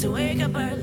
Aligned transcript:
to 0.00 0.10
wake 0.10 0.40
up 0.40 0.56
early, 0.56 0.79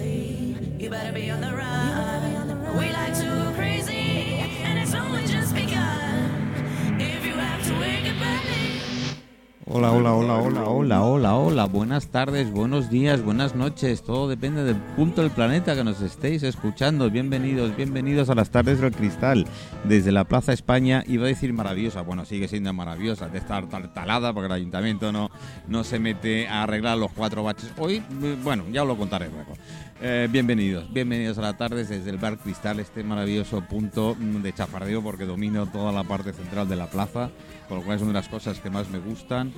Hola, 9.70 9.92
hola, 9.92 10.14
hola, 10.14 10.38
hola, 10.38 10.70
hola, 10.70 11.04
hola, 11.04 11.36
hola. 11.36 11.66
Buenas 11.66 12.08
tardes, 12.08 12.50
buenos 12.52 12.90
días, 12.90 13.22
buenas 13.22 13.54
noches. 13.54 14.02
Todo 14.02 14.30
depende 14.30 14.64
del 14.64 14.78
punto 14.78 15.22
del 15.22 15.30
planeta 15.30 15.76
que 15.76 15.84
nos 15.84 16.00
estéis 16.00 16.44
escuchando. 16.44 17.10
Bienvenidos, 17.10 17.76
bienvenidos 17.76 18.30
a 18.30 18.36
las 18.36 18.50
tardes 18.50 18.80
del 18.80 18.94
cristal. 18.94 19.46
Desde 19.84 20.14
la 20.14 20.24
Plaza 20.24 20.54
España, 20.54 21.04
iba 21.06 21.26
a 21.26 21.28
decir 21.28 21.52
maravillosa. 21.52 22.02
Bueno, 22.02 22.24
sigue 22.24 22.48
siendo 22.48 22.72
maravillosa 22.72 23.28
de 23.28 23.40
estar 23.40 23.68
talada 23.94 24.32
porque 24.32 24.46
el 24.46 24.54
ayuntamiento 24.54 25.12
no, 25.12 25.32
no 25.68 25.84
se 25.84 26.00
mete 26.00 26.48
a 26.48 26.64
arreglar 26.64 26.98
los 26.98 27.12
cuatro 27.12 27.44
baches. 27.44 27.70
Hoy, 27.78 27.98
eh, 27.98 28.38
bueno, 28.42 28.64
ya 28.72 28.84
os 28.84 28.88
lo 28.88 28.96
contaré 28.96 29.30
luego. 29.30 29.52
Eh, 30.00 30.28
bienvenidos, 30.30 30.94
bienvenidos 30.94 31.40
a 31.40 31.42
la 31.42 31.58
tarde 31.58 31.84
desde 31.84 32.08
el 32.12 32.18
Bar 32.18 32.38
Cristal, 32.38 32.80
este 32.80 33.04
maravilloso 33.04 33.62
punto 33.62 34.16
mm, 34.16 34.44
de 34.44 34.54
chafardeo 34.54 35.02
porque 35.02 35.26
domino 35.26 35.66
toda 35.66 35.92
la 35.92 36.04
parte 36.04 36.34
central 36.34 36.70
de 36.70 36.76
la 36.76 36.86
plaza, 36.86 37.32
con 37.68 37.80
lo 37.80 37.84
cual 37.84 37.96
es 37.96 38.04
una 38.04 38.12
de 38.12 38.20
las 38.20 38.30
cosas 38.30 38.60
que 38.60 38.70
más 38.70 38.90
me 38.90 39.00
gustan. 39.00 39.52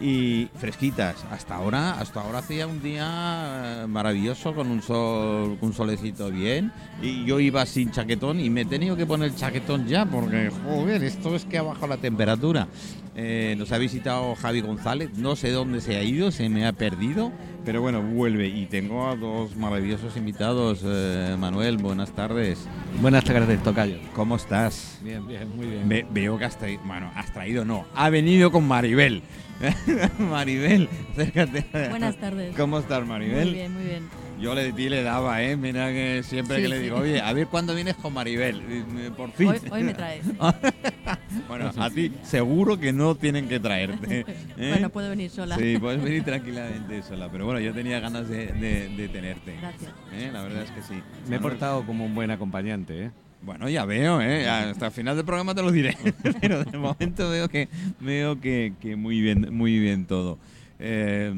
Y 0.00 0.48
fresquitas, 0.56 1.24
hasta 1.30 1.54
ahora, 1.54 2.00
hasta 2.00 2.20
ahora 2.20 2.38
hacía 2.38 2.66
un 2.66 2.82
día 2.82 3.84
eh, 3.84 3.86
maravilloso 3.86 4.52
con 4.52 4.68
un 4.68 4.82
sol, 4.82 5.56
un 5.60 5.72
solecito 5.72 6.28
bien. 6.28 6.72
Y 7.00 7.24
yo 7.24 7.38
iba 7.38 7.64
sin 7.64 7.92
chaquetón 7.92 8.40
y 8.40 8.50
me 8.50 8.62
he 8.62 8.64
tenido 8.64 8.96
que 8.96 9.06
poner 9.06 9.28
el 9.28 9.36
chaquetón 9.36 9.86
ya 9.86 10.04
porque, 10.04 10.50
joder, 10.64 11.04
esto 11.04 11.36
es 11.36 11.44
que 11.44 11.58
ha 11.58 11.62
bajado 11.62 11.86
la 11.86 11.98
temperatura. 11.98 12.66
Eh, 13.14 13.54
nos 13.56 13.70
ha 13.70 13.78
visitado 13.78 14.34
Javi 14.34 14.60
González, 14.60 15.10
no 15.16 15.36
sé 15.36 15.52
dónde 15.52 15.80
se 15.80 15.96
ha 15.96 16.02
ido, 16.02 16.32
se 16.32 16.48
me 16.48 16.66
ha 16.66 16.72
perdido, 16.72 17.30
pero 17.64 17.80
bueno, 17.80 18.02
vuelve 18.02 18.46
y 18.46 18.66
tengo 18.66 19.08
a 19.08 19.16
dos 19.16 19.56
maravillosos 19.56 20.16
invitados. 20.16 20.80
Eh, 20.84 21.34
Manuel, 21.38 21.78
buenas 21.78 22.12
tardes. 22.12 22.66
Buenas 23.00 23.24
tardes, 23.24 23.62
Tocayo. 23.62 23.96
¿Cómo 24.14 24.36
estás? 24.36 24.98
Bien, 25.02 25.26
bien, 25.26 25.56
muy 25.56 25.66
bien. 25.66 25.88
Ve- 25.88 26.06
veo 26.10 26.38
que 26.38 26.44
has 26.44 26.58
traído, 26.58 26.82
bueno, 26.84 27.10
has 27.14 27.32
traído 27.32 27.64
no, 27.64 27.86
ha 27.94 28.10
venido 28.10 28.50
con 28.52 28.66
Maribel. 28.68 29.22
Maribel, 30.18 30.88
acércate. 31.12 31.64
Buenas 31.88 32.16
tardes. 32.16 32.54
¿Cómo 32.56 32.78
estás, 32.78 33.06
Maribel? 33.06 33.46
Muy 33.46 33.54
bien, 33.54 33.72
muy 33.72 33.84
bien. 33.84 34.23
Yo 34.40 34.54
le 34.54 34.72
di 34.72 34.88
le 34.88 35.02
daba, 35.02 35.42
¿eh? 35.42 35.56
Mira 35.56 35.88
que 35.92 36.22
siempre 36.24 36.56
Sí, 36.56 36.62
que 36.62 36.68
le 36.68 36.80
digo, 36.80 36.96
oye, 36.98 37.20
a 37.20 37.32
ver 37.32 37.46
cuándo 37.46 37.74
vienes 37.74 37.94
con 37.94 38.12
Maribel. 38.12 38.60
Eh, 38.68 39.10
Por 39.16 39.30
fin. 39.32 39.48
Hoy, 39.48 39.58
hoy 39.70 39.82
me 39.84 39.94
traes. 39.94 40.24
bueno, 41.48 41.70
a 41.76 41.90
ti 41.90 42.12
seguro 42.24 42.78
que 42.78 42.92
no 42.92 43.14
tienen 43.14 43.48
que 43.48 43.60
traerte. 43.60 44.26
¿eh? 44.56 44.68
Bueno, 44.70 44.90
puedo 44.90 45.08
venir 45.10 45.30
sola. 45.30 45.56
Sí, 45.56 45.78
puedes 45.78 46.02
venir 46.02 46.24
tranquilamente 46.24 47.02
sola. 47.02 47.28
Pero 47.30 47.44
bueno, 47.46 47.60
yo 47.60 47.72
tenía 47.72 48.00
ganas 48.00 48.28
de, 48.28 48.48
de- 48.48 48.88
de 48.88 49.08
tenerte. 49.08 49.56
Gracias. 49.60 49.92
¿eh? 50.12 50.30
La 50.32 50.42
verdad 50.42 50.62
es 50.64 50.70
que 50.72 50.82
sí. 50.82 51.00
Me 51.28 51.36
he 51.36 51.40
portado 51.40 51.86
como 51.86 52.04
un 52.04 52.14
buen 52.14 52.30
acompañante, 52.30 53.04
¿eh? 53.04 53.10
Bueno, 53.42 53.68
ya 53.68 53.84
veo, 53.84 54.20
¿eh? 54.20 54.48
Hasta 54.48 54.86
el 54.86 54.92
final 54.92 55.16
del 55.16 55.24
programa 55.24 55.54
te 55.54 55.62
lo 55.62 55.70
diré. 55.70 55.96
Pero 56.40 56.64
de 56.64 56.76
momento 56.78 57.30
veo 57.30 57.48
que 57.48 57.68
veo 58.00 58.40
que, 58.40 58.72
que 58.80 58.96
muy 58.96 59.20
bien, 59.20 59.48
muy 59.54 59.78
bien 59.78 60.06
todo. 60.06 60.38
Eh, 60.80 61.32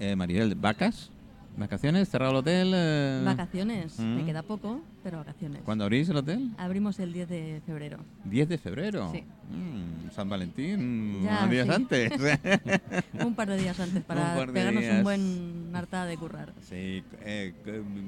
eh, 0.00 0.16
Maribel, 0.16 0.54
¿vacas? 0.56 1.10
¿Vacaciones? 1.58 2.08
¿Cerrado 2.08 2.30
el 2.32 2.36
hotel? 2.38 2.72
Eh, 2.72 3.22
Vacaciones. 3.24 3.98
Mm. 3.98 4.14
Me 4.16 4.24
queda 4.24 4.42
poco, 4.44 4.80
pero 5.02 5.18
vacaciones. 5.18 5.62
¿Cuándo 5.64 5.82
abrís 5.84 6.08
el 6.08 6.16
hotel? 6.16 6.50
Abrimos 6.56 7.00
el 7.00 7.12
10 7.12 7.28
de 7.28 7.60
febrero. 7.66 7.98
10 8.24 8.48
de 8.48 8.58
febrero. 8.58 9.10
Sí. 9.12 9.24
Mm, 9.50 10.10
San 10.14 10.28
Valentín, 10.28 11.22
Ya, 11.24 11.38
unos 11.38 11.50
días 11.50 11.66
sí. 11.66 11.72
antes. 11.72 12.12
Un 13.24 13.34
par 13.34 13.48
de 13.48 13.56
días 13.58 13.78
antes 13.80 14.02
para 14.06 14.46
pegarnos 14.46 14.82
días. 14.82 14.98
un 14.98 15.02
buen 15.02 15.70
hartada 15.74 16.06
de 16.06 16.16
currar. 16.16 16.52
sí, 16.62 17.02
eh, 17.24 17.52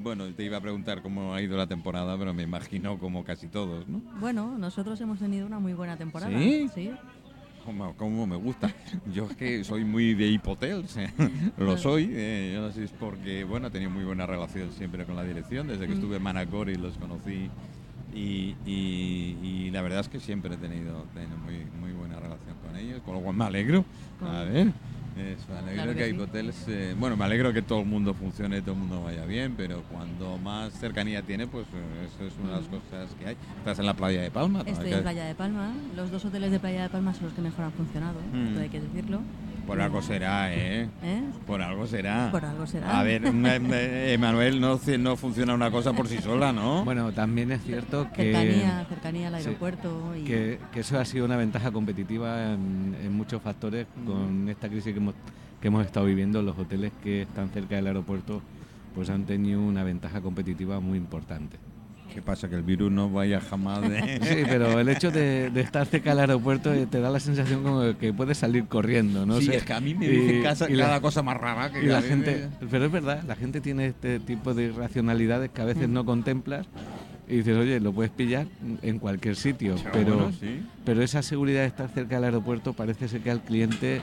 bueno, 0.01 0.25
te 0.33 0.43
iba 0.45 0.57
a 0.57 0.61
preguntar 0.61 1.01
cómo 1.01 1.33
ha 1.33 1.41
ido 1.41 1.57
la 1.57 1.67
temporada, 1.67 2.17
pero 2.17 2.33
me 2.33 2.43
imagino 2.43 2.97
como 2.99 3.23
casi 3.25 3.47
todos, 3.47 3.87
¿no? 3.89 4.01
Bueno, 4.21 4.57
nosotros 4.57 4.99
hemos 5.01 5.19
tenido 5.19 5.45
una 5.45 5.59
muy 5.59 5.73
buena 5.73 5.97
temporada. 5.97 6.31
¿Sí? 6.37 6.69
Sí. 6.73 6.91
Como, 7.65 7.93
como 7.95 8.25
me 8.27 8.35
gusta. 8.35 8.71
Yo 9.13 9.25
es 9.29 9.35
que 9.35 9.63
soy 9.63 9.85
muy 9.85 10.13
de 10.15 10.27
hipotels, 10.27 10.95
lo 11.57 11.77
soy. 11.77 12.09
eh, 12.11 12.51
yo 12.55 12.61
no 12.61 12.67
sé 12.71 12.79
si 12.79 12.85
es 12.85 12.91
porque, 12.99 13.43
bueno, 13.43 13.67
he 13.67 13.71
tenido 13.71 13.91
muy 13.91 14.03
buena 14.03 14.25
relación 14.25 14.71
siempre 14.71 15.05
con 15.05 15.15
la 15.15 15.23
dirección, 15.23 15.67
desde 15.67 15.85
que 15.87 15.93
Mm. 15.93 15.95
estuve 15.97 16.15
en 16.17 16.23
Manacor 16.23 16.69
y 16.69 16.75
los 16.75 16.97
conocí. 16.97 17.49
Y, 18.13 18.55
y- 18.65 19.37
y 19.41 19.71
la 19.71 19.81
verdad 19.81 20.01
es 20.01 20.09
que 20.09 20.19
siempre 20.19 20.55
he 20.55 20.57
tenido, 20.57 21.05
tenido 21.13 21.37
muy, 21.37 21.65
muy 21.79 21.91
buena 21.97 22.19
relación 22.19 22.55
con 22.65 22.75
ellos, 22.75 23.01
con 23.03 23.13
lo 23.15 23.21
cual 23.21 23.35
me 23.35 23.45
alegro. 23.45 23.85
A 24.21 24.43
ver, 24.43 24.67
eso, 25.17 25.45
me 25.51 25.57
alegro 25.59 25.73
Claro 25.75 25.91
que, 25.91 25.97
que 25.97 26.03
hay 26.03 26.17
hoteles. 26.17 26.65
eh, 26.67 26.95
bueno, 26.97 27.17
me 27.17 27.25
alegro 27.25 27.51
que 27.53 27.61
todo 27.61 27.79
el 27.81 27.85
mundo 27.85 28.13
funcione, 28.13 28.61
todo 28.61 28.73
el 28.73 28.79
mundo 28.79 29.03
vaya 29.03 29.25
bien, 29.25 29.53
pero 29.57 29.83
cuando 29.91 30.37
más 30.37 30.73
cercanía 30.73 31.21
tiene, 31.21 31.47
pues 31.47 31.65
eh, 31.73 32.07
eso 32.07 32.25
es 32.25 32.33
una 32.37 32.55
de 32.55 32.61
las 32.61 32.67
Mm. 32.67 32.71
cosas 32.71 33.09
que 33.19 33.27
hay. 33.27 33.35
Estás 33.57 33.79
en 33.79 33.85
la 33.85 33.93
playa 33.93 34.21
de 34.21 34.31
Palma. 34.31 34.63
Estoy 34.65 34.93
en 34.93 35.01
Playa 35.01 35.25
de 35.25 35.35
Palma. 35.35 35.73
Los 35.95 36.11
dos 36.11 36.23
hoteles 36.25 36.51
de 36.51 36.59
Playa 36.59 36.83
de 36.83 36.89
Palma 36.89 37.13
son 37.13 37.25
los 37.25 37.33
que 37.33 37.41
mejor 37.41 37.65
han 37.65 37.71
funcionado, 37.73 38.19
Mm. 38.33 38.47
esto 38.47 38.59
hay 38.61 38.69
que 38.69 38.79
decirlo. 38.81 39.19
Por 39.67 39.79
algo 39.79 40.01
será, 40.01 40.53
¿eh? 40.53 40.89
¿Eh? 41.03 41.21
Por 41.47 41.61
algo 41.61 41.87
será. 41.87 42.29
Por 42.31 42.43
algo 42.43 42.67
será. 42.67 42.99
A 42.99 43.03
ver, 43.03 43.23
Emanuel, 43.25 44.59
no, 44.59 44.77
ci- 44.79 44.99
no 44.99 45.15
funciona 45.15 45.53
una 45.53 45.71
cosa 45.71 45.93
por 45.93 46.07
sí 46.07 46.17
sola, 46.17 46.51
¿no? 46.51 46.83
Bueno, 46.83 47.11
también 47.13 47.51
es 47.51 47.61
cierto 47.63 48.07
que, 48.13 48.33
Cercanía, 48.33 48.85
cercanía 48.89 49.27
al 49.29 49.39
Sí. 49.39 49.47
aeropuerto. 49.47 50.13
y... 50.17 50.23
que, 50.23 50.59
que 50.73 50.79
eso 50.81 50.99
ha 50.99 51.05
sido 51.05 51.25
una 51.25 51.37
ventaja 51.37 51.71
competitiva 51.71 52.53
en, 52.53 52.95
en 53.01 53.13
muchos 53.13 53.41
factores 53.41 53.87
con 54.05 54.49
esta 54.49 54.67
crisis 54.67 54.91
que 54.93 54.99
hemos, 54.99 55.15
que 55.61 55.67
hemos 55.67 55.85
estado 55.85 56.05
viviendo. 56.05 56.41
Los 56.41 56.57
hoteles 56.57 56.91
que 57.03 57.21
están 57.21 57.49
cerca 57.49 57.75
del 57.75 57.87
aeropuerto 57.87 58.41
pues 58.93 59.09
han 59.09 59.23
tenido 59.25 59.61
una 59.61 59.83
ventaja 59.83 60.19
competitiva 60.21 60.79
muy 60.81 60.97
importante. 60.97 61.57
¿Qué 62.13 62.21
pasa? 62.21 62.49
Que 62.49 62.55
el 62.55 62.63
virus 62.63 62.91
no 62.91 63.09
vaya 63.09 63.39
jamás 63.39 63.81
de... 63.81 64.19
Sí, 64.23 64.43
pero 64.47 64.79
el 64.79 64.89
hecho 64.89 65.11
de, 65.11 65.49
de 65.49 65.61
estar 65.61 65.85
cerca 65.87 66.09
del 66.11 66.19
aeropuerto 66.19 66.73
eh, 66.73 66.85
te 66.85 66.99
da 66.99 67.09
la 67.09 67.19
sensación 67.19 67.63
como 67.63 67.97
que 67.97 68.13
puedes 68.13 68.37
salir 68.37 68.65
corriendo, 68.65 69.25
¿no? 69.25 69.39
sí, 69.39 69.45
sé. 69.47 69.57
es 69.57 69.63
que 69.63 69.73
a 69.73 69.79
mí 69.79 69.93
me 69.93 70.05
Y- 70.05 70.09
dicen 70.09 70.43
casa- 70.43 70.69
y 70.69 70.73
la- 70.73 70.85
cada 70.85 71.01
cosa 71.01 71.23
más 71.23 71.37
rara 71.37 71.71
que 71.71 71.83
Y 71.83 71.87
la 71.87 72.01
gente, 72.01 72.49
me- 72.61 72.67
pero 72.67 72.85
es 72.85 72.91
verdad, 72.91 73.23
la 73.27 73.35
gente 73.35 73.61
tiene 73.61 73.87
este 73.87 74.19
tipo 74.19 74.53
de 74.53 74.63
irracionalidades 74.65 75.51
que 75.51 75.61
a 75.61 75.65
veces 75.65 75.87
Mm. 75.87 75.93
no 75.93 76.05
contemplas 76.05 76.67
y 77.29 77.37
dices, 77.37 77.55
oye, 77.57 77.79
lo 77.79 77.93
puedes 77.93 78.11
pillar 78.11 78.45
en 78.81 78.99
cualquier 78.99 79.37
sitio, 79.37 79.75
Pero 79.75 79.91
pero, 79.93 80.15
bueno, 80.17 80.31
sí. 80.37 80.63
pero 80.83 81.01
esa 81.01 81.21
seguridad 81.21 81.61
de 81.61 81.67
estar 81.67 81.87
cerca 81.89 82.15
del 82.15 82.25
aeropuerto 82.25 82.73
parece 82.73 83.07
ser 83.07 83.21
que 83.21 83.31
al 83.31 83.41
cliente 83.41 84.01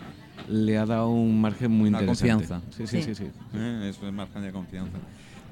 le 0.49 0.79
ha 0.79 0.87
dado 0.87 1.11
un 1.11 1.39
margen 1.41 1.71
muy 1.73 1.89
Una 1.91 2.01
interesante. 2.01 2.47
confianza. 2.47 2.67
Sí, 2.75 2.87
sí, 2.87 3.03
sí, 3.03 3.15
Sí. 3.15 3.25
sí. 3.27 3.31
Eh, 3.55 3.89
Eso 3.91 4.07
es 4.07 4.15
margen 4.15 4.41
de 4.43 4.51
confianza. 4.53 4.97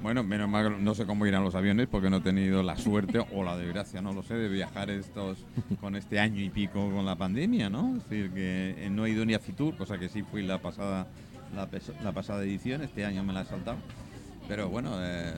Bueno, 0.01 0.23
menos 0.23 0.47
mal, 0.47 0.83
no 0.83 0.93
sé 0.93 1.05
cómo 1.05 1.25
irán 1.25 1.43
los 1.43 1.55
aviones 1.55 1.87
porque 1.87 2.09
no 2.09 2.17
he 2.17 2.21
tenido 2.21 2.61
la 2.61 2.77
suerte 2.77 3.19
o 3.33 3.43
la 3.43 3.57
desgracia, 3.57 4.01
no 4.01 4.13
lo 4.13 4.21
sé, 4.21 4.35
de 4.35 4.47
viajar 4.47 4.89
estos 4.91 5.39
con 5.81 5.95
este 5.95 6.19
año 6.19 6.39
y 6.41 6.49
pico 6.49 6.91
con 6.91 7.05
la 7.05 7.15
pandemia, 7.15 7.69
¿no? 7.69 7.95
Es 7.97 8.07
decir, 8.09 8.31
que 8.31 8.75
eh, 8.85 8.89
no 8.91 9.05
he 9.05 9.09
ido 9.09 9.25
ni 9.25 9.33
a 9.33 9.39
Fitur, 9.39 9.75
cosa 9.75 9.97
que 9.97 10.07
sí 10.07 10.21
fui 10.23 10.43
la 10.43 10.59
pasada 10.59 11.07
la, 12.03 12.11
pasada 12.11 12.43
edición, 12.43 12.83
este 12.83 13.05
año 13.05 13.23
me 13.23 13.33
la 13.33 13.41
he 13.41 13.45
saltado. 13.45 13.77
Pero 14.47 14.69
bueno, 14.69 14.91
eh, 15.01 15.33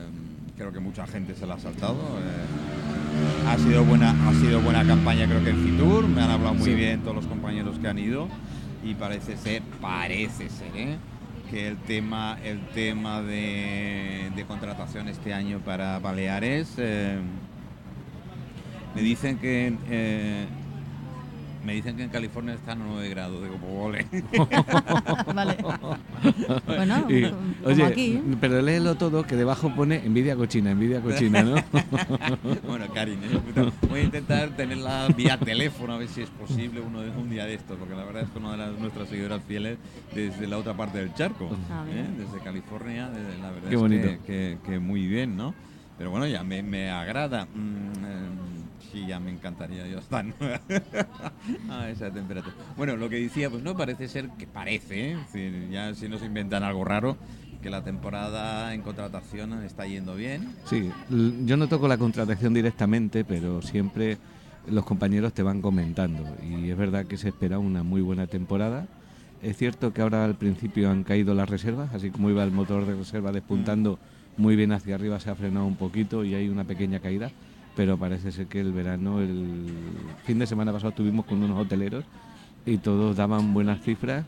creo 0.56 0.72
que 0.72 0.78
mucha 0.80 1.06
gente 1.06 1.34
se 1.34 1.46
la 1.46 1.54
ha 1.54 1.58
saltado. 1.58 1.94
eh. 1.94 3.48
ha 3.48 3.56
sido 3.56 3.82
buena, 3.84 4.10
ha 4.28 4.34
sido 4.34 4.60
buena 4.60 4.84
campaña 4.86 5.26
creo 5.26 5.42
que 5.42 5.50
en 5.50 5.64
Fitur, 5.64 6.06
me 6.06 6.20
han 6.20 6.30
hablado 6.30 6.54
muy 6.54 6.64
Sí. 6.66 6.74
bien 6.74 7.00
todos 7.00 7.16
los 7.16 7.26
compañeros 7.26 7.78
que 7.78 7.88
han 7.88 7.98
ido 7.98 8.28
y 8.84 8.94
parece 8.94 9.36
ser, 9.38 9.62
parece 9.80 10.48
ser, 10.50 10.76
¿eh? 10.76 10.96
Que 11.50 11.66
el 11.66 11.76
tema, 11.78 12.38
el 12.44 12.60
tema 12.68 13.22
de, 13.22 14.30
de 14.36 14.44
contratación 14.44 15.08
este 15.08 15.34
año 15.34 15.58
para 15.58 15.98
Baleares 15.98 16.74
eh, 16.78 17.18
me 18.94 19.02
dicen 19.02 19.38
que 19.38 19.74
eh, 19.90 20.46
me 21.64 21.74
dicen 21.74 21.96
que 21.96 22.04
en 22.04 22.08
California 22.10 22.54
están 22.54 22.80
a 22.80 22.84
9 22.86 23.08
grados, 23.10 23.42
digo, 23.42 23.56
pues. 23.58 24.06
Vale. 25.34 25.56
bueno, 26.66 27.06
Y, 27.08 27.22
como 27.30 27.42
oye, 27.66 27.84
aquí. 27.84 28.20
pero 28.40 28.62
léelo 28.62 28.94
todo, 28.94 29.24
que 29.24 29.36
debajo 29.36 29.74
pone 29.74 29.96
envidia 30.04 30.36
cochina, 30.36 30.70
envidia 30.70 31.00
cochina, 31.00 31.42
¿no? 31.42 31.54
bueno, 32.66 32.86
Karin, 32.94 33.18
¿eh? 33.24 33.70
voy 33.88 34.00
a 34.00 34.04
intentar 34.04 34.50
tenerla 34.56 35.08
vía 35.16 35.38
teléfono 35.38 35.94
a 35.94 35.98
ver 35.98 36.08
si 36.08 36.22
es 36.22 36.30
posible 36.30 36.80
uno 36.80 37.00
de, 37.02 37.10
un 37.10 37.28
día 37.30 37.44
de 37.46 37.54
estos, 37.54 37.76
porque 37.78 37.94
la 37.94 38.04
verdad 38.04 38.22
es 38.22 38.30
que 38.30 38.38
una 38.38 38.52
de 38.52 38.58
las, 38.58 38.78
nuestras 38.78 39.08
seguidoras 39.08 39.42
fieles 39.46 39.78
desde 40.14 40.46
la 40.46 40.58
otra 40.58 40.74
parte 40.74 40.98
del 40.98 41.12
charco, 41.14 41.50
Ah, 41.70 41.84
¿eh? 41.88 42.06
desde 42.16 42.38
California, 42.42 43.08
desde- 43.10 43.38
la 43.40 43.50
verdad 43.50 43.68
Qué 43.68 43.74
es 43.74 43.80
bonito. 43.80 44.08
Que, 44.08 44.18
que- 44.26 44.58
que 44.64 44.78
muy 44.78 45.06
bien, 45.06 45.36
¿no? 45.36 45.54
Pero 45.98 46.10
bueno, 46.10 46.26
ya 46.26 46.42
me, 46.42 46.62
me 46.62 46.90
agrada. 46.90 47.44
Mm, 47.44 48.04
eh, 48.04 48.28
sí, 48.92 49.06
ya 49.06 49.20
me 49.20 49.30
encantaría 49.30 49.86
yo 49.86 49.98
estar 49.98 50.24
a 51.70 51.88
esa 51.90 52.10
temperatura. 52.10 52.54
Bueno, 52.76 52.96
lo 52.96 53.08
que 53.08 53.16
decía, 53.16 53.50
pues 53.50 53.62
no 53.62 53.76
parece 53.76 54.08
ser 54.08 54.28
que 54.30 54.46
parece, 54.46 55.12
¿eh? 55.34 55.68
Ya 55.70 55.94
si 55.94 56.08
no 56.08 56.18
se 56.18 56.26
inventan 56.26 56.62
algo 56.62 56.84
raro, 56.84 57.16
que 57.62 57.70
la 57.70 57.82
temporada 57.84 58.72
en 58.74 58.82
contratación 58.82 59.52
está 59.64 59.86
yendo 59.86 60.14
bien. 60.14 60.54
Sí, 60.64 60.90
yo 61.44 61.56
no 61.56 61.68
toco 61.68 61.88
la 61.88 61.98
contratación 61.98 62.54
directamente, 62.54 63.24
pero 63.24 63.60
siempre 63.62 64.18
los 64.66 64.84
compañeros 64.84 65.32
te 65.34 65.42
van 65.42 65.60
comentando. 65.60 66.24
Y 66.42 66.70
es 66.70 66.76
verdad 66.76 67.06
que 67.06 67.16
se 67.16 67.28
espera 67.28 67.58
una 67.58 67.82
muy 67.82 68.00
buena 68.00 68.26
temporada 68.26 68.86
Es 69.42 69.56
cierto 69.56 69.92
que 69.92 70.02
ahora 70.02 70.24
al 70.24 70.34
principio 70.34 70.90
han 70.90 71.02
caído 71.02 71.34
las 71.34 71.48
reservas, 71.48 71.94
así 71.94 72.10
como 72.10 72.28
iba 72.28 72.44
el 72.44 72.50
motor 72.50 72.84
de 72.86 72.94
reserva 72.94 73.32
despuntando 73.32 73.98
muy 74.36 74.54
bien 74.54 74.72
hacia 74.72 74.94
arriba, 74.94 75.18
se 75.18 75.30
ha 75.30 75.34
frenado 75.34 75.66
un 75.66 75.76
poquito 75.76 76.24
y 76.24 76.34
hay 76.34 76.48
una 76.48 76.64
pequeña 76.64 77.00
caída, 77.00 77.30
pero 77.76 77.96
parece 77.96 78.32
ser 78.32 78.46
que 78.46 78.60
el 78.60 78.72
verano, 78.72 79.20
el 79.20 79.66
fin 80.24 80.38
de 80.38 80.46
semana 80.46 80.72
pasado 80.72 80.90
estuvimos 80.90 81.24
con 81.26 81.42
unos 81.42 81.58
hoteleros 81.58 82.04
y 82.66 82.78
todos 82.78 83.16
daban 83.16 83.54
buenas 83.54 83.80
cifras. 83.82 84.24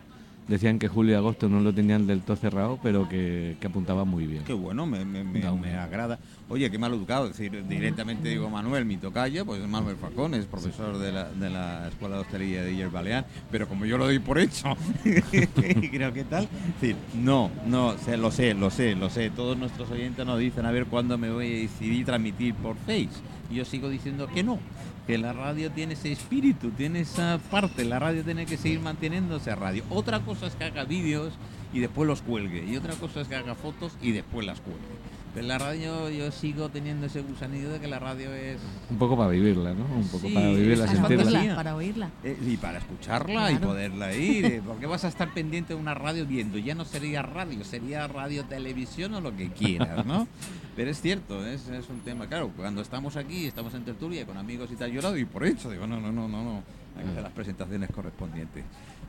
Decían 0.49 0.79
que 0.79 0.89
julio 0.89 1.13
y 1.13 1.17
agosto 1.17 1.49
no 1.49 1.61
lo 1.61 1.73
tenían 1.73 2.07
del 2.07 2.21
todo 2.23 2.37
cerrado, 2.37 2.79
pero 2.83 3.09
que, 3.09 3.57
que 3.61 3.67
apuntaban 3.69 4.09
muy 4.09 4.27
bien. 4.27 4.43
Qué 4.45 4.53
bueno, 4.53 4.87
me, 4.87 5.05
me- 5.05 5.23
me- 5.25 5.41
No. 5.41 5.57
me 5.57 5.75
agrada. 5.77 6.19
Oye, 6.49 6.71
qué 6.71 6.79
mal 6.79 6.93
educado. 6.93 7.27
Es 7.29 7.37
decir, 7.39 7.65
directamente 7.69 8.29
digo 8.29 8.51
Manuel, 8.51 8.85
mi 8.85 8.97
tocayo, 8.97 9.47
pues 9.47 9.63
es 9.63 9.69
Manuel 9.69 9.97
Falcón, 9.97 10.35
es 10.35 10.45
profesor 10.47 10.99
de 10.99 11.13
la, 11.13 11.31
de 11.31 11.49
la 11.49 11.89
Escuela 11.89 12.17
de 12.17 12.23
Hostelería 12.23 12.63
de 12.65 12.73
Iller 12.73 12.91
Balear, 12.91 13.25
pero 13.51 13.69
como 13.69 13.85
yo 13.87 13.97
lo 13.97 14.05
doy 14.05 14.19
por 14.19 14.39
hecho, 14.39 14.77
creo 15.91 16.13
que 16.13 16.25
tal. 16.25 16.45
Es 16.45 16.81
decir, 16.81 16.97
no, 17.15 17.51
no, 17.67 17.97
sé, 17.99 18.17
lo 18.17 18.31
sé, 18.31 18.55
lo 18.55 18.71
sé, 18.71 18.95
lo 18.95 19.11
sé. 19.11 19.31
Todos 19.31 19.57
nuestros 19.57 19.91
oyentes 19.91 20.27
nos 20.27 20.39
dicen 20.39 20.67
a 20.67 20.71
ver 20.73 20.87
cuándo 20.87 21.17
me 21.19 21.31
voy 21.31 21.47
a 21.47 21.57
decidir 21.63 22.05
transmitir 22.05 22.55
por 22.55 22.77
Face. 22.79 23.09
Yo 23.53 23.65
sigo 23.65 23.89
diciendo 23.89 24.29
que 24.33 24.43
no. 24.43 24.59
Que 25.07 25.19
la 25.19 25.33
radio 25.33 25.71
tiene 25.71 25.95
ese 25.95 26.13
espíritu, 26.13 26.71
tiene 26.71 27.01
esa 27.01 27.41
parte, 27.51 27.85
la 27.85 27.99
radio 27.99 28.25
tiene 28.25 28.47
que 28.47 28.57
seguir 28.57 28.81
manteniéndose 28.81 29.51
a 29.51 29.57
radio. 29.57 29.85
Otra 29.91 30.21
cosa 30.21 30.47
es 30.47 30.55
que 30.55 30.65
haga 30.65 30.85
vídeos 30.85 31.33
y 31.73 31.81
después 31.81 32.07
los 32.07 32.23
cuelgue. 32.23 32.65
Y 32.65 32.77
otra 32.77 32.95
cosa 32.95 33.21
es 33.21 33.29
que 33.29 33.35
haga 33.35 33.55
fotos 33.55 33.97
y 34.01 34.13
después 34.13 34.47
las 34.47 34.61
cuelgue. 34.61 35.02
Pero 35.35 35.47
la 35.47 35.57
radio 35.57 36.11
yo 36.11 36.31
sigo 36.31 36.69
teniendo 36.69 37.07
ese 37.07 37.23
gusanillo 37.23 37.71
de 37.71 37.81
que 37.81 37.89
la 37.89 37.99
radio 37.99 38.35
es... 38.35 38.59
Un 38.91 38.99
poco 38.99 39.17
para 39.17 39.31
vivirla, 39.31 39.73
¿no? 39.73 39.87
Un 39.87 40.07
poco 40.09 40.27
Sí, 40.29 40.35
para 40.35 40.49
vivirla, 40.49 40.85
Para 40.85 40.99
sentirla. 40.99 41.39
oírla, 41.41 41.55
para 41.57 41.75
oírla. 41.77 42.11
eh, 42.23 42.37
y 42.47 42.57
para 42.59 42.79
escucharla 42.79 43.51
y 43.51 43.57
poderla 43.57 44.15
ir. 44.15 44.45
eh, 44.45 44.63
¿Por 44.65 44.77
qué 44.79 44.85
vas 44.85 45.05
a 45.05 45.09
estar 45.09 45.33
pendiente 45.33 45.73
de 45.73 45.81
una 45.81 45.95
radio 45.95 46.27
viendo? 46.27 46.59
Ya 46.59 46.75
no 46.75 46.85
sería 46.85 47.23
radio, 47.23 47.65
sería 47.65 48.07
radio, 48.09 48.45
televisión 48.45 49.15
o 49.15 49.23
lo 49.23 49.35
que 49.35 49.49
quieras, 49.51 50.05
¿no? 50.05 50.29
Pero 50.77 50.91
es 50.91 51.01
cierto, 51.01 51.47
es, 51.47 51.67
es 51.69 51.89
un 51.89 52.01
tema. 52.01 52.27
Claro, 52.27 52.51
cuando 52.55 52.83
estamos 52.83 53.17
aquí, 53.17 53.47
estamos 53.47 53.73
en 53.73 53.85
tertulia 53.85 54.27
con 54.27 54.37
amigos 54.37 54.71
y 54.71 54.77
tal, 54.77 54.93
yo 54.93 55.01
lo 55.01 55.11
doy 55.13 55.25
por 55.25 55.47
hecho. 55.47 55.71
Digo, 55.71 55.87
no, 55.87 55.99
no, 55.99 56.13
no, 56.13 56.29
no, 56.29 56.45
no. 56.45 56.63
Hay 56.99 57.05
que 57.05 57.11
hacer 57.11 57.23
las 57.23 57.33
presentaciones 57.33 57.89
correspondientes. 57.91 58.65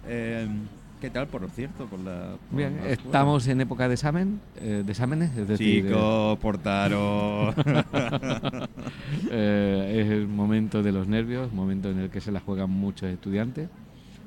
Eh, 0.08 0.48
¿Qué 1.04 1.10
tal, 1.10 1.28
por 1.28 1.50
cierto, 1.50 1.88
con 1.88 2.06
la. 2.06 2.38
con 2.48 2.58
Bien, 2.58 2.78
la 2.82 2.92
estamos 2.92 3.46
en 3.48 3.60
época 3.60 3.90
de 3.90 3.96
examen, 3.96 4.40
eh, 4.56 4.84
de 4.86 4.92
exámenes, 4.94 5.36
es 5.36 5.50
decir, 5.50 5.86
eh, 5.86 5.90
Chicos, 5.90 6.40
portaros. 6.40 7.54
eh, 9.30 10.00
es 10.00 10.10
el 10.10 10.30
momento 10.30 10.82
de 10.82 10.94
los 10.94 11.10
nervios, 11.10 11.52
momento 11.52 11.90
en 11.90 12.00
el 12.00 12.10
que 12.10 12.22
se 12.22 12.32
la 12.32 12.40
juegan 12.40 12.70
muchos 12.70 13.10
estudiantes. 13.10 13.68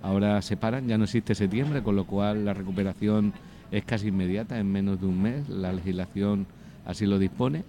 Ahora 0.02 0.42
se 0.42 0.58
paran, 0.58 0.86
ya 0.86 0.98
no 0.98 1.04
existe 1.04 1.34
septiembre, 1.34 1.82
con 1.82 1.96
lo 1.96 2.04
cual 2.04 2.44
la 2.44 2.52
recuperación 2.52 3.32
es 3.70 3.82
casi 3.86 4.08
inmediata, 4.08 4.58
en 4.58 4.70
menos 4.70 5.00
de 5.00 5.06
un 5.06 5.22
mes. 5.22 5.48
La 5.48 5.72
legislación 5.72 6.46
así 6.84 7.06
lo 7.06 7.18
dispone. 7.18 7.64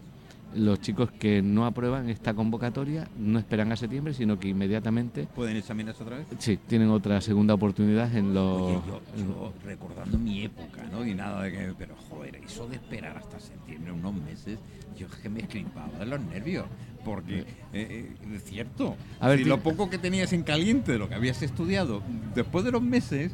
Los 0.56 0.80
chicos 0.82 1.12
que 1.12 1.42
no 1.42 1.66
aprueban 1.66 2.10
esta 2.10 2.34
convocatoria 2.34 3.08
no 3.18 3.38
esperan 3.38 3.72
a 3.72 3.76
septiembre, 3.76 4.14
sino 4.14 4.40
que 4.40 4.48
inmediatamente 4.48 5.28
¿Pueden 5.36 5.58
examinarse 5.58 6.04
otra 6.04 6.18
vez? 6.18 6.28
sí, 6.40 6.58
tienen 6.68 6.90
otra 6.90 7.22
segunda 7.22 7.54
oportunidad 7.54 8.16
en 8.16 8.34
los... 8.34 8.62
Oye, 8.62 8.80
yo, 8.88 9.02
yo 9.18 9.54
recordando 9.66 10.18
mi 10.18 10.44
época, 10.44 10.84
¿no? 10.92 11.06
Y 11.06 11.14
nada 11.14 11.44
de 11.44 11.52
que. 11.52 11.74
Pero 11.78 11.96
joder, 12.10 12.36
eso 12.38 12.68
de 12.68 12.78
esperar 12.78 13.18
hasta 13.18 13.40
septiembre, 13.40 13.92
unos 13.92 14.16
meses, 14.16 14.58
yo 14.98 15.08
es 15.08 15.16
que 15.16 15.30
me 15.30 15.42
escripaba 15.42 16.00
de 16.00 16.06
los 16.06 16.20
nervios. 16.22 16.66
Porque 17.06 17.40
eh, 17.40 17.46
eh, 17.74 18.16
es 18.36 18.44
cierto. 18.44 18.96
A 19.20 19.30
ver, 19.30 19.40
si 19.40 19.46
lo 19.46 19.60
poco 19.60 19.90
que 19.90 19.98
tenías 19.98 20.34
en 20.34 20.44
caliente 20.44 20.92
de 20.94 20.98
lo 20.98 21.08
que 21.08 21.16
habías 21.16 21.42
estudiado, 21.42 22.02
después 22.36 22.66
de 22.66 22.72
los 22.72 22.82
meses, 22.82 23.32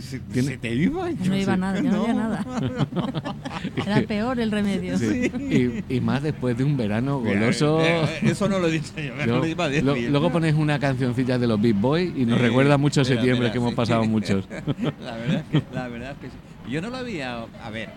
se, 0.00 0.18
Tiene- 0.20 0.48
se 0.48 0.58
te 0.58 0.74
iba. 0.74 1.10
y 1.10 1.14
No 1.14 1.24
yo 1.24 1.34
iba 1.36 1.54
sé 1.54 1.58
nada, 1.60 1.80
no 1.80 2.02
había 2.02 2.14
nada. 2.14 2.44
Era 3.86 4.02
peor 4.02 4.38
el 4.40 4.50
remedio. 4.50 4.98
Sí, 4.98 5.30
Y, 5.88 5.94
y 5.96 6.00
más 6.00 6.22
después 6.22 6.56
de 6.58 6.64
un 6.64 6.76
verano 6.76 7.20
goloso. 7.20 7.80
Eh, 7.80 8.02
eh, 8.02 8.18
Eso 8.24 8.48
no 8.48 8.58
lo 8.58 8.68
he 8.68 8.72
dicho 8.72 8.92
yo, 8.96 9.14
Yo- 9.24 9.38
lo 9.38 9.46
iba 9.46 9.64
a 9.64 9.68
decir. 9.68 9.84
lo- 9.84 9.96
luego 9.96 10.30
pones 10.30 10.54
una 10.54 10.78
cancioncilla 10.78 11.38
de 11.38 11.46
los 11.46 11.60
Big 11.60 11.74
Boys 11.74 12.12
y 12.16 12.24
nos 12.26 12.38
Sí, 12.38 12.44
recuerda 12.46 12.76
mucho 12.78 13.00
mira, 13.00 13.08
septiembre 13.14 13.40
mira, 13.40 13.52
que 13.52 13.58
hemos 13.58 13.70
sí. 13.70 13.76
pasado 13.76 14.04
muchos. 14.04 14.48
La 15.00 15.16
verdad, 15.16 15.44
es 15.52 15.60
que, 15.62 15.74
la 15.74 15.88
verdad 15.88 16.10
es 16.12 16.18
que 16.18 16.26
sí. 16.28 16.72
Yo 16.72 16.80
no 16.82 16.90
lo 16.90 16.96
había. 16.96 17.44
A 17.62 17.70
ver, 17.70 17.90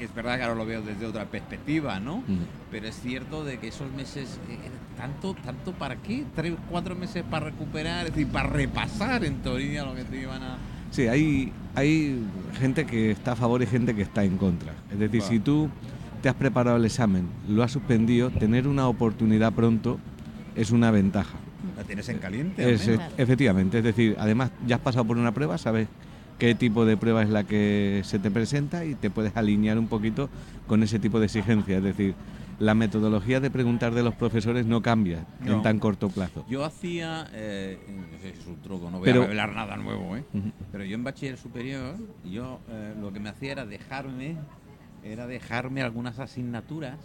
es 0.00 0.14
verdad 0.14 0.36
que 0.36 0.42
ahora 0.42 0.54
lo 0.54 0.66
veo 0.66 0.82
desde 0.82 1.06
otra 1.06 1.26
perspectiva, 1.26 2.00
¿no? 2.00 2.18
Mm. 2.18 2.46
Pero 2.70 2.86
es 2.88 3.00
cierto 3.00 3.44
de 3.44 3.58
que 3.58 3.68
esos 3.68 3.90
meses. 3.92 4.38
eh, 4.48 4.58
¿Tanto 4.96 5.34
tanto 5.34 5.72
para 5.72 5.96
qué? 5.96 6.24
¿Tres, 6.34 6.54
cuatro 6.68 6.96
meses 6.96 7.22
para 7.30 7.46
recuperar? 7.46 8.06
Es 8.06 8.12
decir, 8.12 8.26
para 8.26 8.48
repasar 8.48 9.24
en 9.24 9.36
teoría 9.36 9.84
lo 9.84 9.94
que 9.94 10.04
te 10.04 10.20
iban 10.20 10.42
a. 10.42 10.58
Sí, 10.90 11.06
hay, 11.06 11.52
hay 11.74 12.20
gente 12.58 12.84
que 12.84 13.12
está 13.12 13.32
a 13.32 13.36
favor 13.36 13.62
y 13.62 13.66
gente 13.66 13.94
que 13.94 14.02
está 14.02 14.24
en 14.24 14.36
contra. 14.38 14.72
Es 14.90 14.98
decir, 14.98 15.22
si 15.22 15.38
tú 15.38 15.68
te 16.22 16.28
has 16.28 16.34
preparado 16.34 16.76
el 16.76 16.84
examen, 16.84 17.28
lo 17.48 17.62
has 17.62 17.70
suspendido, 17.70 18.30
tener 18.30 18.66
una 18.66 18.88
oportunidad 18.88 19.52
pronto 19.52 20.00
es 20.56 20.70
una 20.70 20.90
ventaja. 20.90 21.38
La 21.76 21.84
tienes 21.84 22.08
en 22.08 22.18
caliente. 22.18 22.64
al 22.64 22.70
Es, 22.70 22.90
efectivamente, 23.16 23.78
es 23.78 23.84
decir, 23.84 24.16
además 24.18 24.50
ya 24.66 24.76
has 24.76 24.82
pasado 24.82 25.04
por 25.04 25.16
una 25.16 25.32
prueba, 25.32 25.58
sabes 25.58 25.88
qué 26.38 26.54
tipo 26.54 26.84
de 26.84 26.96
prueba 26.96 27.22
es 27.22 27.28
la 27.28 27.44
que 27.44 28.02
se 28.04 28.18
te 28.18 28.30
presenta 28.30 28.84
y 28.84 28.94
te 28.94 29.10
puedes 29.10 29.36
alinear 29.36 29.78
un 29.78 29.88
poquito 29.88 30.28
con 30.66 30.82
ese 30.82 30.98
tipo 30.98 31.18
de 31.20 31.26
exigencia. 31.26 31.78
Es 31.78 31.82
decir, 31.84 32.14
la 32.58 32.74
metodología 32.74 33.38
de 33.40 33.50
preguntar 33.50 33.94
de 33.94 34.02
los 34.02 34.14
profesores 34.14 34.66
no 34.66 34.82
cambia 34.82 35.24
No. 35.44 35.54
en 35.56 35.62
tan 35.62 35.78
corto 35.78 36.08
plazo. 36.08 36.44
Yo 36.48 36.64
hacía, 36.64 37.28
eh, 37.32 37.78
no 37.88 38.18
sé 38.18 38.32
si 38.34 38.40
es 38.40 38.46
un 38.46 38.56
truco, 38.62 38.90
no 38.90 38.98
voy 38.98 39.06
Pero- 39.06 39.20
a 39.20 39.24
revelar 39.24 39.54
nada 39.54 39.76
nuevo, 39.76 40.16
¿eh? 40.16 40.24
Pero 40.72 40.84
yo 40.84 40.94
en 40.96 41.04
bachiller 41.04 41.36
superior, 41.38 41.94
yo 42.24 42.60
eh, 42.68 42.94
lo 43.00 43.12
que 43.12 43.20
me 43.20 43.28
hacía 43.28 43.52
era 43.52 43.66
dejarme, 43.66 44.36
era 45.04 45.26
dejarme 45.28 45.82
algunas 45.82 46.18
asignaturas 46.18 46.96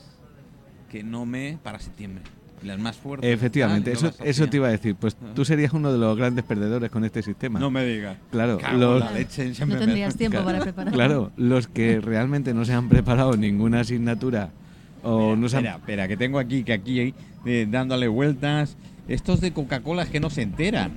que 0.90 1.04
no 1.04 1.26
me 1.26 1.58
para 1.62 1.80
septiembre, 1.80 2.24
las 2.66 2.80
más 2.80 2.96
fuertes. 2.98 3.30
Efectivamente, 3.32 3.92
no 3.92 3.96
eso, 4.10 4.14
eso 4.24 4.48
te 4.48 4.58
iba 4.58 4.68
a 4.68 4.72
decir. 4.72 4.96
Pues 4.96 5.16
tú 5.36 5.46
serías 5.46 5.74
uno 5.74 5.92
de 5.92 5.98
los 5.98 6.18
grandes 6.18 6.44
perdedores 6.46 6.90
con 6.92 7.04
este 7.06 7.22
sistema. 7.22 7.60
No 7.60 7.70
me 7.72 7.86
digas. 7.86 8.18
Claro, 8.32 8.58
Cago 8.58 8.78
los- 8.78 9.00
la 9.00 9.12
leche, 9.12 9.52
No 9.60 9.66
me- 9.68 9.76
tendrías 9.76 10.16
tiempo 10.16 10.38
Claro, 10.38 10.46
para 10.46 10.60
preparar. 10.64 10.94
Claro, 10.94 11.32
los 11.38 11.68
que 11.68 12.00
realmente 12.02 12.54
no 12.54 12.66
se 12.66 12.74
han 12.74 12.90
preparado 12.90 13.36
ninguna 13.38 13.82
asignatura 13.82 14.50
o 15.04 15.36
no 15.36 15.50
se 15.50 15.58
han... 15.58 15.66
Espera, 15.66 15.78
espera, 15.78 16.08
que 16.08 16.18
tengo 16.18 16.40
aquí, 16.40 16.64
que 16.64 16.74
aquí, 16.74 17.14
eh, 17.46 17.68
dándole 17.70 18.08
vueltas. 18.08 18.78
Estos 19.08 19.42
de 19.42 19.52
Coca-Cola 19.52 20.06
que 20.06 20.20
no 20.22 20.30
se 20.30 20.42
enteran. 20.44 20.94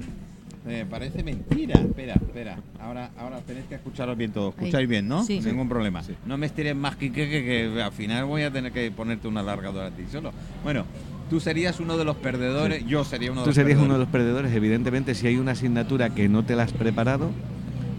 Eh, 0.69 0.85
parece 0.89 1.23
mentira. 1.23 1.75
Espera, 1.81 2.15
espera. 2.15 2.59
Ahora, 2.81 3.11
ahora 3.19 3.39
tenéis 3.41 3.67
que 3.67 3.77
escucharos 3.77 4.17
bien 4.17 4.33
todo. 4.33 4.49
Escucháis 4.51 4.75
Ahí. 4.75 4.87
bien, 4.87 5.07
¿no? 5.07 5.23
Sí. 5.25 5.41
Sin 5.41 5.53
Ningún 5.53 5.69
problema. 5.69 6.03
Sí. 6.03 6.15
No 6.27 6.37
me 6.39 6.47
estires 6.47 6.75
más 6.75 6.97
que, 6.97 7.13
que, 7.13 7.29
que, 7.29 7.45
que 7.45 7.83
al 7.83 7.93
final 7.93 8.25
voy 8.25 8.43
a 8.43 8.51
tener 8.53 8.73
que 8.73 8.91
ponerte 8.91 9.29
una 9.29 9.43
largadora 9.45 9.87
a 9.89 9.91
ti 9.91 10.05
solo. 10.11 10.33
Bueno, 10.65 10.85
tú 11.31 11.41
serías 11.41 11.81
uno 11.81 11.97
de 11.97 12.05
los 12.05 12.17
perdedores. 12.17 12.85
Yo 12.87 13.05
sería 13.05 13.33
uno 13.33 13.41
de 13.41 13.45
Tú 13.45 13.49
los 13.51 13.55
serías 13.57 13.79
uno 13.79 13.95
de 13.95 14.05
perdedores. 14.07 14.07
los 14.07 14.13
perdedores, 14.13 14.53
evidentemente, 14.55 15.15
si 15.15 15.27
hay 15.27 15.37
una 15.39 15.53
asignatura 15.53 16.11
que 16.11 16.29
no 16.29 16.45
te 16.45 16.57
la 16.57 16.65
has 16.65 16.73
preparado, 16.73 17.31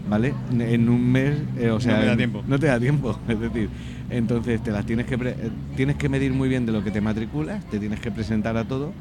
¿vale? 0.08 0.34
En 0.58 0.88
un 0.88 1.10
mes, 1.12 1.38
eh, 1.58 1.70
o 1.70 1.80
sea, 1.80 1.98
me 1.98 2.06
da 2.06 2.12
en- 2.12 2.18
tiempo. 2.18 2.42
no 2.46 2.58
te 2.58 2.66
da 2.66 2.78
tiempo, 2.80 3.18
es 3.28 3.38
decir, 3.40 3.68
entonces 4.10 4.62
te 4.62 4.70
las 4.70 4.86
tienes 4.86 5.06
que 5.06 5.18
pre- 5.18 5.36
tienes 5.76 5.96
que 5.96 6.08
medir 6.08 6.32
muy 6.32 6.48
bien 6.48 6.64
de 6.66 6.72
lo 6.72 6.82
que 6.82 6.90
te 6.90 7.00
matriculas, 7.00 7.64
te 7.70 7.78
tienes 7.78 8.00
que 8.00 8.10
presentar 8.10 8.56
a 8.56 8.64
todo 8.64 8.92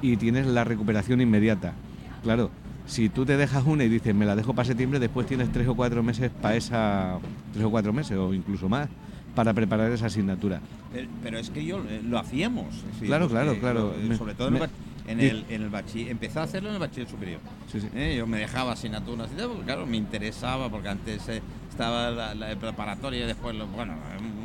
y 0.00 0.16
tienes 0.16 0.46
la 0.46 0.64
recuperación 0.64 1.20
inmediata. 1.20 1.74
Claro, 2.22 2.50
si 2.86 3.08
tú 3.10 3.24
te 3.26 3.36
dejas 3.36 3.64
una 3.66 3.84
y 3.84 3.88
dices 3.88 4.14
me 4.14 4.24
la 4.26 4.36
dejo 4.36 4.54
para 4.54 4.66
septiembre, 4.66 4.98
después 4.98 5.26
tienes 5.26 5.50
tres 5.52 5.68
o 5.68 5.74
cuatro 5.74 6.02
meses 6.02 6.30
para 6.40 6.56
esa 6.56 7.18
tres 7.52 7.64
o 7.64 7.70
cuatro 7.70 7.92
meses 7.92 8.16
o 8.16 8.32
incluso 8.34 8.68
más 8.68 8.88
para 9.34 9.52
preparar 9.52 9.90
esa 9.92 10.06
asignatura. 10.06 10.60
Pero, 10.92 11.08
pero 11.22 11.38
es 11.38 11.50
que 11.50 11.64
yo 11.64 11.78
eh, 11.88 12.00
lo 12.04 12.18
hacíamos. 12.18 12.66
decir, 12.86 13.06
Claro, 13.08 13.24
los 13.24 13.32
claro, 13.32 13.58
claro. 13.58 13.94
lo- 14.00 14.16
sobre 14.16 14.34
todo 14.34 14.48
en, 14.48 14.54
el 14.56 14.60
me- 14.60 14.68
en 15.12 15.20
el, 15.20 15.44
en 15.48 15.62
el 15.62 15.68
bachiller. 15.70 16.10
Empecé 16.12 16.38
a 16.38 16.42
hacerlo 16.44 16.68
en 16.68 16.74
el 16.76 16.80
bachiller 16.80 17.08
superior. 17.08 17.40
Sí, 17.70 17.80
sí. 17.80 17.88
Eh, 17.94 18.14
Yo 18.18 18.26
me 18.26 18.38
dejaba 18.38 18.72
asignaturas 18.72 19.28
y 19.32 19.36
tal, 19.36 19.48
porque 19.48 19.64
claro, 19.64 19.86
me 19.86 19.96
interesaba, 19.96 20.70
porque 20.70 20.88
antes 20.88 21.28
eh, 21.28 21.42
estaba 21.70 22.10
la, 22.10 22.34
la 22.34 22.46
de 22.48 22.56
preparatoria 22.56 23.24
y 23.24 23.26
después, 23.26 23.54
lo- 23.56 23.66
bueno, 23.66 23.94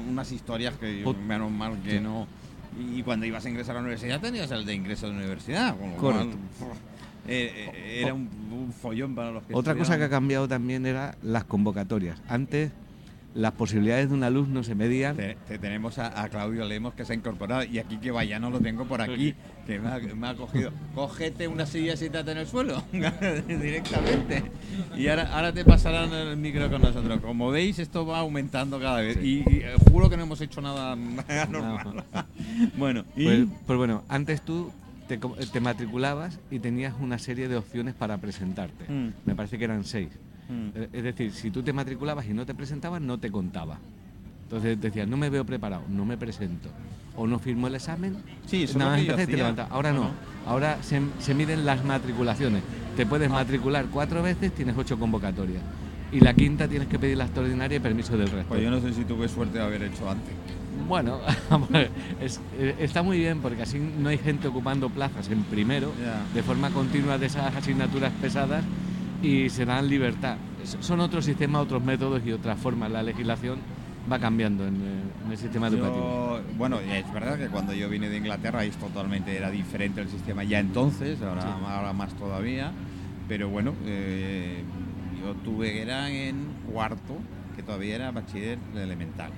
unas 0.10 0.32
historias 0.32 0.74
que 0.76 1.02
yo, 1.02 1.14
menos 1.14 1.52
mal 1.52 1.78
que 1.84 1.92
Sí. 1.92 2.00
no. 2.00 2.28
Y 2.80 3.04
cuando 3.04 3.26
ibas 3.26 3.46
a 3.46 3.50
ingresar 3.50 3.76
a 3.76 3.80
la 3.80 3.86
universidad 3.86 4.22
tenías 4.22 4.50
el 4.52 4.66
de 4.66 4.74
ingreso 4.74 5.08
a 5.08 5.10
la 5.10 5.16
universidad. 5.18 5.76
Con 5.78 5.90
lo 5.92 5.98
Correcto. 5.98 6.38
cual, 6.60 6.72
eh, 7.28 7.72
eh, 7.76 8.02
era 8.04 8.14
un, 8.14 8.30
un 8.52 8.72
follón 8.74 9.14
para 9.16 9.32
los 9.32 9.44
que 9.44 9.54
Otra 9.54 9.76
cosa 9.76 9.98
que 9.98 10.04
ha 10.06 10.10
cambiado 10.10 10.48
también 10.48 10.86
era 10.86 11.16
las 11.22 11.44
convocatorias. 11.44 12.20
Antes 12.28 12.72
las 13.36 13.52
posibilidades 13.54 14.10
de 14.10 14.16
un 14.16 14.24
alumno 14.24 14.64
se 14.64 14.74
medían. 14.76 15.16
Te, 15.16 15.38
te 15.48 15.60
tenemos 15.60 16.00
a, 16.00 16.22
a 16.22 16.30
Claudio 16.30 16.66
Lemos 16.66 16.94
que 16.94 17.06
se 17.06 17.14
ha 17.14 17.16
incorporado 17.16 17.64
y 17.64 17.78
aquí 17.80 17.98
que 17.98 18.12
vaya, 18.12 18.40
no 18.40 18.50
lo 18.50 18.60
tengo 18.60 18.86
por 18.86 19.02
aquí, 19.02 19.36
que 19.68 19.80
me 19.80 19.90
ha, 19.90 20.00
me 20.00 20.28
ha 20.30 20.36
cogido. 20.36 20.72
Cógete 20.96 21.48
una 21.48 21.66
silla 21.66 21.94
y 21.94 21.98
siéntate 21.98 22.32
en 22.32 22.38
el 22.40 22.48
suelo 22.48 22.84
directamente. 23.48 24.44
Y 24.98 25.08
ahora, 25.08 25.34
ahora 25.36 25.54
te 25.54 25.64
pasarán 25.64 26.12
el 26.14 26.38
micro 26.38 26.70
con 26.70 26.82
nosotros. 26.82 27.20
Como 27.22 27.52
veis, 27.52 27.80
esto 27.80 28.06
va 28.06 28.20
aumentando 28.20 28.80
cada 28.80 29.02
vez. 29.02 29.18
Sí. 29.22 29.44
Y, 29.48 29.54
y, 29.56 29.58
eh, 29.60 29.74
juro 29.92 30.10
que 30.10 30.18
no 30.18 30.24
hemos 30.24 30.42
hecho 30.42 30.62
nada 30.62 30.96
normal. 31.50 32.04
bueno, 32.78 33.06
y 33.16 33.26
Pues, 33.26 33.48
pues 33.68 33.78
bueno, 33.78 34.04
antes 34.10 34.42
tú 34.42 34.72
te 35.08 35.60
matriculabas 35.60 36.40
y 36.52 36.60
tenías 36.60 36.94
una 37.00 37.18
serie 37.18 37.48
de 37.48 37.56
opciones 37.58 37.96
para 37.96 38.18
presentarte. 38.18 38.86
Mm. 38.92 39.14
Me 39.26 39.36
parece 39.36 39.58
que 39.58 39.66
eran 39.66 39.84
seis. 39.84 40.10
Mm. 40.50 40.70
Eh, 40.76 40.90
Es 40.94 41.04
decir, 41.04 41.32
si 41.32 41.52
tú 41.52 41.62
te 41.64 41.72
matriculabas 41.74 42.26
y 42.28 42.34
no 42.34 42.46
te 42.46 42.54
presentabas, 42.56 43.02
no 43.02 43.18
te 43.20 43.32
contaba. 43.32 43.78
Entonces 44.44 44.82
decías, 44.82 45.08
no 45.08 45.16
me 45.16 45.30
veo 45.30 45.46
preparado, 45.46 45.84
no 45.90 46.06
me 46.06 46.18
presento. 46.18 46.70
O 47.16 47.28
no 47.28 47.38
firmo 47.40 47.68
el 47.68 47.76
examen, 47.76 48.18
Sí, 48.46 48.64
eso 48.64 48.72
es 48.74 48.78
nada 48.78 48.92
más 48.92 49.02
que 49.02 49.06
yo 49.08 49.16
te 49.16 49.28
levantas. 49.28 49.68
Ahora 49.70 49.92
no, 49.94 50.10
ahora 50.48 50.82
se, 50.82 51.02
se 51.20 51.36
miden 51.36 51.66
las 51.66 51.84
matriculaciones. 51.86 52.64
Te 52.96 53.04
Ah. 53.04 53.10
puedes 53.10 53.30
matricular 53.30 53.86
cuatro 53.92 54.24
veces, 54.24 54.52
tienes 54.54 54.76
ocho 54.78 54.98
convocatorias. 54.98 55.62
Y 56.12 56.20
la 56.22 56.34
quinta 56.34 56.68
tienes 56.68 56.88
que 56.88 56.98
pedir 56.98 57.18
la 57.18 57.26
extraordinaria 57.26 57.78
y 57.78 57.80
permiso 57.80 58.18
del 58.18 58.28
resto. 58.30 58.48
Pues 58.50 58.64
yo 58.64 58.72
no 58.72 58.82
sé 58.82 58.92
si 58.94 59.04
tuve 59.06 59.28
suerte 59.30 59.60
de 59.60 59.64
haber 59.64 59.84
hecho 59.84 60.10
antes. 60.10 60.34
Bueno, 60.88 61.20
es- 62.22 62.42
eh, 62.58 62.76
está 62.80 63.04
muy 63.04 63.20
bien 63.20 63.42
porque 63.42 63.62
así 63.62 63.78
no 64.00 64.10
hay 64.10 64.18
gente 64.18 64.48
ocupando 64.48 64.90
plazas 64.90 65.30
en 65.30 65.44
primero 65.44 65.92
de 66.34 66.42
forma 66.42 66.72
continua 66.72 67.18
de 67.20 67.28
esas 67.28 67.56
asignaturas 67.56 68.12
pesadas 68.22 68.64
y 69.22 69.50
se 69.50 69.66
dan 69.66 69.88
libertad. 69.88 70.38
Son 70.80 71.00
otros 71.00 71.26
sistemas, 71.26 71.62
otros 71.64 71.84
métodos 71.84 72.22
y 72.26 72.32
otras 72.32 72.58
formas. 72.60 72.92
La 72.92 73.04
legislación 73.04 73.60
va 74.12 74.20
cambiando 74.20 74.66
en, 74.68 74.76
eh, 74.76 75.02
en 75.26 75.32
el 75.32 75.38
sistema 75.38 75.68
educativo. 75.68 76.38
Yo- 76.40 76.58
bueno, 76.58 76.80
es 76.80 77.12
verdad 77.14 77.38
que 77.38 77.48
cuando 77.48 77.74
yo 77.74 77.90
vine 77.90 78.10
de 78.10 78.18
Inglaterra 78.18 78.64
es 78.64 78.76
totalmente 78.78 79.36
era 79.36 79.50
diferente 79.52 80.02
el 80.02 80.10
sistema 80.10 80.44
ya 80.44 80.60
entonces, 80.60 81.22
ahora, 81.22 81.42
Sí. 81.42 81.48
ahora 81.66 81.94
más 81.94 82.14
todavía, 82.16 82.72
pero 83.28 83.50
bueno, 83.50 83.74
eh, 83.86 84.64
yo 85.22 85.34
tuve 85.44 85.82
era 85.82 86.10
en 86.10 86.48
cuarto, 86.72 87.18
que 87.56 87.62
todavía 87.64 87.96
era 87.96 88.12
bachiller 88.12 88.58
elemental. 88.76 89.32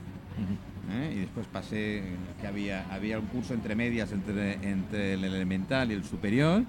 ¿eh? 0.92 1.14
Y 1.16 1.20
después 1.20 1.48
pasé, 1.48 2.04
que 2.40 2.48
había, 2.48 2.86
había 2.92 3.20
un 3.20 3.26
curso 3.28 3.54
entre 3.54 3.76
medias 3.76 4.12
entre, 4.12 4.54
entre 4.68 5.14
el 5.16 5.24
elemental 5.24 5.92
y 5.92 5.96
el 5.96 6.04
superior, 6.04 6.64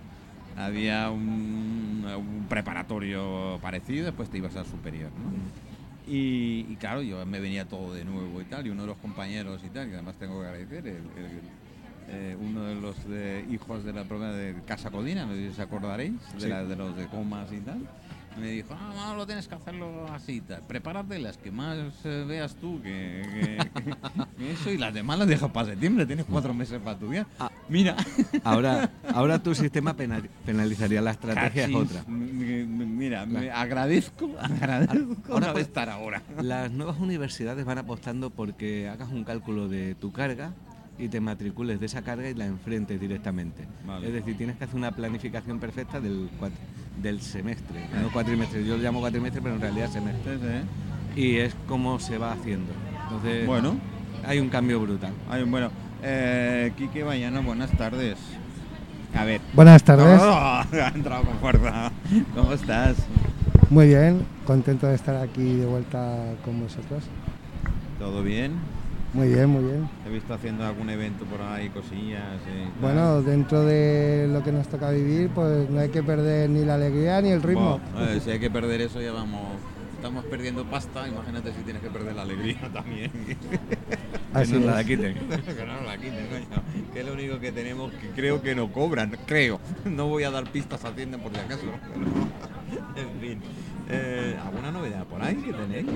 había 0.56 1.10
un, 1.10 2.04
un 2.16 2.46
preparatorio 2.48 3.58
parecido, 3.62 4.06
después 4.06 4.28
te 4.28 4.38
ibas 4.38 4.56
al 4.56 4.66
superior. 4.66 5.10
¿no? 5.12 6.12
Y, 6.12 6.66
y 6.68 6.76
claro, 6.76 7.02
yo 7.02 7.24
me 7.26 7.38
venía 7.40 7.64
todo 7.64 7.94
de 7.94 8.04
nuevo 8.04 8.40
y 8.40 8.44
tal, 8.44 8.66
y 8.66 8.70
uno 8.70 8.82
de 8.82 8.88
los 8.88 8.96
compañeros 8.98 9.62
y 9.64 9.68
tal, 9.70 9.88
que 9.88 9.94
además 9.94 10.16
tengo 10.16 10.40
que 10.40 10.46
agradecer, 10.46 10.86
el- 10.86 10.96
el- 10.96 11.40
eh, 12.08 12.36
uno 12.38 12.64
de 12.64 12.74
los 12.74 13.08
de- 13.08 13.46
hijos 13.50 13.84
de 13.84 13.92
la 13.92 14.02
propia 14.04 14.28
de 14.32 14.60
Casa 14.66 14.90
Codina, 14.90 15.24
no 15.24 15.32
sé 15.34 15.42
si 15.42 15.48
os 15.48 15.58
acordaréis, 15.60 16.14
de, 16.40 16.48
la- 16.48 16.64
de 16.64 16.76
los 16.76 16.96
de 16.96 17.06
comas 17.06 17.52
y 17.52 17.60
tal. 17.60 17.78
Me 18.40 18.50
dijo, 18.50 18.74
no, 18.74 18.94
no, 18.94 19.16
lo 19.16 19.26
tienes 19.26 19.46
que 19.46 19.54
hacerlo 19.54 20.06
así, 20.12 20.42
prepárate 20.66 21.18
las 21.18 21.36
que 21.36 21.50
más 21.50 21.76
eh, 22.04 22.24
veas 22.26 22.54
tú, 22.56 22.80
que, 22.82 23.22
que- 23.74 23.94
que 24.38 24.52
eso, 24.52 24.70
y 24.70 24.78
las 24.78 24.92
demás 24.94 25.18
las 25.18 25.28
dejas 25.28 25.50
para 25.50 25.68
septiembre, 25.68 26.06
tienes 26.06 26.24
cuatro 26.28 26.52
meses 26.54 26.80
para 26.80 26.92
estudiar. 26.92 27.26
Ah. 27.38 27.50
Mira, 27.68 27.94
Ahora, 28.42 28.90
ahora 29.14 29.42
tu 29.42 29.54
sistema 29.54 29.94
penal- 29.94 30.28
penalizaría 30.46 31.00
la 31.02 31.12
estrategia 31.12 31.64
es 31.66 31.70
Cachis, 31.72 31.76
otra. 31.90 32.04
m- 32.08 32.60
m- 32.62 32.86
Mira, 32.86 33.26
me 33.26 33.50
agradezco, 33.50 34.30
agradezco 34.40 35.32
Ahora 35.32 35.52
no 35.52 35.58
estar 35.58 35.88
ahora. 35.90 36.22
Las 36.42 36.70
nuevas 36.72 36.98
universidades 36.98 37.64
van 37.64 37.78
apostando 37.78 38.30
porque 38.30 38.88
hagas 38.88 39.10
un 39.10 39.24
cálculo 39.24 39.68
de 39.68 39.94
tu 39.94 40.10
carga 40.12 40.52
y 40.98 41.08
te 41.08 41.20
matricules 41.20 41.80
de 41.80 41.86
esa 41.86 42.02
carga 42.02 42.28
y 42.28 42.34
la 42.34 42.46
enfrentes 42.46 43.00
directamente. 43.00 43.66
Vale. 43.86 44.06
Es 44.08 44.12
decir, 44.12 44.36
tienes 44.36 44.56
que 44.56 44.64
hacer 44.64 44.76
una 44.76 44.92
planificación 44.92 45.58
perfecta 45.58 46.00
del, 46.00 46.28
del 47.00 47.20
semestre, 47.20 47.86
no 48.00 48.10
cuatrimestre. 48.12 48.64
Yo 48.64 48.76
lo 48.76 48.82
llamo 48.82 49.00
cuatrimestre, 49.00 49.40
pero 49.42 49.54
en 49.54 49.60
realidad 49.60 49.90
semestre. 49.90 50.36
Sí, 50.36 50.40
sí. 51.14 51.20
Y 51.20 51.36
es 51.36 51.54
como 51.68 51.98
se 51.98 52.18
va 52.18 52.32
haciendo. 52.32 52.72
Entonces, 53.04 53.46
Bueno, 53.46 53.76
hay 54.26 54.38
un 54.38 54.48
cambio 54.48 54.80
brutal. 54.80 55.12
hay 55.30 55.42
un- 55.42 55.50
bueno, 55.50 55.70
eh, 56.02 56.72
Quique 56.76 57.02
Bayana, 57.02 57.40
buenas 57.40 57.70
tardes. 57.76 58.16
A 59.14 59.24
ver. 59.24 59.40
Buenas 59.52 59.82
tardes. 59.84 60.20
Oh, 60.22 60.26
ha 60.82 60.92
entrado 60.94 61.24
con 61.24 61.38
fuerza. 61.38 61.92
¿Cómo 62.34 62.52
estás? 62.52 62.96
Muy 63.68 63.86
bien, 63.88 64.24
contento 64.46 64.86
de 64.86 64.94
estar 64.94 65.16
aquí 65.16 65.56
de 65.56 65.66
vuelta 65.66 66.34
con 66.44 66.60
vosotros. 66.60 67.04
¿Todo 67.98 68.22
bien? 68.22 68.52
Muy 69.14 69.28
bien, 69.28 69.46
muy 69.48 69.62
bien. 69.64 69.88
He 70.06 70.10
visto 70.10 70.32
haciendo 70.32 70.64
algún 70.64 70.88
evento 70.88 71.24
por 71.26 71.40
ahí, 71.42 71.68
cosillas. 71.68 72.22
tal. 72.22 72.72
Bueno, 72.80 73.20
dentro 73.22 73.62
de 73.62 74.26
lo 74.32 74.42
que 74.42 74.52
nos 74.52 74.68
toca 74.68 74.90
vivir, 74.90 75.28
pues 75.34 75.68
no 75.68 75.80
hay 75.80 75.90
que 75.90 76.02
perder 76.02 76.48
ni 76.48 76.64
la 76.64 76.76
alegría 76.76 77.20
ni 77.20 77.28
el 77.30 77.42
ritmo. 77.42 77.78
Bueno, 77.92 78.10
eh, 78.10 78.20
si 78.24 78.30
hay 78.30 78.40
que 78.40 78.50
perder 78.50 78.80
eso, 78.80 79.00
ya 79.02 79.12
vamos. 79.12 79.42
Estamos 79.96 80.24
perdiendo 80.24 80.64
pasta, 80.64 81.06
imagínate 81.06 81.52
si 81.52 81.60
tienes 81.62 81.80
que 81.80 81.88
perder 81.90 82.16
la 82.16 82.22
alegría 82.22 82.58
también. 82.72 83.12
Así 84.32 84.52
que 84.52 84.58
nos 84.58 84.66
la 84.66 84.80
es. 84.80 84.86
quiten. 84.86 85.14
que 85.28 85.64
no 85.66 85.74
nos 85.74 85.86
la 85.86 85.96
quiten, 85.96 86.26
coño. 86.26 86.62
Que 86.92 87.00
es 87.00 87.06
lo 87.06 87.12
único 87.12 87.38
que 87.38 87.52
tenemos 87.52 87.92
que 87.92 88.08
creo 88.08 88.42
que 88.42 88.54
no 88.54 88.72
cobran, 88.72 89.16
creo. 89.26 89.60
No 89.84 90.08
voy 90.08 90.24
a 90.24 90.30
dar 90.30 90.50
pistas 90.50 90.84
a 90.84 90.88
Hacienda 90.88 91.18
por 91.18 91.32
si 91.32 91.38
acaso. 91.38 91.62
en 92.96 93.20
fin. 93.20 93.40
Eh, 93.88 94.36
¿Alguna 94.44 94.70
novedad 94.70 95.04
por 95.06 95.20
ahí 95.22 95.34
que 95.36 95.52
tenéis? 95.52 95.86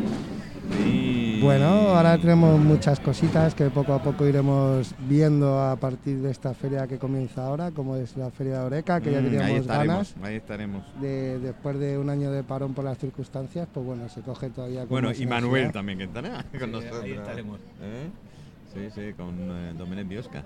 Bueno, 1.40 1.66
ahora 1.66 2.18
tenemos 2.18 2.58
muchas 2.58 2.98
cositas 3.00 3.54
que 3.54 3.70
poco 3.70 3.92
a 3.94 4.02
poco 4.02 4.26
iremos 4.26 4.94
viendo 5.08 5.60
a 5.60 5.76
partir 5.76 6.18
de 6.18 6.30
esta 6.30 6.52
feria 6.54 6.86
que 6.86 6.98
comienza 6.98 7.46
ahora, 7.46 7.70
como 7.70 7.96
es 7.96 8.16
la 8.16 8.30
feria 8.30 8.60
de 8.60 8.64
Oreca, 8.66 9.00
que 9.00 9.12
ya 9.12 9.20
Mm, 9.20 9.24
ahí 9.24 9.30
teníamos 9.30 9.60
estaremos, 9.60 10.14
ganas. 10.14 10.14
ahí 10.28 10.36
estaremos. 10.36 10.82
De, 11.00 11.38
después 11.38 11.78
de 11.78 11.98
un 11.98 12.10
año 12.10 12.30
de 12.32 12.42
parón 12.42 12.74
por 12.74 12.84
las 12.84 12.98
circunstancias, 12.98 13.68
pues 13.72 13.86
bueno, 13.86 14.08
se 14.08 14.20
coge 14.22 14.50
todavía 14.50 14.80
con 14.80 14.88
Bueno, 14.88 15.12
y 15.16 15.26
Manuel 15.26 15.70
también 15.72 15.98
que 15.98 16.04
estará 16.04 16.44
con 16.58 16.60
Sí, 16.60 16.66
nosotros. 16.72 17.02
ahí 17.04 17.12
estaremos. 17.12 17.60
¿Eh? 17.82 18.08
Sí, 18.74 18.80
sí, 18.94 19.12
con 19.14 19.34
eh, 19.38 19.74
Domenech 19.78 20.08
Biosca. 20.08 20.42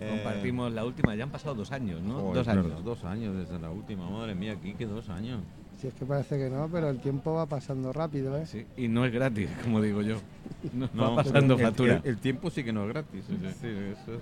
Eh, 0.00 0.08
Compartimos 0.10 0.72
la 0.72 0.84
última, 0.84 1.14
ya 1.16 1.24
han 1.24 1.30
pasado 1.30 1.54
dos 1.56 1.72
años, 1.72 2.00
¿no? 2.00 2.20
joder, 2.20 2.34
dos 2.34 2.48
años. 2.48 2.84
dos 2.84 3.04
años 3.04 3.36
desde 3.36 3.58
la 3.58 3.70
última, 3.70 4.08
madre 4.08 4.34
mía, 4.34 4.52
aquí 4.52 4.74
que 4.74 4.86
dos 4.86 5.08
años. 5.08 5.40
Si 5.80 5.86
es 5.86 5.94
que 5.94 6.04
parece 6.04 6.36
que 6.38 6.50
no, 6.50 6.68
pero 6.70 6.90
el 6.90 6.98
tiempo 6.98 7.34
va 7.34 7.46
pasando 7.46 7.92
rápido, 7.92 8.36
¿eh? 8.36 8.46
Sí, 8.46 8.66
y 8.76 8.88
no 8.88 9.04
es 9.04 9.12
gratis, 9.12 9.48
como 9.62 9.80
digo 9.80 10.02
yo. 10.02 10.16
No, 10.72 10.88
va 10.96 11.22
pasando 11.22 11.54
el- 11.54 11.60
factura. 11.60 12.00
El, 12.04 12.10
el 12.10 12.18
tiempo 12.18 12.50
sí 12.50 12.64
que 12.64 12.72
no 12.72 12.82
es 12.84 12.88
gratis. 12.88 13.24
Eso 13.30 14.14
es- 14.14 14.20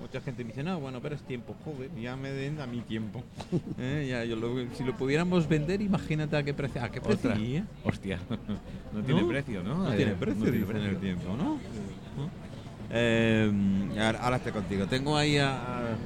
mucha 0.00 0.20
gente 0.20 0.44
me 0.44 0.50
dice, 0.50 0.62
no, 0.62 0.78
bueno, 0.80 1.00
pero 1.00 1.14
es 1.16 1.22
tiempo, 1.22 1.56
joder, 1.64 1.90
ya 2.00 2.14
me 2.16 2.30
den 2.30 2.60
a 2.60 2.66
mi 2.66 2.80
tiempo. 2.80 3.22
Eh, 3.78 4.06
ya, 4.08 4.24
yo 4.24 4.36
lo- 4.36 4.54
si 4.76 4.84
lo 4.84 4.96
pudiéramos 4.96 5.48
vender, 5.48 5.80
imagínate 5.82 6.36
a 6.36 6.42
qué 6.44 6.54
precio. 6.54 6.82
¿A 6.84 6.88
qué 6.90 7.00
precio? 7.00 7.32
Hostia, 7.82 8.20
no 8.92 9.02
tiene 9.02 9.22
¿No? 9.22 9.28
precio, 9.28 9.62
¿no? 9.64 9.78
No 9.84 9.92
Eh, 9.92 9.96
tiene 9.96 10.12
precio, 10.12 10.42
tiene 10.44 10.58
dicen 10.58 10.76
el 10.76 10.96
tiempo, 10.98 11.36
¿no? 11.36 11.58
Eh, 12.90 13.50
ahora, 13.98 14.18
ahora 14.20 14.36
estoy 14.36 14.52
contigo. 14.52 14.86
Tengo 14.86 15.16
ahí 15.16 15.38
a, 15.38 15.54
a- 15.56 15.96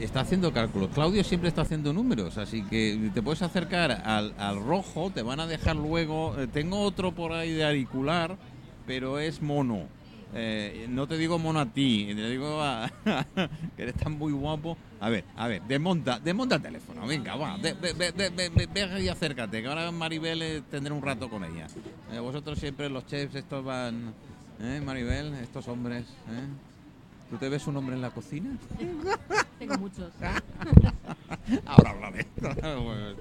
Está 0.00 0.20
haciendo 0.20 0.52
cálculos. 0.52 0.88
Claudio 0.94 1.22
siempre 1.22 1.48
está 1.48 1.62
haciendo 1.62 1.92
números, 1.92 2.38
así 2.38 2.62
que 2.62 3.10
te 3.12 3.22
puedes 3.22 3.42
acercar 3.42 3.92
al, 3.92 4.34
al 4.38 4.62
rojo, 4.64 5.10
te 5.10 5.22
van 5.22 5.40
a 5.40 5.46
dejar 5.46 5.76
luego... 5.76 6.34
eh, 6.38 6.46
tengo 6.46 6.80
otro 6.80 7.12
por 7.12 7.32
ahí 7.32 7.52
de 7.52 7.64
auricular, 7.66 8.36
pero 8.86 9.18
es 9.18 9.42
mono. 9.42 9.86
Eh, 10.32 10.86
no 10.88 11.06
te 11.06 11.18
digo 11.18 11.38
mono 11.38 11.60
a 11.60 11.66
ti, 11.66 12.06
te 12.14 12.30
digo 12.30 12.62
a, 12.62 12.90
que 13.76 13.82
eres 13.82 13.94
tan 13.94 14.16
muy 14.16 14.32
guapo. 14.32 14.76
A 15.00 15.10
ver, 15.10 15.24
a 15.36 15.48
ver, 15.48 15.62
desmonta, 15.62 16.18
desmonta 16.18 16.54
el 16.56 16.62
teléfono, 16.62 17.06
venga, 17.06 17.36
va, 17.36 17.56
ve, 17.58 17.74
y 19.02 19.08
acércate, 19.08 19.60
que 19.60 19.68
ahora 19.68 19.90
Maribel 19.90 20.40
eh, 20.40 20.62
tendré 20.70 20.94
un 20.94 21.02
rato 21.02 21.28
con 21.28 21.44
ella. 21.44 21.66
Vosotros 22.20 22.58
siempre 22.58 22.88
los 22.88 23.06
chefs 23.06 23.34
estos 23.34 23.64
van, 23.64 24.14
¿eh, 24.60 24.80
Maribel? 24.84 25.34
Estos 25.34 25.66
hombres, 25.68 26.04
¿eh? 26.28 26.69
¿Tú 27.30 27.36
te 27.36 27.48
ves 27.48 27.64
un 27.68 27.76
hombre 27.76 27.94
en 27.94 28.02
la 28.02 28.10
cocina? 28.10 28.50
Tengo 29.58 29.78
muchos. 29.78 30.10
Ahora 31.64 31.90
hablaré. 31.90 32.26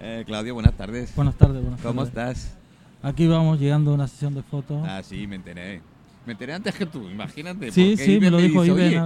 eh, 0.00 0.22
Claudio, 0.26 0.52
buenas 0.52 0.76
tardes. 0.76 1.14
Buenas 1.16 1.34
tardes, 1.36 1.62
buenas 1.62 1.80
¿Cómo 1.80 2.04
tardes. 2.06 2.38
estás? 2.38 2.58
Aquí 3.02 3.26
vamos 3.26 3.58
llegando 3.58 3.92
a 3.92 3.94
una 3.94 4.06
sesión 4.06 4.34
de 4.34 4.42
fotos. 4.42 4.86
Ah, 4.86 5.02
sí, 5.02 5.26
me 5.26 5.36
enteré. 5.36 5.80
Me 6.26 6.32
enteré 6.32 6.52
antes 6.52 6.74
que 6.74 6.84
tú, 6.84 7.08
imagínate. 7.08 7.70
Sí, 7.70 7.92
porque 7.92 8.04
sí, 8.04 8.20
me 8.20 8.30
lo 8.30 8.38
dijo 8.38 8.64
dice, 8.64 9.02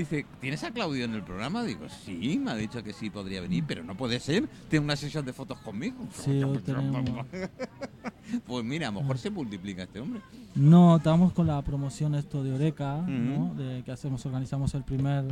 dice, 0.00 0.26
¿tienes 0.40 0.62
a 0.64 0.70
Claudio 0.70 1.04
en 1.04 1.14
el 1.14 1.22
programa? 1.22 1.62
Digo, 1.64 1.86
sí, 2.04 2.38
me 2.42 2.50
ha 2.52 2.54
dicho 2.56 2.82
que 2.82 2.92
sí 2.92 3.10
podría 3.10 3.40
venir, 3.40 3.64
pero 3.66 3.82
no 3.84 3.96
puede 3.96 4.20
ser. 4.20 4.46
Tiene 4.68 4.84
una 4.84 4.96
sesión 4.96 5.24
de 5.24 5.32
fotos 5.32 5.58
conmigo. 5.58 5.96
Sí, 6.12 6.40
tenemos- 6.64 7.26
Pues 8.46 8.64
mira, 8.64 8.88
a 8.88 8.90
lo 8.90 9.00
mejor 9.02 9.18
se 9.18 9.30
multiplica 9.30 9.84
este 9.84 10.00
hombre. 10.00 10.20
No, 10.56 10.96
estamos 10.96 11.32
con 11.32 11.46
la 11.46 11.62
promoción 11.62 12.14
esto 12.16 12.42
de 12.42 12.52
Oreca, 12.52 12.96
¿no? 13.02 13.54
De 13.54 13.82
que 13.84 13.92
hacemos, 13.92 14.24
organizamos 14.26 14.74
el 14.74 14.82
primer 14.82 15.24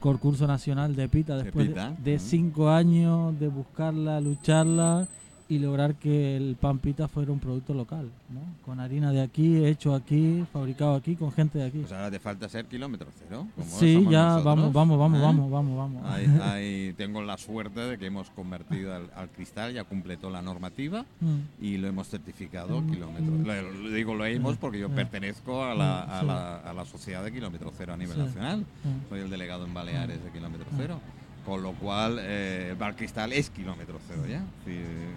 concurso 0.00 0.46
nacional 0.46 0.94
de 0.94 1.08
pita 1.08 1.36
De 1.36 1.44
después 1.44 1.68
de- 2.04 2.18
cinco 2.18 2.68
años 2.68 3.38
de 3.40 3.48
buscarla, 3.48 4.20
lucharla 4.20 5.08
y 5.48 5.60
lograr 5.60 5.94
que 5.94 6.36
el 6.36 6.56
pan 6.56 6.78
pita 6.80 7.06
fuera 7.06 7.30
un 7.30 7.38
producto 7.38 7.72
local, 7.72 8.10
¿no? 8.30 8.40
con 8.64 8.80
harina 8.80 9.12
de 9.12 9.22
aquí, 9.22 9.64
hecho 9.64 9.94
aquí, 9.94 10.44
fabricado 10.52 10.96
aquí, 10.96 11.14
con 11.14 11.30
gente 11.30 11.58
de 11.60 11.66
aquí. 11.66 11.78
Pues 11.78 11.92
ahora 11.92 12.10
te 12.10 12.18
falta 12.18 12.48
ser 12.48 12.66
kilómetro 12.66 13.06
cero. 13.16 13.46
como 13.54 13.70
sí, 13.78 14.04
ya 14.10 14.24
nosotros, 14.26 14.44
vamos, 14.44 14.72
vamos, 14.72 14.98
vamos, 14.98 15.18
¿eh? 15.18 15.22
vamos, 15.22 15.50
vamos, 15.50 15.76
vamos. 15.78 16.02
Ahí, 16.12 16.26
ahí 16.42 16.94
tengo 16.96 17.22
la 17.22 17.38
suerte 17.38 17.78
de 17.80 17.96
que 17.96 18.06
hemos 18.06 18.28
convertido 18.30 18.92
al, 18.94 19.08
al 19.14 19.28
cristal, 19.28 19.72
ya 19.72 19.84
completó 19.84 20.30
la 20.30 20.42
normativa 20.42 21.04
Mm. 21.20 21.64
y 21.64 21.76
lo 21.78 21.86
hemos 21.88 22.08
certificado 22.08 22.80
Mm, 22.80 22.90
kilómetro. 22.90 23.32
mm. 23.32 23.46
Lo, 23.46 23.70
lo 23.84 23.90
digo 23.90 24.14
lo 24.14 24.24
hemos 24.26 24.56
porque 24.56 24.80
yo 24.80 24.88
pertenezco 24.90 25.62
a 25.64 25.74
la, 25.74 26.00
a, 26.02 26.22
la, 26.24 26.56
a 26.58 26.72
la 26.74 26.84
sociedad 26.84 27.22
de 27.24 27.32
kilómetro 27.32 27.72
cero 27.76 27.92
a 27.94 27.96
nivel 27.96 28.16
Sí. 28.16 28.22
nacional. 28.22 28.64
Soy 29.08 29.20
el 29.20 29.30
delegado 29.30 29.64
en 29.64 29.72
Baleares 29.74 30.24
de 30.24 30.30
kilómetro 30.30 30.66
cero. 30.76 31.00
Con 31.46 31.62
lo 31.62 31.74
cual, 31.74 32.18
eh, 32.20 32.70
el 32.70 32.76
Bar 32.76 32.96
Cristal 32.96 33.32
es 33.32 33.50
kilómetro 33.50 34.00
cero 34.08 34.24
ya. 34.28 34.44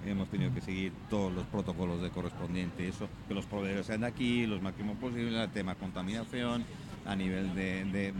Hemos 0.05 0.29
tenido 0.29 0.53
que 0.53 0.61
seguir 0.61 0.93
todos 1.09 1.33
los 1.33 1.43
protocolos 1.47 2.03
de 2.03 2.11
correspondiente, 2.11 2.87
eso, 2.87 3.09
que 3.27 3.33
los 3.33 3.47
proveedores 3.47 3.87
sean 3.87 4.01
de 4.01 4.07
aquí, 4.07 4.45
los 4.45 4.61
máximos 4.61 4.95
posibles, 4.97 5.33
el 5.33 5.49
tema 5.49 5.73
contaminación, 5.73 6.65
a 7.07 7.15
nivel 7.15 7.55
de, 7.55 8.13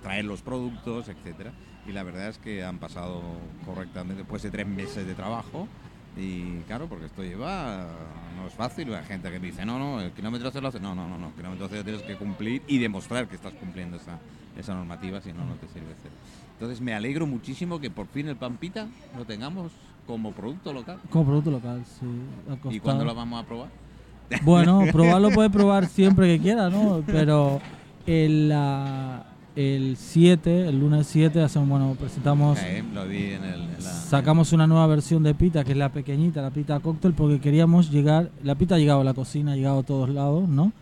traer 0.00 0.24
los 0.24 0.40
productos, 0.42 1.08
etcétera. 1.08 1.52
Y 1.84 1.90
la 1.90 2.04
verdad 2.04 2.28
es 2.28 2.38
que 2.38 2.62
han 2.62 2.78
pasado 2.78 3.20
correctamente 3.66 4.22
después 4.22 4.44
de 4.44 4.52
tres 4.52 4.68
meses 4.68 5.04
de 5.04 5.14
trabajo. 5.14 5.66
Y 6.16 6.60
claro, 6.68 6.86
porque 6.88 7.06
esto 7.06 7.24
lleva, 7.24 7.88
no 8.36 8.46
es 8.46 8.54
fácil, 8.54 8.94
hay 8.94 9.04
gente 9.04 9.32
que 9.32 9.40
me 9.40 9.48
dice, 9.48 9.64
no, 9.64 9.80
no, 9.80 10.00
el 10.00 10.12
kilómetro 10.12 10.48
cero 10.52 10.68
hace. 10.68 10.78
No, 10.78 10.94
no, 10.94 11.08
no, 11.08 11.18
no, 11.18 11.28
el 11.28 11.34
kilómetro 11.34 11.66
cero 11.68 11.82
tienes 11.82 12.02
que 12.02 12.14
cumplir 12.14 12.62
y 12.68 12.78
demostrar 12.78 13.26
que 13.26 13.34
estás 13.34 13.54
cumpliendo 13.54 13.96
esa, 13.96 14.20
esa 14.56 14.74
normativa, 14.74 15.20
si 15.20 15.32
no, 15.32 15.44
no 15.44 15.54
te 15.54 15.66
sirve 15.66 15.94
cero. 16.00 16.14
Entonces 16.60 16.82
me 16.82 16.92
alegro 16.92 17.26
muchísimo 17.26 17.80
que 17.80 17.88
por 17.90 18.06
fin 18.08 18.28
el 18.28 18.36
Pampita 18.36 18.86
lo 19.16 19.24
tengamos 19.24 19.72
como 20.06 20.30
producto 20.32 20.74
local. 20.74 20.98
Como 21.08 21.24
producto 21.24 21.50
local, 21.50 21.82
sí. 21.98 22.06
¿Y 22.70 22.80
cuándo 22.80 23.02
lo 23.06 23.14
vamos 23.14 23.42
a 23.42 23.46
probar? 23.46 23.70
Bueno, 24.42 24.82
probarlo 24.92 25.30
puede 25.30 25.48
probar 25.48 25.86
siempre 25.86 26.26
que 26.26 26.42
quiera, 26.42 26.68
¿no? 26.68 27.02
Pero 27.06 27.62
el, 28.06 28.50
la- 28.50 29.24
el 29.56 29.96
7, 29.96 30.68
el 30.68 30.78
lunes 30.80 31.06
7, 31.06 31.40
hacemos, 31.42 31.66
bueno, 31.66 31.96
presentamos, 31.98 32.58
Eh, 32.62 32.84
lo 32.92 33.06
vi 33.08 33.24
en, 33.32 33.42
el, 33.44 33.60
en 33.62 33.72
la... 33.82 33.90
sacamos 33.90 34.52
una 34.52 34.66
nueva 34.66 34.86
versión 34.86 35.22
de 35.22 35.34
pita, 35.34 35.64
que 35.64 35.72
es 35.72 35.78
la 35.78 35.88
pequeñita, 35.88 36.42
la 36.42 36.50
pita 36.50 36.78
cóctel, 36.80 37.14
porque 37.14 37.40
queríamos 37.40 37.90
llegar, 37.90 38.30
la 38.44 38.54
pita 38.54 38.74
ha 38.74 38.78
llegado 38.78 39.00
a 39.00 39.04
la 39.04 39.14
cocina, 39.14 39.52
ha 39.52 39.56
llegado 39.56 39.78
a 39.78 39.82
todos 39.82 40.10
lados, 40.10 40.46
¿no? 40.46 40.72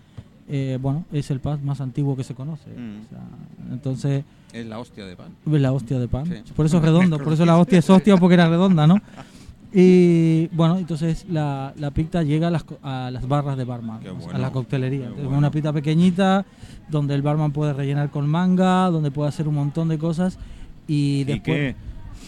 Eh, 0.49 0.79
bueno, 0.81 1.05
es 1.13 1.31
el 1.31 1.41
pan 1.41 1.65
más 1.65 1.81
antiguo 1.81 2.17
que 2.17 2.25
se 2.25 2.35
conoce. 2.35 2.71
Mm. 2.71 3.05
o 3.05 3.09
sea, 3.09 3.73
entonces, 3.73 4.25
Es 4.53 4.67
la 4.67 4.79
hostia 4.79 5.05
de 5.05 5.15
pan. 5.15 5.29
es 5.47 5.61
la 5.61 5.73
hostia 5.73 5.99
de 5.99 6.09
pan. 6.09 6.27
Sí. 6.27 6.53
Por 6.57 6.65
eso 6.67 6.79
es 6.79 6.83
redondo, 6.83 7.19
por 7.19 7.33
eso 7.35 7.45
la 7.45 7.59
hostia 7.59 7.79
es 7.81 7.91
hostia 7.91 8.17
porque 8.17 8.35
era 8.35 8.49
redonda, 8.49 8.87
¿no? 8.87 8.97
Y 9.73 10.47
bueno, 10.49 10.79
entonces 10.79 11.27
la, 11.29 11.75
la 11.77 11.91
pita 11.91 12.23
llega 12.23 12.49
a 12.49 12.51
las, 12.51 12.65
co- 12.65 12.79
a 12.83 13.11
las 13.11 13.29
barras 13.29 13.59
de 13.59 13.65
barman, 13.65 14.01
a 14.33 14.39
la 14.39 14.51
coctelería. 14.51 15.01
Entonces, 15.03 15.25
bueno. 15.25 15.39
Una 15.39 15.51
pita 15.51 15.75
pequeñita 15.75 16.47
donde 16.89 17.15
el 17.15 17.21
barman 17.21 17.53
puede 17.53 17.75
rellenar 17.75 18.11
con 18.11 18.27
manga, 18.27 18.89
donde 18.89 19.11
puede 19.11 19.29
hacer 19.29 19.47
un 19.47 19.57
montón 19.57 19.89
de 19.89 19.99
cosas. 19.99 20.39
Y 20.87 21.21
¿Y 21.21 21.25
después, 21.25 21.75
qué? 21.75 21.77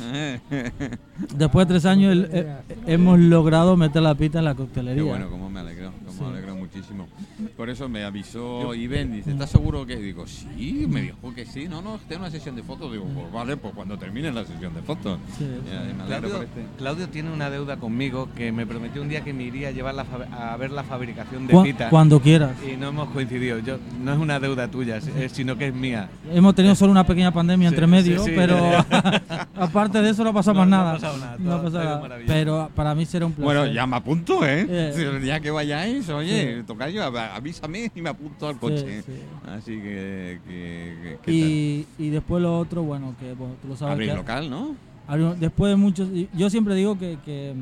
después 1.36 1.66
de 1.66 1.74
tres 1.74 1.84
años 1.86 2.12
el- 2.12 2.28
eh, 2.32 2.56
hemos 2.86 3.18
logrado 3.18 3.76
meter 3.76 4.02
la 4.02 4.14
pita 4.14 4.38
en 4.38 4.44
la 4.46 4.52
Qué 4.52 4.58
coctelería. 4.58 5.02
bueno, 5.02 5.28
como 5.30 5.48
me 5.50 5.60
alegro, 5.60 5.92
como 6.04 6.12
Sí. 6.18 6.24
me 6.24 6.28
alegro 6.30 6.56
muchísimo. 6.56 7.08
Por 7.56 7.70
eso 7.70 7.88
me 7.88 8.04
avisó 8.04 8.74
Iben, 8.74 9.12
dice, 9.12 9.32
¿estás 9.32 9.50
seguro 9.50 9.86
que? 9.86 9.96
Digo, 9.96 10.26
sí, 10.26 10.86
me 10.88 11.02
dijo 11.02 11.34
que 11.34 11.46
sí. 11.46 11.66
No, 11.68 11.82
no, 11.82 11.98
tengo 12.08 12.22
una 12.22 12.30
sesión 12.30 12.56
de 12.56 12.62
fotos. 12.62 12.92
Digo, 12.92 13.04
pues 13.14 13.32
vale, 13.32 13.56
pues 13.56 13.74
cuando 13.74 13.98
termine 13.98 14.32
la 14.32 14.44
sesión 14.44 14.74
de 14.74 14.82
fotos. 14.82 15.18
Sí. 15.38 15.44
Alegro 15.72 16.06
Claudio, 16.28 16.42
este. 16.42 16.66
Claudio 16.78 17.08
tiene 17.08 17.32
una 17.32 17.50
deuda 17.50 17.76
conmigo 17.76 18.28
que 18.36 18.52
me 18.52 18.66
prometió 18.66 19.02
un 19.02 19.08
día 19.08 19.22
que 19.22 19.32
me 19.32 19.44
iría 19.44 19.68
a 19.68 19.70
llevar 19.72 19.94
la 19.94 20.04
a 20.32 20.56
ver 20.56 20.70
la 20.70 20.82
fabricación 20.84 21.46
de 21.46 21.52
Cu- 21.54 21.62
pita. 21.62 21.90
cuando 21.90 22.20
quieras. 22.20 22.52
Y 22.66 22.76
no 22.76 22.88
hemos 22.88 23.08
coincidido. 23.10 23.58
Yo, 23.60 23.78
no 24.02 24.12
es 24.12 24.18
una 24.18 24.38
deuda 24.40 24.68
tuya, 24.68 25.00
sino 25.32 25.56
que 25.56 25.68
es 25.68 25.74
mía. 25.74 26.08
Hemos 26.32 26.54
tenido 26.54 26.74
solo 26.74 26.92
una 26.92 27.04
pequeña 27.06 27.32
pandemia 27.32 27.68
Sí, 27.68 27.74
entre 27.74 27.86
medio, 27.86 28.18
sí, 28.22 28.30
sí. 28.30 28.32
pero 28.36 28.56
aparte 29.56 29.89
de 29.98 30.10
eso 30.10 30.24
no 30.24 30.32
pasamos 30.32 30.66
No, 30.66 30.70
no 30.70 30.76
ha 30.76 30.78
nada. 30.84 30.92
pasado 30.94 31.18
nada, 31.18 31.36
No 31.38 31.70
nada. 31.70 32.18
Pero 32.26 32.70
para 32.74 32.94
mí 32.94 33.04
será 33.06 33.26
un 33.26 33.32
placer. 33.32 33.44
Bueno, 33.44 33.66
ya 33.66 33.86
me 33.86 33.96
apunto, 33.96 34.44
¿eh? 34.46 34.66
Eh. 34.68 34.92
Sí, 35.20 35.26
Ya 35.26 35.40
que 35.40 35.50
vayáis, 35.50 36.08
oye, 36.08 36.58
Sí. 36.58 36.62
tocayo, 36.66 37.02
av- 37.04 37.16
avísame 37.34 37.90
y 37.94 38.00
me 38.02 38.10
apunto 38.10 38.48
al 38.48 38.58
coche. 38.58 39.02
sí. 39.02 39.12
Así 39.48 39.72
que, 39.76 40.40
que, 40.46 40.96
que- 41.02 41.18
que 41.22 41.32
Y, 41.32 41.86
y 41.98 42.08
después 42.10 42.42
lo 42.42 42.58
otro, 42.58 42.82
bueno, 42.82 43.14
que 43.18 43.32
bueno, 43.34 43.54
tú 43.62 43.68
lo 43.68 43.76
sabes. 43.76 43.94
abrir 43.94 44.10
que- 44.10 44.16
local, 44.16 44.48
¿no? 44.50 44.74
después 45.38 45.70
de 45.70 45.76
muchos. 45.76 46.08
Yo 46.34 46.48
siempre 46.50 46.74
digo 46.76 46.96
que, 46.98 47.18
que, 47.24 47.52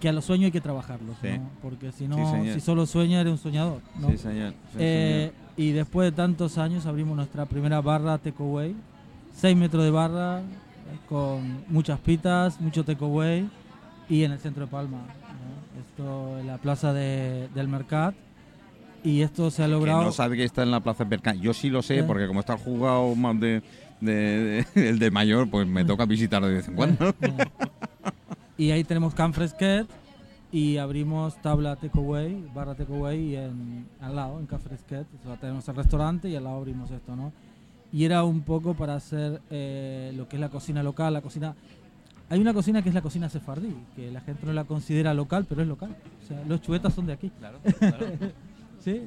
que 0.00 0.08
a 0.08 0.12
los 0.12 0.24
sueños 0.24 0.46
hay 0.46 0.52
que 0.52 0.60
trabajarlos, 0.60 1.16
Sí. 1.20 1.28
¿no? 1.38 1.50
Porque 1.60 1.92
si 1.92 2.06
no, 2.08 2.16
señor. 2.30 2.54
si 2.54 2.60
solo 2.60 2.86
sueña, 2.86 3.20
eres 3.20 3.32
un 3.32 3.38
soñador, 3.38 3.80
¿no? 3.98 4.08
Sí, 4.10 4.16
señor. 4.18 4.52
sí, 4.72 4.76
Eh, 4.78 5.32
y 5.56 5.72
después 5.72 6.10
de 6.10 6.16
tantos 6.16 6.56
años 6.56 6.86
abrimos 6.86 7.16
nuestra 7.16 7.44
primera 7.46 7.80
barra 7.80 8.16
takeaway. 8.18 8.74
6 9.34 9.56
metros 9.56 9.84
de 9.84 9.90
barra, 9.90 10.40
con 11.08 11.64
muchas 11.68 11.98
pitas, 12.00 12.60
mucho 12.60 12.84
takeaway 12.84 13.48
y 14.08 14.24
en 14.24 14.32
el 14.32 14.38
centro 14.38 14.64
de 14.66 14.70
Palma. 14.70 14.98
¿no? 14.98 15.80
Esto 15.80 16.38
en 16.38 16.46
la 16.46 16.58
plaza 16.58 16.92
de- 16.92 17.48
del 17.54 17.68
Mercat. 17.68 18.14
Y 19.04 19.22
esto 19.22 19.50
se 19.50 19.62
ha 19.62 19.68
logrado. 19.68 20.00
Que 20.00 20.06
no 20.06 20.12
sabe 20.12 20.36
que 20.36 20.44
está 20.44 20.64
en 20.64 20.72
la 20.72 20.80
Plaza 20.80 21.04
Percan. 21.08 21.40
Yo 21.40 21.54
sí 21.54 21.70
lo 21.70 21.82
sé, 21.82 22.00
Eh. 22.00 22.02
porque 22.02 22.26
como 22.26 22.40
está 22.40 22.58
jugado 22.58 23.14
más 23.14 23.38
de, 23.38 23.62
de- 24.00 24.66
de- 24.74 24.88
el 24.88 24.98
de 24.98 25.10
mayor, 25.12 25.48
pues 25.48 25.66
me 25.68 25.84
toca 25.84 26.04
visitar 26.04 26.42
de 26.44 26.52
vez 26.54 26.68
en 26.68 26.74
cuando. 26.74 27.08
Eh, 27.20 27.36
y 28.56 28.70
ahí 28.72 28.82
tenemos 28.82 29.14
Can 29.14 29.32
Fresquet 29.32 29.86
y 30.50 30.78
abrimos 30.78 31.40
tabla 31.42 31.76
takeaway, 31.76 32.44
barra 32.52 32.74
takeaway 32.74 33.36
en, 33.36 33.86
al 34.00 34.16
lado, 34.16 34.40
en 34.40 34.46
Can 34.46 34.60
Fresquet. 34.60 35.06
O 35.22 35.26
sea, 35.28 35.36
tenemos 35.36 35.68
el 35.68 35.76
restaurante 35.76 36.28
y 36.28 36.34
al 36.34 36.42
lado 36.44 36.56
abrimos 36.56 36.90
esto, 36.90 37.14
¿no? 37.14 37.32
Y 37.92 38.04
era 38.04 38.24
un 38.24 38.42
poco 38.42 38.74
para 38.74 38.94
hacer 38.94 39.40
eh, 39.50 40.12
lo 40.16 40.28
que 40.28 40.36
es 40.36 40.40
la 40.40 40.48
cocina 40.48 40.82
local, 40.82 41.14
la 41.14 41.22
cocina... 41.22 41.54
Hay 42.30 42.40
una 42.40 42.52
cocina 42.52 42.82
que 42.82 42.90
es 42.90 42.94
la 42.94 43.00
cocina 43.00 43.30
sefardí, 43.30 43.74
que 43.96 44.10
la 44.10 44.20
gente 44.20 44.44
no 44.44 44.52
la 44.52 44.64
considera 44.64 45.14
local, 45.14 45.46
pero 45.48 45.62
es 45.62 45.68
local. 45.68 45.96
O 46.22 46.26
sea, 46.26 46.44
los 46.46 46.60
chuetas 46.60 46.92
son 46.92 47.06
de 47.06 47.14
aquí. 47.14 47.30
Claro, 47.40 47.58
¿sí? 48.84 49.00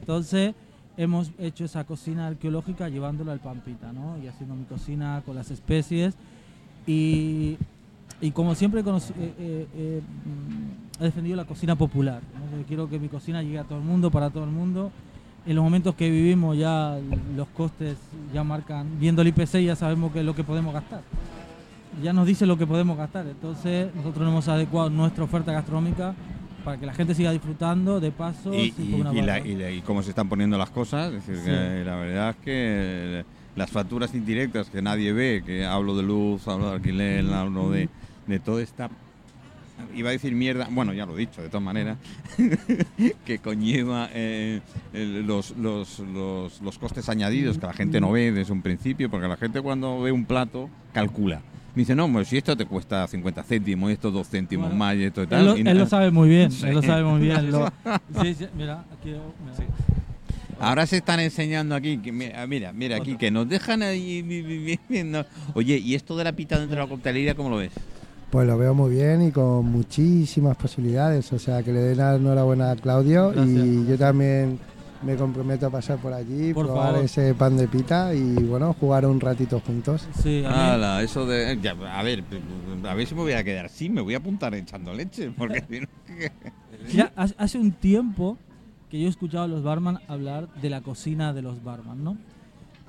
Entonces 0.00 0.54
hemos 0.96 1.30
hecho 1.38 1.64
esa 1.64 1.84
cocina 1.84 2.26
arqueológica 2.26 2.88
llevándola 2.88 3.32
al 3.32 3.40
Pampita, 3.40 3.92
¿no? 3.92 4.18
Y 4.22 4.28
haciendo 4.28 4.54
mi 4.54 4.64
cocina 4.64 5.22
con 5.24 5.34
las 5.34 5.50
especies. 5.50 6.14
Y, 6.86 7.56
y 8.20 8.30
como 8.30 8.54
siempre 8.54 8.80
he, 8.80 8.84
eh, 8.84 9.12
eh, 9.18 9.66
eh, 9.74 10.02
mm, 10.24 11.02
he 11.02 11.04
defendido 11.04 11.36
la 11.36 11.44
cocina 11.44 11.76
popular. 11.76 12.20
quiero 12.68 12.88
que 12.88 12.98
mi 12.98 13.08
cocina 13.08 13.42
llegue 13.42 13.58
a 13.58 13.64
todo 13.64 13.78
el 13.78 13.84
mundo, 13.84 14.10
para 14.10 14.30
todo 14.30 14.44
el 14.44 14.50
mundo. 14.50 14.90
En 15.46 15.54
los 15.56 15.62
momentos 15.64 15.94
que 15.94 16.10
vivimos 16.10 16.56
ya 16.56 16.96
los 17.36 17.48
costes 17.48 17.96
ya 18.32 18.42
marcan, 18.44 18.98
viendo 18.98 19.20
el 19.22 19.28
IPC 19.28 19.62
ya 19.64 19.76
sabemos 19.76 20.10
qué 20.12 20.20
es 20.20 20.24
lo 20.24 20.34
que 20.34 20.42
podemos 20.44 20.72
gastar. 20.72 21.02
Ya 22.02 22.12
nos 22.12 22.26
dice 22.26 22.46
lo 22.46 22.56
que 22.56 22.66
podemos 22.66 22.96
gastar. 22.96 23.26
Entonces 23.26 23.94
nosotros 23.94 24.26
hemos 24.26 24.48
adecuado 24.48 24.88
nuestra 24.90 25.24
oferta 25.24 25.52
gastronómica 25.52 26.14
para 26.64 26.78
que 26.78 26.86
la 26.86 26.94
gente 26.94 27.14
siga 27.14 27.30
disfrutando 27.30 28.00
de 28.00 28.10
paso. 28.10 28.54
y, 28.54 28.72
y- 28.78 28.94
y 29.12 29.22
la- 29.22 29.38
la- 29.38 29.70
y 29.70 29.82
cómo 29.82 30.02
se 30.02 30.10
están 30.10 30.28
poniendo 30.30 30.56
las 30.56 30.70
cosas. 30.70 31.12
Es 31.12 31.26
decir, 31.26 31.36
Sí. 31.44 31.50
que 31.50 31.84
la 31.84 31.96
verdad 31.96 32.30
es 32.30 32.36
que 32.36 33.24
las 33.54 33.70
facturas 33.70 34.14
indirectas 34.14 34.70
que 34.70 34.80
nadie 34.80 35.12
ve, 35.12 35.42
que 35.44 35.66
hablo 35.66 35.94
de 35.94 36.02
luz, 36.04 36.48
hablo 36.48 36.70
de 36.70 36.76
alquiler, 36.76 37.26
hablo 37.32 37.70
de, 37.70 37.90
de 38.26 38.40
toda 38.40 38.62
esta. 38.62 38.88
Iba 39.94 40.08
a 40.08 40.12
decir 40.12 40.34
mierda, 40.34 40.68
bueno, 40.70 40.92
ya 40.92 41.06
lo 41.06 41.14
he 41.16 41.20
dicho 41.20 41.40
de 41.42 41.48
todas 41.48 41.62
maneras, 41.62 41.98
que 43.24 43.38
conlleva 43.38 44.08
eh, 44.12 44.60
los, 44.92 45.56
los, 45.56 45.98
los, 46.00 46.60
los 46.60 46.78
costes 46.78 47.08
añadidos 47.08 47.58
que 47.58 47.66
la 47.66 47.72
gente 47.72 48.00
no 48.00 48.10
ve 48.12 48.32
desde 48.32 48.52
un 48.52 48.62
principio, 48.62 49.10
porque 49.10 49.28
la 49.28 49.36
gente 49.36 49.60
cuando 49.60 50.00
ve 50.00 50.12
un 50.12 50.24
plato 50.24 50.68
calcula. 50.92 51.42
Dice, 51.74 51.94
no, 51.96 52.10
pues 52.12 52.28
si 52.28 52.36
esto 52.36 52.56
te 52.56 52.66
cuesta 52.66 53.06
50 53.06 53.42
céntimos, 53.42 53.90
y 53.90 53.94
esto 53.94 54.10
dos 54.12 54.28
céntimos 54.28 54.66
Bueno, 54.68 54.78
más, 54.78 54.94
y 54.96 55.04
esto 55.04 55.22
y 55.22 55.24
Él 55.24 55.28
tal. 55.30 55.44
lo, 55.44 55.56
y 55.56 55.60
él 55.60 55.78
lo 55.78 55.86
sabe 55.86 56.10
muy 56.12 56.28
bien, 56.28 56.50
Sí. 56.52 56.66
él 56.66 56.74
lo 56.74 56.82
sabe 56.82 57.02
muy 57.02 57.20
bien. 57.20 57.50
lo- 57.50 57.72
sí, 58.22 58.34
sí, 58.34 58.46
mira, 58.56 58.84
aquí, 58.92 59.10
mira. 59.10 59.68
Ahora 60.60 60.86
se 60.86 60.98
están 60.98 61.18
enseñando 61.18 61.74
aquí, 61.74 61.98
que 61.98 62.12
mira, 62.12 62.46
mira, 62.46 62.72
mira 62.72 62.96
aquí, 62.96 63.16
que 63.16 63.30
nos 63.32 63.48
dejan 63.48 63.82
ahí. 63.82 64.78
Oye, 65.54 65.78
¿y 65.78 65.96
esto 65.96 66.16
de 66.16 66.22
la 66.24 66.32
pita 66.32 66.58
dentro 66.60 66.76
de 66.76 66.82
la 66.84 66.88
coctelería 66.88 67.34
cómo 67.34 67.50
lo 67.50 67.56
ves? 67.56 67.72
Pues 68.34 68.48
lo 68.48 68.58
veo 68.58 68.74
muy 68.74 68.90
bien 68.90 69.22
y 69.22 69.30
con 69.30 69.64
muchísimas 69.66 70.56
posibilidades. 70.56 71.32
O 71.32 71.38
sea, 71.38 71.62
que 71.62 71.72
le 71.72 71.78
den 71.78 71.98
la 71.98 72.16
enhorabuena 72.16 72.72
a 72.72 72.74
Claudio 72.74 73.30
Gracias. 73.30 73.48
y 73.64 73.86
yo 73.86 73.96
también 73.96 74.58
me 75.02 75.14
comprometo 75.14 75.66
a 75.68 75.70
pasar 75.70 75.98
por 75.98 76.12
allí, 76.12 76.52
Por 76.52 76.66
probar 76.66 76.88
favor. 76.94 77.04
ese 77.04 77.32
pan 77.34 77.56
de 77.56 77.68
pita 77.68 78.12
y 78.12 78.34
bueno, 78.42 78.74
jugar 78.80 79.06
un 79.06 79.20
ratito 79.20 79.60
juntos. 79.60 80.08
Sí, 80.20 80.42
Ala, 80.44 81.00
eso 81.04 81.24
de. 81.26 81.56
ya, 81.62 81.76
a 81.96 82.02
ver, 82.02 82.24
a 82.88 82.94
ver 82.94 83.06
si 83.06 83.14
me 83.14 83.20
voy 83.20 83.34
a 83.34 83.44
quedar 83.44 83.66
así, 83.66 83.88
me 83.88 84.00
voy 84.00 84.14
a 84.14 84.16
apuntar 84.16 84.52
echando 84.56 84.92
leche, 84.92 85.30
porque 85.30 85.62
si 85.70 85.78
no. 85.82 85.86
Mira, 86.92 87.12
hace- 87.14 87.58
un 87.58 87.70
tiempo 87.70 88.36
que 88.90 88.98
yo 88.98 89.06
he 89.06 89.10
escuchado 89.10 89.44
a 89.44 89.46
los 89.48 89.62
barman 89.62 90.00
hablar 90.08 90.48
de 90.60 90.70
la 90.70 90.80
cocina 90.80 91.32
de 91.32 91.42
los 91.42 91.62
barman, 91.62 92.02
¿no? 92.02 92.16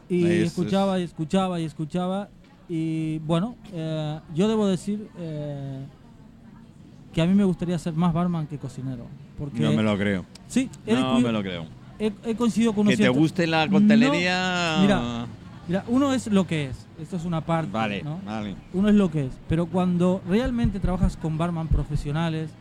Y 0.10 0.25
Es- 0.25 0.47
escuchaba 0.47 0.99
y 0.99 1.03
escuchaba 1.03 1.60
y 1.60 1.65
escuchaba. 1.65 2.29
Y 2.67 3.19
bueno, 3.19 3.56
eh, 3.73 4.19
yo 4.34 4.47
debo 4.47 4.67
decir 4.67 5.08
eh, 5.17 5.86
que 7.13 7.21
a 7.21 7.25
mí 7.25 7.34
me 7.34 7.43
gustaría 7.43 7.78
ser 7.78 7.93
más 7.93 8.13
barman 8.13 8.47
que 8.47 8.58
cocinero. 8.58 9.06
Porque, 9.38 9.60
No 9.60 9.73
me 9.73 9.84
lo 9.84 9.97
creo. 9.97 10.25
Sí, 10.47 10.69
he, 10.86 10.93
No 10.95 11.19
me 11.19 11.32
lo 11.32 11.41
creo. 11.41 11.65
he- 11.99 12.12
he 12.23 12.36
coincidido 12.36 12.73
con 12.73 12.88
Que 12.88 12.97
te 12.97 13.10
guste 13.10 13.45
la 13.47 13.67
coctelería. 13.67 14.75
No, 14.78 14.82
mira, 14.82 15.28
Mira, 15.67 15.84
uno 15.88 16.13
es 16.13 16.28
lo 16.28 16.45
que 16.45 16.65
es. 16.65 16.86
Esto 17.01 17.15
es 17.17 17.25
una 17.25 17.41
parte. 17.41 17.71
Vale, 17.71 18.04
¿no? 18.04 18.19
vale. 18.23 18.56
Uno 18.73 18.88
es 18.89 18.95
lo 18.95 19.10
que 19.10 19.25
es. 19.25 19.32
Pero 19.49 19.65
cuando 19.65 20.21
realmente 20.30 20.80
trabajas 20.80 21.17
con 21.17 21.38
barman 21.39 21.67
profesionales 21.67 22.51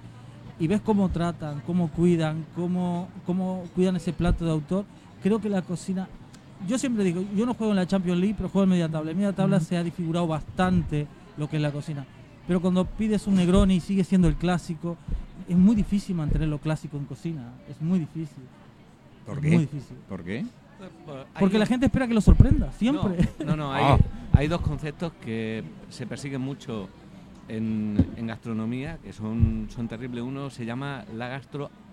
y 0.58 0.66
ves 0.68 0.80
cómo 0.80 1.10
tratan, 1.10 1.60
cómo 1.66 1.88
cuidan, 1.88 2.46
cómo, 2.56 3.08
cómo 3.26 3.64
cuidan 3.74 3.96
ese 3.96 4.12
plato 4.14 4.44
de 4.46 4.52
autor, 4.52 4.84
creo 5.22 5.38
que 5.40 5.50
la 5.50 5.60
cocina 5.62 6.08
yo 6.66 6.78
siempre 6.78 7.04
digo, 7.04 7.22
yo 7.36 7.46
no 7.46 7.54
juego 7.54 7.72
en 7.72 7.76
la 7.76 7.86
Champions 7.86 8.20
League, 8.20 8.34
pero 8.36 8.48
juego 8.48 8.64
en 8.64 8.70
media 8.70 8.88
tabla. 8.88 9.10
En 9.10 9.16
media 9.16 9.32
tabla 9.32 9.60
se 9.60 9.76
ha 9.76 9.82
disfigurado 9.84 10.26
bastante 10.26 11.06
lo 11.36 11.48
que 11.48 11.56
es 11.56 11.62
la 11.62 11.70
cocina. 11.72 12.04
Pero 12.46 12.60
cuando 12.60 12.84
pides 12.84 13.26
un 13.26 13.36
Negroni 13.36 13.76
y 13.76 13.80
sigue 13.80 14.04
siendo 14.04 14.28
el 14.28 14.36
clásico, 14.36 14.96
es 15.48 15.56
muy 15.56 15.74
difícil 15.74 16.14
mantener 16.16 16.48
lo 16.48 16.58
clásico 16.58 16.96
en 16.96 17.04
cocina. 17.04 17.52
Es 17.68 17.80
muy 17.80 17.98
difícil. 17.98 18.44
¿Por 19.26 19.36
es 19.38 19.42
qué? 19.42 19.48
Muy 19.50 19.58
difícil. 19.60 19.96
¿Por 20.08 20.22
qué? 20.24 20.44
Porque 21.38 21.58
la 21.58 21.66
gente 21.66 21.86
espera 21.86 22.06
que 22.06 22.12
lo 22.14 22.20
sorprenda, 22.20 22.70
siempre. 22.72 23.28
No, 23.40 23.46
no, 23.46 23.56
no, 23.56 23.72
hay, 23.72 23.84
Ah. 23.84 23.98
hay 24.34 24.48
dos 24.48 24.60
conceptos 24.60 25.12
que 25.24 25.64
se 25.88 26.06
persiguen 26.06 26.42
mucho 26.42 26.88
en, 27.48 28.06
en 28.16 28.26
gastronomía, 28.26 28.98
que 29.02 29.12
son, 29.12 29.68
son 29.70 29.88
terribles. 29.88 30.22
Uno 30.22 30.50
se 30.50 30.66
llama 30.66 31.04
la 31.14 31.28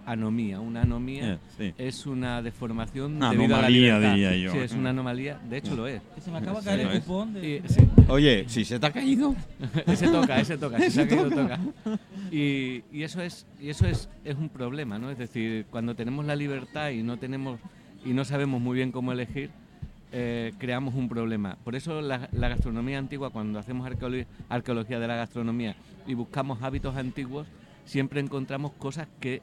gastroanomía. 0.05 0.59
Una 0.59 0.81
anomía 0.81 1.33
Eh, 1.33 1.37
sí. 1.57 1.73
es 1.77 2.05
una 2.05 2.41
deformación 2.41 3.15
Una 3.17 3.31
debido 3.31 3.55
a 3.55 3.61
la 3.61 3.67
anomalía, 3.67 3.99
diría 3.99 4.35
yo. 4.35 4.51
Sí, 4.51 4.57
es 4.59 4.71
una 4.73 4.89
anomalía. 4.91 5.39
De 5.49 5.57
hecho, 5.57 5.75
lo 5.75 5.87
es. 5.87 6.01
Que 6.15 6.21
se 6.21 6.31
me 6.31 6.37
acaba 6.37 6.57
de 6.57 6.61
Sí, 6.61 6.65
caer 6.67 6.79
el 6.81 6.87
es. 6.97 6.99
cupón 7.03 7.33
de... 7.33 7.49
Y- 7.65 7.69
sí, 7.69 7.81
Oye, 8.07 8.45
si 8.47 8.65
se 8.65 8.79
te 8.79 8.85
ha 8.85 8.91
caído. 8.91 9.35
ese 9.87 10.07
toca, 10.07 10.39
ese 10.39 10.57
toca, 10.57 10.79
si 10.79 10.91
se 10.91 11.01
ha 11.01 11.07
caído, 11.07 11.29
toca. 11.29 11.59
Y, 12.31 12.83
y 12.91 13.03
eso 13.03 13.21
es 13.21 13.45
y 13.59 13.69
eso 13.69 13.85
es, 13.87 14.09
es 14.23 14.35
un 14.35 14.49
problema, 14.49 14.97
¿no? 14.99 15.09
Es 15.11 15.17
decir, 15.17 15.65
cuando 15.69 15.95
tenemos 15.95 16.25
la 16.25 16.35
libertad 16.35 16.89
y 16.91 17.03
no 17.03 17.17
tenemos 17.17 17.59
y 18.05 18.13
no 18.13 18.25
sabemos 18.25 18.59
muy 18.61 18.75
bien 18.75 18.91
cómo 18.91 19.11
elegir, 19.11 19.49
eh, 20.11 20.53
creamos 20.57 20.95
un 20.95 21.07
problema. 21.07 21.57
Por 21.63 21.75
eso 21.75 22.01
la, 22.01 22.27
la 22.31 22.49
gastronomía 22.49 22.97
antigua, 22.97 23.29
cuando 23.29 23.59
hacemos 23.59 23.87
arqueolo- 23.89 24.25
arqueología 24.49 24.99
de 24.99 25.07
la 25.07 25.15
gastronomía 25.15 25.75
y 26.07 26.13
buscamos 26.15 26.61
hábitos 26.63 26.95
antiguos, 26.97 27.47
siempre 27.85 28.19
encontramos 28.19 28.71
cosas 28.73 29.07
que 29.19 29.41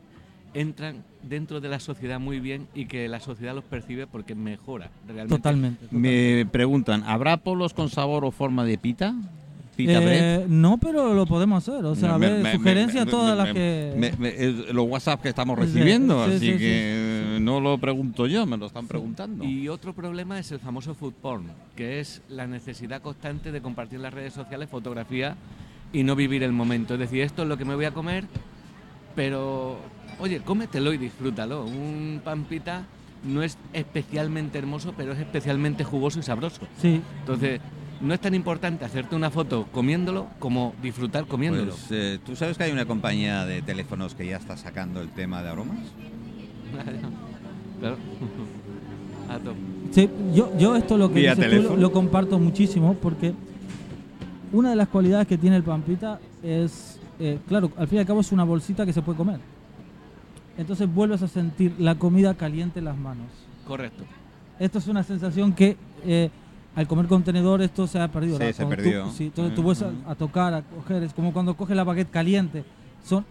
entran 0.54 1.04
dentro 1.22 1.60
de 1.60 1.68
la 1.68 1.78
sociedad 1.80 2.18
muy 2.20 2.40
bien 2.40 2.66
y 2.74 2.86
que 2.86 3.08
la 3.08 3.20
sociedad 3.20 3.54
los 3.54 3.64
percibe 3.64 4.06
porque 4.06 4.34
mejora 4.34 4.90
realmente. 5.06 5.36
Totalmente. 5.36 5.86
Me 5.90 6.46
preguntan, 6.50 7.02
¿habrá 7.04 7.36
polos 7.38 7.74
con 7.74 7.90
sabor 7.90 8.24
o 8.24 8.30
forma 8.30 8.64
de 8.64 8.78
pita? 8.78 9.14
¿Pita? 9.76 10.00
Eh, 10.02 10.44
no, 10.48 10.78
pero 10.78 11.14
lo 11.14 11.24
podemos 11.24 11.62
hacer. 11.68 11.84
O 11.84 11.94
sea, 11.94 12.14
a 12.14 12.18
ver, 12.18 12.42
me- 12.42 12.52
sugerencias 12.52 13.04
me- 13.06 13.10
todas 13.12 13.36
me- 13.38 13.44
las 13.44 13.54
que... 13.54 13.94
me- 13.96 14.12
me- 14.18 14.28
es 14.34 14.74
los 14.74 14.88
WhatsApp 14.88 15.22
que 15.22 15.28
estamos 15.28 15.56
recibiendo, 15.56 16.24
sí, 16.26 16.30
así 16.32 16.38
sí, 16.46 16.52
sí. 16.54 16.58
que 16.58 17.38
no 17.40 17.60
lo 17.60 17.78
pregunto 17.78 18.26
yo, 18.26 18.44
me 18.44 18.56
lo 18.56 18.66
están 18.66 18.88
preguntando. 18.88 19.44
Y 19.44 19.68
otro 19.68 19.92
problema 19.92 20.36
es 20.40 20.50
el 20.50 20.58
famoso 20.58 20.96
food 20.96 21.12
porn, 21.22 21.44
que 21.76 22.00
es 22.00 22.22
la 22.28 22.48
necesidad 22.48 23.00
constante 23.02 23.52
de 23.52 23.60
compartir 23.60 23.96
en 23.98 24.02
las 24.02 24.14
redes 24.14 24.32
sociales 24.32 24.68
fotografía 24.68 25.36
y 25.92 26.02
no 26.02 26.16
vivir 26.16 26.42
el 26.42 26.52
momento. 26.52 26.94
Es 26.94 27.00
decir, 27.00 27.20
esto 27.22 27.42
es 27.42 27.48
lo 27.48 27.56
que 27.56 27.64
me 27.64 27.76
voy 27.76 27.84
a 27.84 27.92
comer, 27.92 28.24
pero 29.18 29.78
oye, 30.20 30.38
cómetelo 30.42 30.92
y 30.92 30.96
disfrútalo. 30.96 31.64
Un 31.64 32.20
pan 32.22 32.44
pita 32.44 32.84
no 33.24 33.42
es 33.42 33.58
especialmente 33.72 34.58
hermoso, 34.58 34.94
pero 34.96 35.10
es 35.12 35.18
especialmente 35.18 35.82
jugoso 35.82 36.20
y 36.20 36.22
sabroso. 36.22 36.60
Sí, 36.80 37.02
Entonces, 37.18 37.60
no 38.00 38.14
es 38.14 38.20
tan 38.20 38.32
importante 38.36 38.84
hacerte 38.84 39.16
una 39.16 39.28
foto 39.30 39.66
comiéndolo 39.72 40.28
como 40.38 40.72
disfrutar 40.80 41.26
comiéndolo. 41.26 41.72
Pues, 41.72 41.86
eh, 41.90 42.20
¿Tú 42.24 42.36
sabes 42.36 42.56
que 42.56 42.62
hay 42.62 42.70
una 42.70 42.86
compañía 42.86 43.44
de 43.44 43.60
teléfonos 43.60 44.14
que 44.14 44.24
ya 44.24 44.36
está 44.36 44.56
sacando 44.56 45.00
el 45.00 45.08
tema 45.08 45.42
de 45.42 45.48
aromas? 45.48 45.80
Claro. 47.80 47.96
A. 49.28 49.40
Sí, 49.90 50.08
yo, 50.32 50.56
yo 50.56 50.76
esto 50.76 50.96
lo 50.96 51.08
que 51.08 51.18
Vía 51.18 51.34
dices 51.34 51.50
tú 51.50 51.56
lo, 51.56 51.56
teléfono. 51.56 51.80
lo 51.82 51.92
comparto 51.92 52.38
muchísimo 52.38 52.94
porque 52.94 53.34
una 54.52 54.70
de 54.70 54.76
las 54.76 54.86
cualidades 54.86 55.26
que 55.26 55.36
tiene 55.36 55.56
el 55.56 55.64
pampita 55.64 56.20
es, 56.42 56.97
eh, 57.20 57.38
claro, 57.48 57.70
al 57.76 57.86
fin 57.88 57.96
y 57.96 58.00
al 58.00 58.06
cabo 58.06 58.20
es 58.20 58.32
una 58.32 58.44
bolsita 58.44 58.84
que 58.86 58.92
se 58.92 59.02
puede 59.02 59.16
comer. 59.18 59.40
Entonces 60.56 60.92
vuelves 60.92 61.22
a 61.22 61.28
sentir 61.28 61.74
la 61.78 61.94
comida 61.96 62.34
caliente 62.34 62.80
en 62.80 62.86
las 62.86 62.96
manos. 62.96 63.26
Correcto. 63.66 64.04
Esto 64.58 64.78
es 64.78 64.88
una 64.88 65.02
sensación 65.04 65.52
que 65.52 65.76
eh, 66.04 66.30
al 66.74 66.88
comer 66.88 67.06
contenedor 67.06 67.62
esto 67.62 67.86
se 67.86 68.00
ha 68.00 68.08
perdido. 68.08 68.38
Sí, 68.38 68.44
se 68.52 68.64
Cuando 68.64 68.76
tú- 68.76 68.82
perdió. 68.82 69.10
sí, 69.10 69.24
entonces 69.26 69.54
tú 69.54 69.60
Mm, 69.60 69.64
vuelves 69.64 69.82
a, 69.82 69.90
mm. 69.90 70.10
a 70.10 70.14
tocar, 70.16 70.54
a 70.54 70.62
coger, 70.62 71.02
es 71.04 71.12
como 71.14 71.32
cuando 71.32 71.56
coges 71.56 71.76
la 71.76 71.84
baguette 71.84 72.10
caliente. 72.10 72.64
Son, 73.04 73.24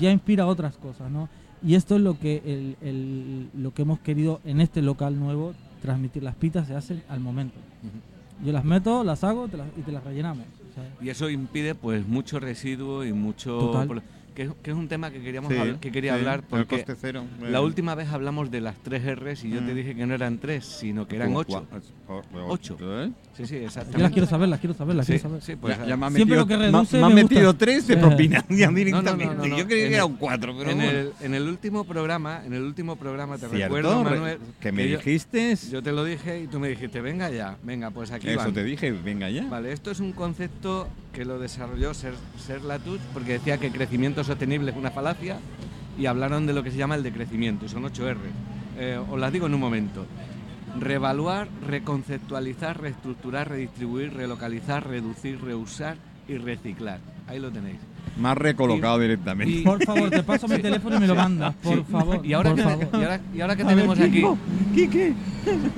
ya 0.00 0.10
inspira 0.10 0.46
otras 0.46 0.76
cosas, 0.76 1.10
¿no? 1.10 1.28
Y 1.64 1.76
esto 1.76 1.94
es 1.96 2.02
lo 2.02 2.18
que, 2.18 2.42
el, 2.44 2.76
el- 2.86 3.48
lo 3.62 3.72
que 3.72 3.82
hemos 3.82 4.00
querido 4.00 4.40
en 4.44 4.60
este 4.60 4.82
local 4.82 5.18
nuevo 5.20 5.54
transmitir. 5.80 6.22
Las 6.24 6.34
pitas 6.34 6.66
se 6.66 6.74
hacen 6.74 7.02
al 7.08 7.20
momento. 7.20 7.58
Yo 8.44 8.52
las 8.52 8.64
meto, 8.64 9.04
las 9.04 9.22
hago 9.22 9.46
te 9.46 9.56
las- 9.56 9.68
y 9.78 9.82
te 9.82 9.92
las 9.92 10.02
rellenamos. 10.02 10.46
Y 11.00 11.08
eso 11.10 11.28
impide 11.30 11.74
pues 11.74 12.06
mucho 12.06 12.38
residuo 12.40 13.04
y 13.04 13.12
mucho... 13.12 13.58
Total. 13.58 14.02
que, 14.34 14.44
es- 14.44 14.50
que 14.62 14.70
es 14.70 14.76
un 14.76 14.88
tema 14.88 15.10
que 15.10 15.20
queríamos 15.20 15.52
Sí, 15.52 15.58
que 15.80 15.92
quería 15.92 16.14
sí, 16.14 16.18
hablar 16.20 16.38
el 16.38 16.44
porque 16.46 16.76
coste 16.76 16.94
cero. 16.98 17.24
la 17.40 17.58
Eh, 17.58 17.62
última 17.62 17.94
vez 17.94 18.08
hablamos 18.08 18.50
de 18.50 18.60
las 18.62 18.78
tres 18.82 19.04
R's 19.04 19.44
y 19.44 19.50
yo 19.50 19.58
te 19.64 19.72
Mm. 19.72 19.76
dije 19.76 19.94
que 19.94 20.06
no 20.06 20.14
eran 20.14 20.38
tres, 20.38 20.64
sino 20.64 21.06
que 21.06 21.16
eran 21.16 21.34
ocho. 21.36 21.66
Ocho. 22.48 22.78
¿eh? 23.04 23.12
Sí, 23.34 23.46
sí, 23.46 23.54
yo 23.60 23.66
exactamente. 23.66 24.02
las 24.02 24.12
quiero 24.12 24.26
saber, 24.28 24.48
las 24.50 24.60
quiero 24.60 24.74
saber, 24.74 24.94
las 24.96 25.06
Sí, 25.06 25.12
quiero 25.14 25.28
saber. 25.28 25.42
sí, 25.42 25.56
pues, 25.56 25.78
ya, 25.78 25.86
ya 25.86 25.96
me 25.96 26.04
han 26.06 26.12
Siempre 26.14 26.36
metido, 26.36 26.40
lo 26.42 26.46
que 26.46 26.56
reduce 26.70 26.98
me 26.98 27.04
han 27.06 27.14
me 27.14 27.22
metido 27.22 27.54
tres 27.54 27.86
de 27.86 27.96
propina 27.98 28.44
directamente. 28.48 29.24
no, 29.24 29.34
no, 29.34 29.46
no. 29.46 29.56
Yo 29.58 29.66
creía 29.66 29.88
que 29.88 29.94
eran 29.94 30.10
el- 30.10 30.16
cuatro, 30.18 30.54
pero 30.58 30.70
en, 30.70 30.76
bueno. 30.76 30.90
el, 30.90 31.12
en 31.22 31.34
el 31.34 31.48
último 31.48 31.84
programa, 31.84 32.42
en 32.44 32.52
el 32.52 32.62
último 32.62 32.96
programa 32.96 33.38
te 33.38 33.48
Cierto, 33.48 33.74
recuerdo, 33.74 34.04
re- 34.04 34.10
Manuel, 34.10 34.38
que 34.60 34.70
me 34.72 34.84
dijiste. 34.84 35.56
Yo 35.70 35.82
te 35.82 35.92
lo 35.92 36.04
dije 36.04 36.40
y 36.42 36.46
tú 36.46 36.60
me 36.60 36.68
dijiste, 36.68 37.00
venga 37.00 37.30
ya, 37.30 37.56
venga, 37.62 37.90
pues 37.90 38.10
aquí 38.10 38.28
Eso 38.28 38.36
van. 38.38 38.52
te 38.52 38.64
dije, 38.64 38.92
venga 38.92 39.30
ya. 39.30 39.46
Vale, 39.48 39.72
esto 39.72 39.90
es 39.90 40.00
un 40.00 40.12
concepto 40.12 40.88
que 41.14 41.24
lo 41.24 41.38
desarrolló 41.38 41.94
Ser, 41.94 42.12
Ser 42.46 42.62
Latouche 42.62 43.02
porque 43.14 43.32
decía 43.34 43.56
que 43.56 43.70
crecimiento 43.70 44.24
sostenible 44.24 44.72
es 44.72 44.76
una 44.76 44.90
falacia 44.90 45.38
y 45.98 46.04
hablaron 46.04 46.46
de 46.46 46.52
lo 46.52 46.62
que 46.62 46.70
se 46.70 46.76
llama 46.76 46.96
el 46.96 47.02
decrecimiento, 47.02 47.64
y 47.64 47.68
son 47.70 47.84
8 47.84 48.08
R. 48.10 48.18
Eh, 48.78 48.98
os 49.10 49.18
las 49.18 49.32
digo 49.32 49.46
en 49.46 49.54
un 49.54 49.60
momento. 49.60 50.04
Reevaluar, 50.80 51.48
reconceptualizar, 51.66 52.80
reestructurar, 52.80 53.48
redistribuir, 53.50 54.14
relocalizar, 54.14 54.86
reducir, 54.88 55.40
reusar 55.42 55.96
y 56.28 56.36
reciclar. 56.38 56.98
Ahí 57.28 57.38
lo 57.38 57.50
tenéis. 57.50 57.78
Más 58.18 58.36
recolocado 58.36 58.98
directamente. 58.98 59.52
y- 59.60 59.62
Por 59.62 59.82
favor, 59.84 60.10
te 60.10 60.22
paso 60.22 60.48
mi 60.48 60.58
teléfono 60.58 60.96
y 60.96 61.00
me 61.00 61.06
lo 61.06 61.14
mandas, 61.14 61.54
por 61.56 61.76
Sí. 61.76 61.84
favor. 61.90 62.20
Y 62.26 62.32
ahora, 62.32 62.50
por 62.50 62.56
que, 62.58 62.62
favor. 62.64 62.88
y 62.92 62.96
ahora, 63.04 63.20
y 63.34 63.40
ahora 63.40 63.56
que 63.56 63.62
A 63.62 63.66
ver, 63.66 63.74
tenemos 63.76 64.00
aquí... 64.00 64.24
Quique. 64.74 65.14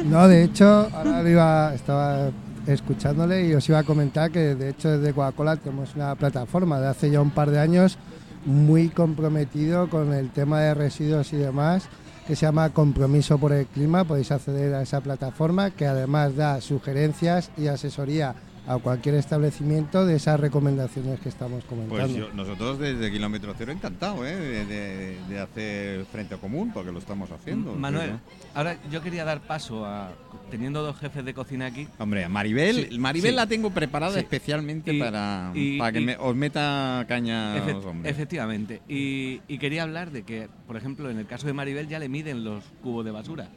No, 0.04 0.26
de 0.28 0.44
hecho, 0.44 0.88
ahora 0.92 1.22
lo 1.22 1.28
iba, 1.28 1.74
estaba 1.74 2.30
escuchándole 2.66 3.46
y 3.48 3.52
os 3.54 3.68
iba 3.68 3.80
a 3.80 3.82
comentar 3.84 4.30
que 4.30 4.54
de 4.54 4.70
hecho 4.70 4.88
desde 4.96 5.12
Coca-Cola 5.12 5.56
tenemos 5.56 5.94
una 5.96 6.14
plataforma 6.14 6.80
de 6.80 6.88
hace 6.88 7.10
ya 7.10 7.20
un 7.20 7.30
par 7.30 7.50
de 7.50 7.60
años 7.60 7.98
muy 8.46 8.88
comprometido 8.88 9.88
con 9.90 10.14
el 10.14 10.30
tema 10.30 10.60
de 10.60 10.72
residuos 10.74 11.32
y 11.34 11.36
demás 11.36 11.88
que 12.26 12.36
se 12.36 12.46
llama 12.46 12.70
Compromiso 12.70 13.38
por 13.38 13.52
el 13.52 13.66
Clima. 13.66 14.04
Podéis 14.04 14.32
acceder 14.32 14.74
a 14.74 14.82
esa 14.82 15.00
plataforma 15.00 15.70
que 15.70 15.86
además 15.86 16.36
da 16.36 16.60
sugerencias 16.60 17.50
y 17.56 17.66
asesoría 17.66 18.34
a 18.66 18.78
cualquier 18.78 19.14
establecimiento 19.16 20.06
de 20.06 20.16
esas 20.16 20.40
recomendaciones 20.40 21.20
que 21.20 21.28
estamos 21.28 21.64
comentando. 21.64 22.02
Pues 22.02 22.14
yo- 22.16 22.32
nosotros 22.32 22.78
desde 22.78 23.10
Kilómetro 23.12 23.54
Cero 23.58 23.72
encantado 23.72 24.26
¿eh? 24.26 24.34
de, 24.34 24.64
de- 24.64 25.18
de 25.28 25.38
hacer 25.38 26.04
frente 26.06 26.36
común, 26.36 26.70
porque 26.72 26.90
lo 26.90 26.98
estamos 26.98 27.30
haciendo. 27.30 27.74
Manuel, 27.74 28.12
ahora 28.54 28.78
yo 28.90 29.02
quería 29.02 29.24
dar 29.24 29.40
paso 29.42 29.84
a... 29.84 30.12
Teniendo 30.50 30.82
dos 30.82 30.96
jefes 30.98 31.24
de 31.24 31.34
cocina 31.34 31.66
aquí. 31.66 31.88
Hombre, 31.98 32.24
a 32.24 32.28
Maribel, 32.28 32.88
Sí, 32.90 32.98
Maribel 32.98 33.30
sí. 33.32 33.36
la 33.36 33.46
tengo 33.46 33.70
preparada 33.70 34.12
Sí. 34.12 34.20
especialmente 34.20 34.92
Y- 34.94 35.00
para, 35.00 35.50
y- 35.54 35.78
para 35.78 35.92
que 35.92 36.00
y- 36.00 36.04
me- 36.04 36.16
os 36.16 36.36
meta 36.36 37.04
caña 37.08 37.56
Efe- 37.56 37.72
los 37.72 37.84
hombres. 37.84 38.12
efectivamente. 38.12 38.80
Y, 38.88 39.40
y 39.48 39.58
quería 39.58 39.82
hablar 39.82 40.10
de 40.12 40.22
que, 40.22 40.48
por 40.66 40.76
ejemplo, 40.76 41.10
en 41.10 41.18
el 41.18 41.26
caso 41.26 41.46
de 41.46 41.54
Maribel 41.54 41.88
ya 41.88 41.98
le 41.98 42.08
miden 42.08 42.44
los 42.44 42.62
cubos 42.82 43.04
de 43.04 43.10
basura. 43.10 43.48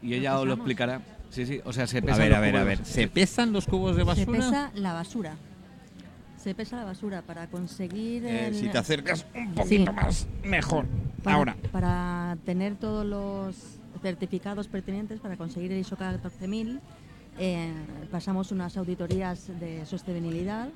Y 0.00 0.14
ella 0.14 0.38
os 0.38 0.46
lo 0.46 0.54
explicará. 0.54 1.02
Sí, 1.30 1.46
sí, 1.46 1.60
o 1.64 1.72
sea, 1.72 1.86
se 1.86 1.98
A 1.98 2.02
pesan 2.02 2.18
ver, 2.18 2.28
los 2.30 2.38
a 2.38 2.40
ver, 2.40 2.50
cubos 2.52 2.60
a 2.62 2.64
ver. 2.64 2.84
¿Se 2.84 3.08
pesan 3.08 3.52
los 3.52 3.66
cubos 3.66 3.96
de 3.96 4.02
Se 4.02 4.06
basura? 4.06 4.38
pesa 4.38 4.70
la 4.74 4.92
basura. 4.94 5.36
Se 6.42 6.54
pesa 6.54 6.76
la 6.76 6.84
basura 6.84 7.22
para 7.22 7.46
conseguir. 7.48 8.24
Eh, 8.24 8.48
el- 8.48 8.54
si 8.54 8.68
te 8.68 8.78
acercas 8.78 9.26
un 9.34 9.52
poquito 9.54 9.90
Sí. 9.90 9.96
más, 9.96 10.26
mejor. 10.44 10.86
para, 11.22 11.36
Ahora. 11.36 11.56
para 11.72 12.36
tener 12.46 12.76
todos 12.76 13.04
los 13.04 13.56
certificados 14.02 14.68
pertinentes 14.68 15.18
para 15.20 15.36
conseguir 15.36 15.72
el 15.72 15.80
ISO 15.80 15.96
14000, 15.96 16.80
eh, 17.40 17.72
pasamos 18.10 18.52
unas 18.52 18.76
auditorías 18.76 19.48
de 19.60 19.84
sostenibilidad 19.84 20.68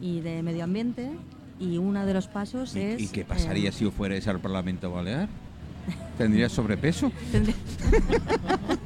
y 0.00 0.20
de 0.20 0.42
medio 0.42 0.64
ambiente 0.64 1.10
y 1.60 1.78
uno 1.78 2.04
de 2.04 2.14
los 2.14 2.26
pasos 2.26 2.74
¿Y, 2.76 2.80
es... 2.80 3.00
y 3.00 3.06
qué 3.08 3.24
pasaría 3.24 3.68
eh, 3.70 3.72
si 3.72 3.88
fuerais 3.90 4.26
al 4.28 4.40
Parlamento 4.40 4.90
Balear? 4.90 5.28
¿Tendrías 6.18 6.50
sobrepeso? 6.52 7.10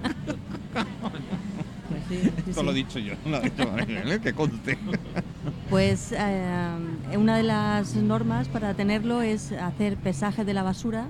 Pues 2.20 2.22
sí, 2.25 2.31
sí, 2.44 2.51
Esto 2.51 2.61
sí. 2.61 2.66
lo 2.66 2.72
he 2.72 2.75
dicho 2.75 2.98
yo, 2.98 3.14
no 3.25 3.31
lo 3.33 3.37
ha 3.38 3.40
dicho 3.40 3.66
Maribel, 3.70 4.12
¿eh? 4.12 4.20
que 4.20 4.33
conste. 4.33 4.79
Pues 5.70 6.12
eh, 6.16 7.16
una 7.16 7.37
de 7.38 7.42
las 7.44 7.94
normas 7.96 8.46
para 8.48 8.75
tenerlo 8.75 9.22
es 9.22 9.53
hacer 9.53 9.96
pesaje 9.96 10.44
de 10.44 10.53
la 10.53 10.62
basura. 10.62 11.07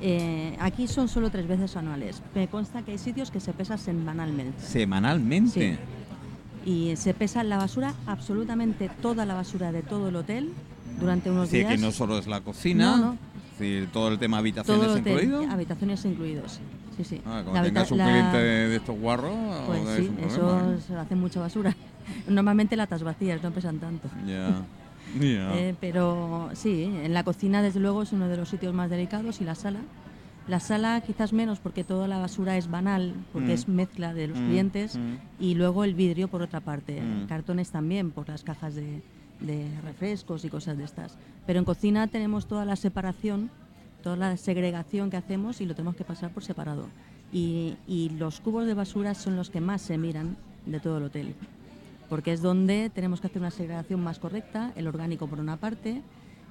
Eh, 0.00 0.56
aquí 0.60 0.86
son 0.86 1.08
solo 1.08 1.28
tres 1.30 1.48
veces 1.48 1.76
anuales. 1.76 2.22
Me 2.36 2.46
consta 2.46 2.82
que 2.82 2.92
hay 2.92 2.98
sitios 2.98 3.32
que 3.32 3.40
se 3.40 3.52
pesan 3.52 3.78
semanalmente. 3.78 4.62
Semanalmente. 4.62 5.76
Sí. 6.64 6.70
Y 6.70 6.96
se 6.96 7.14
pesa 7.14 7.42
la 7.42 7.58
basura, 7.58 7.94
absolutamente 8.06 8.88
toda 9.02 9.26
la 9.26 9.34
basura 9.34 9.72
de 9.72 9.82
todo 9.82 10.08
el 10.08 10.16
hotel 10.16 10.52
durante 11.00 11.30
unos 11.30 11.50
decir, 11.50 11.66
días. 11.66 11.78
que 11.80 11.84
no 11.84 11.90
solo 11.90 12.16
es 12.18 12.26
la 12.28 12.40
cocina, 12.42 12.96
No, 12.96 13.16
no. 13.58 13.88
todo 13.92 14.08
el 14.08 14.18
tema 14.20 14.36
todo 14.36 14.40
habitaciones 14.40 14.84
el 14.84 14.90
hotel, 15.00 15.24
incluido. 15.24 15.50
habitaciones 15.52 16.04
incluidos. 16.04 16.60
Sí, 16.96 17.04
sí. 17.04 17.20
Ah, 17.26 17.38
La 17.38 17.44
cuando 17.44 17.62
tengas 17.68 17.90
un 17.90 17.98
la- 17.98 18.04
cliente 18.04 18.36
de, 18.36 18.68
de 18.68 18.76
estos 18.76 18.98
guarros, 18.98 19.34
Pues 19.66 19.80
es 19.88 20.06
sí, 20.06 20.12
problema, 20.12 20.72
¿eh? 20.72 20.76
esos 20.78 20.90
hacen 20.90 21.18
mucha 21.20 21.40
basura. 21.40 21.76
Normalmente 22.28 22.76
latas 22.76 23.02
vacías, 23.02 23.42
no 23.42 23.50
pesan 23.50 23.78
tanto. 23.78 24.08
Ya. 24.26 24.62
Eh, 25.52 25.74
pero 25.80 26.48
sí, 26.54 26.84
en 27.04 27.12
la 27.14 27.22
cocina 27.24 27.62
desde 27.62 27.78
luego 27.78 28.02
es 28.02 28.12
uno 28.12 28.26
de 28.26 28.36
los 28.36 28.48
sitios 28.48 28.72
más 28.74 28.90
delicados 28.90 29.40
y 29.40 29.44
la 29.44 29.54
sala. 29.54 29.80
La 30.48 30.60
sala 30.60 31.00
quizás 31.02 31.32
menos 31.32 31.60
porque 31.60 31.84
toda 31.84 32.08
la 32.08 32.18
basura 32.18 32.56
es 32.56 32.70
banal, 32.70 33.14
porque 33.32 33.48
Mm. 33.52 33.54
es 33.54 33.68
mezcla 33.68 34.12
de 34.14 34.28
los 34.28 34.38
Mm, 34.38 34.44
clientes 34.46 34.96
mm. 34.96 35.42
y 35.42 35.54
luego 35.54 35.84
el 35.84 35.94
vidrio 35.94 36.28
por 36.28 36.42
otra 36.42 36.60
parte, 36.60 37.00
cartones 37.28 37.70
también 37.70 38.10
por 38.12 38.28
las 38.28 38.42
cajas 38.44 38.74
de, 38.74 39.02
de 39.40 39.68
refrescos 39.82 40.44
y 40.44 40.48
cosas 40.48 40.76
de 40.78 40.84
estas. 40.84 41.16
Pero 41.46 41.58
en 41.60 41.64
cocina 41.64 42.06
tenemos 42.08 42.46
toda 42.46 42.64
la 42.64 42.76
separación, 42.76 43.50
toda 44.04 44.16
la 44.16 44.36
segregación 44.36 45.10
que 45.10 45.16
hacemos 45.16 45.60
y 45.60 45.66
lo 45.66 45.74
tenemos 45.74 45.96
que 45.96 46.04
pasar 46.04 46.30
por 46.30 46.44
separado. 46.44 46.86
Y, 47.32 47.76
y 47.88 48.10
los 48.10 48.40
cubos 48.40 48.66
de 48.66 48.74
basura 48.74 49.14
son 49.14 49.34
los 49.34 49.50
que 49.50 49.60
más 49.60 49.82
se 49.82 49.98
miran 49.98 50.36
de 50.66 50.78
todo 50.78 50.98
el 50.98 51.04
hotel 51.04 51.34
porque 52.08 52.32
es 52.32 52.42
donde 52.42 52.90
tenemos 52.90 53.20
que 53.20 53.26
hacer 53.26 53.40
una 53.40 53.50
segregación 53.50 54.00
más 54.00 54.18
correcta, 54.18 54.72
el 54.76 54.86
orgánico 54.86 55.26
por 55.26 55.40
una 55.40 55.56
parte, 55.56 56.02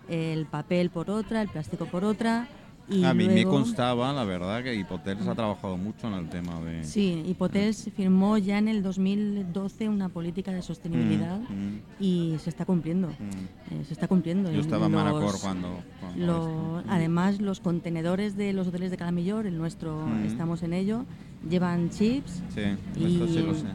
el 0.09 0.45
papel 0.45 0.89
por 0.89 1.09
otra, 1.09 1.41
el 1.41 1.47
plástico 1.47 1.85
por 1.85 2.03
otra. 2.03 2.47
Y 2.89 3.06
a 3.06 3.13
mí 3.13 3.28
me 3.30 3.46
constaba, 3.46 4.12
la 4.12 4.26
verdad, 4.26 4.62
que 4.62 4.76
Hipotels 4.76 5.26
ha 5.26 5.34
trabajado 5.36 5.78
mucho 5.78 6.08
en 6.08 6.15
el 6.15 6.28
tema 6.30 6.60
de... 6.60 6.84
Sí, 6.84 7.24
Hipotels 7.28 7.89
firmó 7.96 8.38
ya 8.38 8.58
en 8.58 8.67
el 8.67 8.84
2012 8.84 9.88
una 9.88 10.10
política 10.10 10.52
de 10.52 10.62
sostenibilidad 10.62 11.39
Mm, 11.39 11.78
y 12.04 12.36
se 12.39 12.50
está 12.50 12.65
cumpliendo. 12.65 13.08
mm. 13.08 13.74
eh, 13.74 13.84
se 13.88 13.93
está 13.93 14.08
cumpliendo. 14.10 14.52
Yo 14.52 14.58
Y 14.58 14.60
estaba 14.60 14.88
en 14.88 14.91
Manacor 14.91 15.36
cuando... 15.41 15.80
cuando 16.02 16.26
lo- 16.26 16.80
esto. 16.80 16.91
además, 16.91 17.39
los 17.39 17.62
contenedores 17.62 18.36
de 18.36 18.52
los 18.52 18.67
hoteles 18.67 18.91
de 18.91 18.98
Calamillor, 18.98 19.46
el 19.48 19.58
nuestro, 19.58 20.06
Mm. 20.06 20.26
estamos 20.26 20.62
en 20.63 20.74
ello, 20.74 21.06
llevan 21.50 21.89
chips, 21.89 22.43
Sí, 22.54 22.62
esto 22.62 23.28
sí 23.28 23.39
lo 23.46 23.56
sé. 23.56 23.67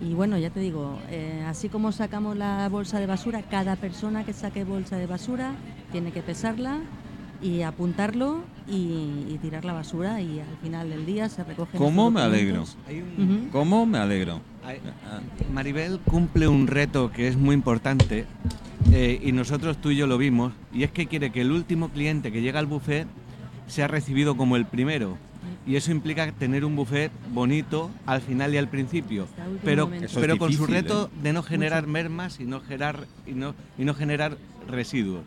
Y 0.00 0.14
bueno, 0.14 0.38
ya 0.38 0.48
te 0.50 0.60
digo, 0.60 0.98
eh, 1.10 1.44
así 1.46 1.68
como 1.68 1.92
sacamos 1.92 2.36
la 2.36 2.66
bolsa 2.70 2.98
de 2.98 3.06
basura, 3.06 3.42
cada 3.42 3.76
persona 3.76 4.24
que 4.24 4.32
saque 4.32 4.64
bolsa 4.64 4.96
de 4.96 5.06
basura 5.06 5.54
tiene 5.92 6.12
que 6.12 6.22
pesarla 6.22 6.78
y 7.40 7.62
apuntarlo 7.62 8.42
y, 8.66 9.26
y 9.28 9.38
tirar 9.40 9.64
la 9.64 9.72
basura 9.72 10.20
y 10.20 10.40
al 10.40 10.56
final 10.62 10.90
del 10.90 11.06
día 11.06 11.28
se 11.28 11.44
recogen. 11.44 11.78
¿Cómo 11.78 12.10
me 12.10 12.20
alegro? 12.20 12.64
¿Cómo 13.52 13.86
me 13.86 13.98
alegro? 13.98 14.40
Maribel 15.52 15.98
cumple 16.00 16.48
un 16.48 16.66
reto 16.66 17.10
que 17.10 17.28
es 17.28 17.36
muy 17.36 17.54
importante 17.54 18.26
eh, 18.92 19.20
y 19.22 19.32
nosotros 19.32 19.78
tú 19.78 19.90
y 19.90 19.96
yo 19.96 20.06
lo 20.06 20.18
vimos 20.18 20.52
y 20.72 20.82
es 20.82 20.90
que 20.90 21.06
quiere 21.06 21.30
que 21.30 21.40
el 21.40 21.52
último 21.52 21.88
cliente 21.90 22.32
que 22.32 22.42
llega 22.42 22.58
al 22.58 22.66
buffet 22.66 23.06
sea 23.66 23.88
recibido 23.88 24.36
como 24.36 24.56
el 24.56 24.66
primero 24.66 25.16
y 25.66 25.76
eso 25.76 25.90
implica 25.90 26.30
tener 26.32 26.64
un 26.64 26.76
buffet 26.76 27.12
bonito 27.30 27.90
al 28.06 28.20
final 28.20 28.54
y 28.54 28.56
al 28.56 28.68
principio 28.68 29.26
pero, 29.64 29.90
es 29.92 30.12
pero 30.14 30.38
con 30.38 30.52
su 30.52 30.66
reto 30.66 31.10
¿eh? 31.12 31.18
de 31.22 31.32
no 31.32 31.42
generar 31.42 31.82
Mucho. 31.82 31.92
mermas 31.92 32.40
y 32.40 32.44
no 32.44 32.60
generar 32.60 33.06
y 33.26 33.32
no, 33.32 33.54
y 33.76 33.84
no 33.84 33.94
generar 33.94 34.38
residuos 34.66 35.22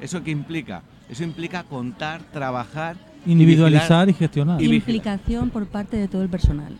eso 0.00 0.22
qué 0.22 0.30
implica 0.30 0.82
eso 1.08 1.24
implica 1.24 1.62
contar 1.64 2.22
trabajar 2.32 2.96
y 3.24 3.32
Individualizar 3.32 4.08
y 4.08 4.12
gestionar. 4.12 4.62
Y. 4.62 4.72
Implicación 4.72 5.50
por 5.50 5.66
parte 5.66 5.96
de 5.96 6.06
todo 6.06 6.22
el 6.22 6.28
personal, 6.28 6.76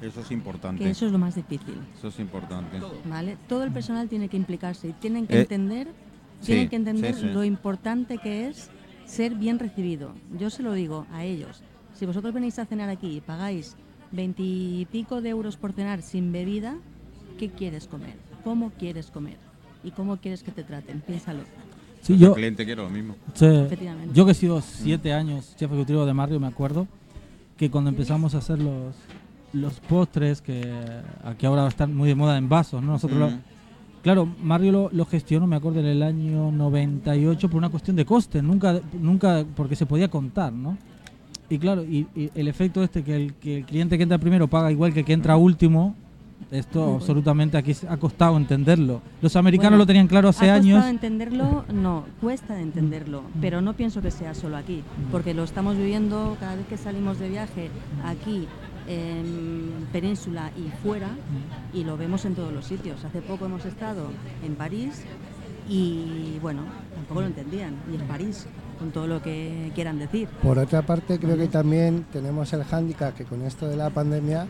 Eso 0.00 0.20
es 0.20 0.30
importante. 0.30 0.84
que 0.84 0.90
eso 0.90 1.06
es 1.06 1.12
lo 1.12 1.18
más 1.18 1.34
difícil. 1.34 1.74
Eso 1.96 2.08
es 2.08 2.18
importante. 2.20 2.78
¿vale? 3.08 3.36
Todo 3.48 3.64
el 3.64 3.72
personal 3.72 4.08
tiene 4.08 4.28
que 4.28 4.36
implicarse 4.36 4.88
y 4.88 4.92
tienen 4.92 5.26
que 5.26 5.36
Eh, 5.38 5.40
entender, 5.40 5.88
sí, 6.40 6.46
tienen 6.46 6.68
que 6.68 6.76
entender 6.76 7.14
sí, 7.16 7.22
sí. 7.22 7.26
lo 7.28 7.42
importante 7.42 8.18
que 8.18 8.46
es 8.48 8.70
ser 9.06 9.34
bien 9.34 9.58
recibido. 9.58 10.12
Yo 10.38 10.50
se 10.50 10.62
lo 10.62 10.72
digo 10.72 11.04
a 11.12 11.24
ellos. 11.24 11.62
Si 11.94 12.06
vosotros 12.06 12.32
venís 12.32 12.58
a 12.60 12.64
cenar 12.66 12.90
aquí 12.90 13.16
y 13.16 13.20
pagáis 13.20 13.74
veintipico 14.12 15.20
de 15.20 15.30
euros 15.30 15.56
por 15.56 15.72
cenar 15.72 16.02
sin 16.02 16.30
bebida, 16.30 16.76
¿qué 17.38 17.50
quieres 17.50 17.88
comer? 17.88 18.14
¿Cómo 18.44 18.70
quieres 18.70 19.10
comer? 19.10 19.36
¿Y 19.82 19.90
cómo 19.90 20.16
quieres 20.18 20.44
que 20.44 20.52
te 20.52 20.62
traten? 20.62 21.00
Piénsalo. 21.00 21.40
Sí, 22.08 22.14
El 22.14 22.20
yo, 22.20 22.34
cliente 22.34 22.64
quiere 22.64 22.82
lo 22.82 22.88
mismo. 22.88 23.14
sí, 23.34 23.44
Efectivamente. 23.44 24.10
yo 24.14 24.24
que 24.24 24.32
he 24.32 24.34
sido 24.34 24.62
siete 24.62 25.12
años 25.12 25.54
chef 25.56 25.70
ejecutivo 25.70 26.06
de 26.06 26.14
Mario, 26.14 26.40
me 26.40 26.46
acuerdo 26.46 26.86
que 27.58 27.70
cuando 27.70 27.90
empezamos 27.90 28.34
a 28.34 28.38
hacer 28.38 28.58
los, 28.58 28.94
los 29.52 29.74
postres, 29.80 30.40
que 30.40 30.62
aquí 31.22 31.44
ahora 31.44 31.66
están 31.68 31.94
muy 31.94 32.08
de 32.08 32.14
moda 32.14 32.38
en 32.38 32.48
vasos, 32.48 32.82
¿no? 32.82 32.92
Nosotros 32.92 33.18
lo-. 33.18 33.30
Claro, 34.02 34.26
Mario 34.42 34.72
lo, 34.72 34.88
lo 34.90 35.04
gestionó, 35.04 35.46
me 35.46 35.56
acuerdo, 35.56 35.80
en 35.80 35.86
el 35.86 36.02
año 36.02 36.50
98 36.50 37.48
por 37.50 37.58
una 37.58 37.68
cuestión 37.68 37.94
de 37.96 38.06
coste, 38.06 38.40
nunca, 38.40 38.80
nunca 38.98 39.44
porque 39.54 39.76
se 39.76 39.84
podía 39.86 40.08
contar, 40.08 40.52
¿no? 40.52 40.78
Y 41.50 41.58
claro, 41.58 41.84
y, 41.84 42.06
y 42.14 42.30
el 42.34 42.48
efecto 42.48 42.82
este 42.82 43.02
que 43.02 43.16
el, 43.16 43.34
que 43.34 43.58
el 43.58 43.64
cliente 43.66 43.96
que 43.98 44.04
entra 44.04 44.16
primero 44.16 44.48
paga 44.48 44.70
igual 44.72 44.94
que 44.94 45.00
el 45.00 45.04
que 45.06 45.12
entra 45.12 45.36
último, 45.36 45.94
esto 46.50 46.94
absolutamente 46.96 47.56
aquí 47.56 47.74
ha 47.88 47.96
costado 47.96 48.36
entenderlo. 48.36 49.02
Los 49.20 49.36
americanos 49.36 49.72
Bueno, 49.72 49.82
lo 49.82 49.86
tenían 49.86 50.06
claro 50.06 50.28
hace 50.28 50.50
¿Ha 50.50 50.54
años. 50.54 50.76
costado 50.76 50.90
entenderlo? 50.90 51.64
No, 51.72 52.04
cuesta 52.20 52.54
de 52.54 52.62
entenderlo, 52.62 53.22
pero 53.40 53.60
no 53.60 53.74
pienso 53.74 54.00
que 54.00 54.10
sea 54.10 54.34
solo 54.34 54.56
aquí, 54.56 54.82
porque 55.12 55.34
lo 55.34 55.44
estamos 55.44 55.76
viviendo 55.76 56.36
cada 56.40 56.56
vez 56.56 56.66
que 56.66 56.76
salimos 56.76 57.18
de 57.18 57.28
viaje 57.28 57.70
aquí 58.04 58.46
en 58.86 59.86
Península 59.92 60.50
y 60.56 60.70
fuera, 60.82 61.10
y 61.74 61.84
lo 61.84 61.96
vemos 61.98 62.24
en 62.24 62.34
todos 62.34 62.52
los 62.52 62.64
sitios. 62.64 63.04
Hace 63.04 63.20
poco 63.20 63.44
hemos 63.46 63.66
estado 63.66 64.04
en 64.42 64.54
París 64.54 65.02
y 65.68 66.38
bueno, 66.40 66.62
tampoco 66.94 67.20
lo 67.20 67.26
entendían, 67.26 67.74
y 67.92 67.96
en 67.96 68.08
París, 68.08 68.46
con 68.78 68.90
todo 68.90 69.06
lo 69.06 69.20
que 69.20 69.70
quieran 69.74 69.98
decir. 69.98 70.28
Por 70.42 70.58
otra 70.58 70.80
parte, 70.80 71.18
creo 71.18 71.36
que 71.36 71.48
también 71.48 72.06
tenemos 72.10 72.50
el 72.54 72.64
hándicap 72.64 73.14
que 73.14 73.24
con 73.24 73.42
esto 73.42 73.68
de 73.68 73.76
la 73.76 73.90
pandemia 73.90 74.46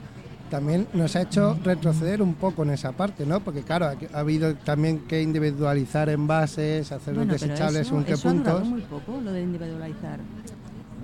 también 0.51 0.87
nos 0.95 1.15
ha 1.17 1.23
hecho 1.23 1.59
retroceder 1.65 2.23
un 2.23 2.35
poco 2.35 2.63
en 2.63 2.71
esa 2.71 2.93
parte, 2.93 3.25
¿no? 3.27 3.41
Porque 3.41 3.63
claro, 3.63 3.87
ha 3.87 3.95
ha 4.15 4.19
habido 4.21 4.55
también 4.57 5.01
que 5.01 5.23
individualizar 5.23 6.09
envases, 6.09 6.91
hacer 6.93 7.15
Bueno, 7.15 7.33
los 7.33 7.41
desechables 7.41 7.87
eso, 7.87 7.95
qué 8.05 8.13
eso 8.15 8.29
ha 8.29 8.33
puntos. 8.33 8.65
muy 8.69 8.81
poco, 8.83 9.21
lo 9.23 9.33
de 9.33 9.43
individualizar. 9.43 10.19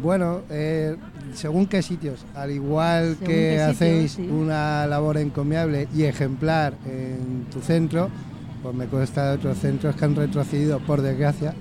Bueno, 0.03 0.41
eh, 0.51 0.97
según 1.35 1.67
qué 1.67 1.81
sitios, 1.81 2.25
al 2.35 2.51
igual 2.51 3.11
Según 3.15 3.27
que 3.27 3.61
hacéis 3.61 4.13
sí. 4.13 4.23
una 4.23 4.87
labor 4.89 5.19
encomiable 5.19 5.87
y 5.95 6.03
ejemplar 6.03 6.75
en 6.85 7.45
tu 7.53 7.61
centro, 7.61 8.11
pues 8.63 8.75
me 8.75 8.87
consta 8.87 9.29
de 9.31 9.37
otros 9.37 9.59
centros 9.59 9.95
que 9.95 10.05
han 10.05 10.17
retrocedido, 10.17 10.81
por 10.81 11.01
desgracia. 11.01 11.55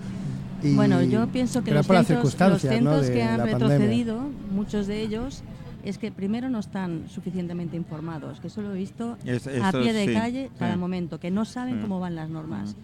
Y 0.64 0.74
Bueno, 0.76 1.02
yo 1.04 1.28
pienso 1.28 1.64
que 1.64 1.72
los 1.72 1.86
centros, 1.86 3.10
que 3.10 3.22
han 3.22 3.38
pandemia. 3.38 3.60
retrocedido, 3.68 4.20
muchos 4.52 4.88
de 4.88 5.02
ellos, 5.02 5.44
es 5.84 5.98
que 5.98 6.12
primero 6.12 6.50
no 6.50 6.60
están 6.60 7.10
suficientemente 7.10 7.76
informados, 7.76 8.40
que 8.40 8.48
eso 8.48 8.62
lo 8.62 8.74
he 8.74 8.78
visto 8.78 9.18
Es- 9.26 9.48
a 9.48 9.72
pie 9.72 9.94
de 9.94 10.08
sí, 10.08 10.14
calle 10.14 10.50
cada 10.58 10.74
sí. 10.74 10.80
momento, 10.80 11.20
que 11.20 11.30
no 11.32 11.46
saben 11.46 11.80
Mm. 11.80 11.82
cómo 11.82 12.00
van 12.00 12.16
las 12.16 12.30
normas. 12.30 12.76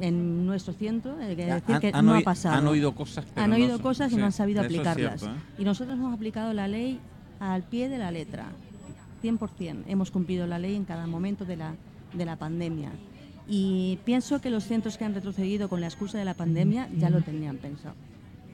En 0.00 0.46
nuestro 0.46 0.72
centro, 0.72 1.16
hay 1.20 1.36
que 1.36 1.44
decir 1.44 1.74
Han- 1.74 1.80
que 1.80 1.90
han 1.92 2.06
no 2.06 2.14
ha 2.14 2.20
pasado. 2.22 2.56
Han 2.56 2.66
oído 2.66 2.94
cosas, 2.94 3.26
pero 3.26 3.44
Han 3.44 3.50
no 3.50 3.56
oído 3.56 3.74
son- 3.74 3.82
cosas 3.82 4.10
y 4.10 4.14
sí, 4.14 4.20
no 4.20 4.26
han 4.26 4.32
sabido 4.32 4.62
aplicarlas. 4.62 5.20
cierto, 5.20 5.36
¿eh? 5.36 5.40
Y 5.58 5.64
nosotros 5.64 5.98
hemos 5.98 6.14
aplicado 6.14 6.52
la 6.54 6.66
ley 6.66 6.98
al 7.40 7.62
pie 7.62 7.88
de 7.90 7.98
la 7.98 8.10
letra, 8.10 8.46
100%. 9.20 9.84
Hemos 9.86 10.10
cumplido 10.10 10.46
la 10.46 10.58
ley 10.58 10.74
en 10.74 10.84
cada 10.84 11.06
momento 11.06 11.44
de 11.44 11.56
la, 11.56 11.74
de 12.14 12.24
la 12.24 12.36
pandemia. 12.36 12.90
Y 13.48 13.98
pienso 14.04 14.40
que 14.40 14.50
los 14.50 14.64
centros 14.64 14.96
que 14.96 15.04
han 15.04 15.14
retrocedido 15.14 15.68
con 15.68 15.80
la 15.80 15.86
excusa 15.88 16.16
de 16.16 16.24
la 16.24 16.34
pandemia 16.34 16.88
ya 16.98 17.10
lo 17.10 17.20
tenían 17.20 17.56
pensado. 17.58 17.94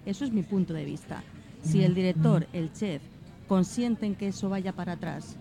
Eso 0.07 0.25
es 0.25 0.33
mi 0.33 0.43
punto 0.43 0.73
de 0.75 0.85
vista. 0.85 1.23
Si 1.63 1.83
el 1.83 1.95
director, 1.95 2.47
el 2.53 2.73
chef, 2.73 3.03
consienten 3.49 4.15
que 4.15 4.29
eso 4.29 4.49
vaya 4.49 4.73
para 4.73 4.93
atrás 4.93 5.37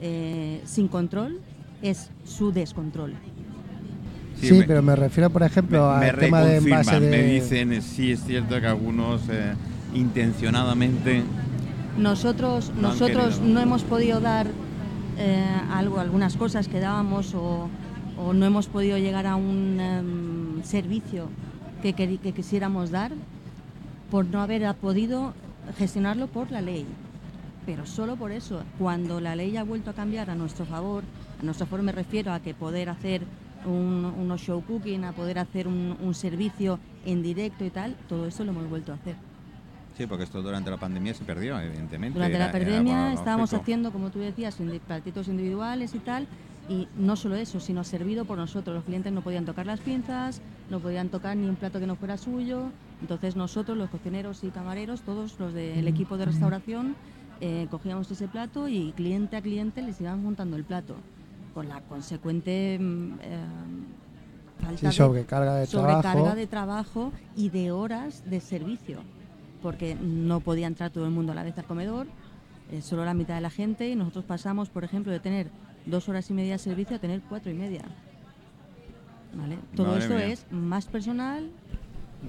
eh, 0.00 0.60
sin 0.64 0.88
control, 0.88 1.40
es 1.82 2.10
su 2.24 2.50
descontrol. 2.52 3.12
Sí, 4.40 4.48
Sí, 4.48 4.54
me- 4.54 4.64
pero 4.64 4.82
me 4.82 4.96
refiero, 4.96 5.30
por 5.30 5.42
ejemplo, 5.44 5.92
me, 5.94 6.00
me 6.00 6.10
al 6.10 6.18
tema 6.18 6.40
de 6.42 6.56
envase 6.56 6.98
de... 7.00 7.10
me 7.10 7.22
dicen, 7.22 7.82
sí 7.82 8.10
es 8.12 8.24
cierto 8.24 8.60
que 8.60 8.66
algunos 8.66 9.22
eh, 9.30 9.54
intencionadamente 9.94 11.22
Nosotros, 11.98 12.72
No 12.74 12.88
nosotros 12.88 13.36
querido. 13.36 13.54
no 13.54 13.60
hemos 13.60 13.84
podido 13.84 14.20
dar 14.20 14.48
eh, 15.18 15.44
algo, 15.70 16.00
algunas 16.00 16.36
cosas 16.36 16.66
que 16.66 16.80
dábamos 16.80 17.34
o, 17.34 17.68
o 18.18 18.32
no 18.32 18.44
hemos 18.46 18.66
podido 18.66 18.98
llegar 18.98 19.26
a 19.28 19.36
un 19.36 19.78
em, 19.80 20.62
servicio 20.64 21.28
que, 21.82 21.94
queri- 21.94 22.18
que 22.18 22.32
quisiéramos 22.32 22.90
dar 22.90 23.12
por 24.10 24.26
no 24.26 24.40
haber 24.42 24.74
podido 24.74 25.32
gestionarlo 25.78 26.26
por 26.26 26.50
la 26.50 26.60
ley. 26.60 26.84
Pero 27.66 27.86
solo 27.86 28.16
por 28.16 28.30
eso, 28.32 28.62
cuando 28.78 29.20
la 29.20 29.34
ley 29.36 29.56
ha 29.56 29.64
vuelto 29.64 29.90
a 29.90 29.94
cambiar 29.94 30.28
a 30.30 30.34
nuestro 30.34 30.66
favor, 30.66 31.02
a 31.40 31.42
nuestro 31.42 31.66
favor 31.66 31.82
me 31.84 31.92
refiero 31.92 32.32
a 32.32 32.40
que 32.40 32.52
poder 32.54 32.88
hacer 32.90 33.22
un, 33.64 34.04
unos 34.18 34.40
show 34.42 34.62
cooking, 34.62 35.04
a 35.04 35.12
poder 35.12 35.38
hacer 35.38 35.66
un, 35.66 35.96
un 36.00 36.14
servicio 36.14 36.78
en 37.06 37.22
directo 37.22 37.64
y 37.64 37.70
tal, 37.70 37.96
todo 38.08 38.26
eso 38.26 38.44
lo 38.44 38.50
hemos 38.50 38.68
vuelto 38.68 38.92
a 38.92 38.96
hacer. 38.96 39.16
Sí, 39.96 40.06
porque 40.06 40.24
esto 40.24 40.42
durante 40.42 40.70
la 40.70 40.76
pandemia 40.76 41.14
se 41.14 41.24
perdió, 41.24 41.58
evidentemente. 41.58 42.18
Durante 42.18 42.36
la 42.38 42.44
era- 42.46 42.52
pandemia 42.52 43.02
lógico. 43.04 43.20
estábamos 43.20 43.54
haciendo, 43.54 43.92
como 43.92 44.10
tú 44.10 44.18
decías, 44.18 44.58
platitos 44.86 45.28
individuales 45.28 45.94
y 45.94 46.00
tal, 46.00 46.26
y 46.68 46.88
no 46.98 47.14
solo 47.16 47.36
eso, 47.36 47.60
sino 47.60 47.84
servido 47.84 48.24
por 48.24 48.36
nosotros. 48.36 48.74
Los 48.74 48.84
clientes 48.84 49.12
no 49.12 49.20
podían 49.22 49.44
tocar 49.44 49.66
las 49.66 49.80
pinzas, 49.80 50.40
no 50.68 50.80
podían 50.80 51.08
tocar 51.10 51.36
ni 51.36 51.48
un 51.48 51.56
plato 51.56 51.78
que 51.78 51.86
no 51.86 51.94
fuera 51.94 52.16
suyo. 52.18 52.70
Entonces 53.00 53.36
nosotros, 53.36 53.76
los 53.78 53.88
cocineros 53.88 54.42
y 54.44 54.48
camareros, 54.48 55.02
todos 55.02 55.38
los 55.38 55.52
del 55.54 55.86
equipo 55.86 56.16
de 56.18 56.24
restauración, 56.24 56.96
eh, 57.40 57.66
cogíamos 57.70 58.10
ese 58.10 58.28
plato 58.28 58.68
y 58.68 58.92
cliente 58.92 59.36
a 59.36 59.42
cliente 59.42 59.82
les 59.82 60.00
iban 60.00 60.22
montando 60.22 60.56
el 60.56 60.64
plato, 60.64 60.94
con 61.54 61.68
la 61.68 61.80
consecuente 61.82 62.78
mm, 62.80 63.12
eh, 63.22 63.38
falta 64.60 64.78
Sí, 64.78 64.86
de- 64.86 64.92
sobrecarga 64.92 65.54
de 65.56 65.66
sobrecarga 65.66 66.12
trabajo. 66.12 66.36
de 66.36 66.46
trabajo 66.46 67.12
y 67.36 67.50
de 67.50 67.70
horas 67.72 68.22
de 68.28 68.40
servicio, 68.40 69.00
porque 69.62 69.94
no 69.94 70.40
podía 70.40 70.66
entrar 70.66 70.90
todo 70.90 71.04
el 71.06 71.10
mundo 71.10 71.32
a 71.32 71.34
la 71.34 71.42
vez 71.42 71.56
al 71.58 71.64
comedor, 71.64 72.06
eh, 72.70 72.80
solo 72.82 73.04
la 73.04 73.14
mitad 73.14 73.34
de 73.34 73.40
la 73.40 73.50
gente, 73.50 73.88
y 73.90 73.94
nosotros 73.96 74.24
pasamos, 74.24 74.70
por 74.70 74.84
ejemplo, 74.84 75.12
de 75.12 75.20
tener 75.20 75.48
dos 75.86 76.08
horas 76.08 76.30
y 76.30 76.34
media 76.34 76.52
de 76.52 76.58
servicio 76.58 76.96
a 76.96 76.98
tener 76.98 77.20
cuatro 77.28 77.50
y 77.50 77.54
media. 77.54 77.82
¿Vale? 79.36 79.58
Todo 79.74 79.88
Madre 79.88 80.00
esto 80.02 80.14
mía. 80.14 80.26
es 80.26 80.46
más 80.50 80.86
personal, 80.86 81.50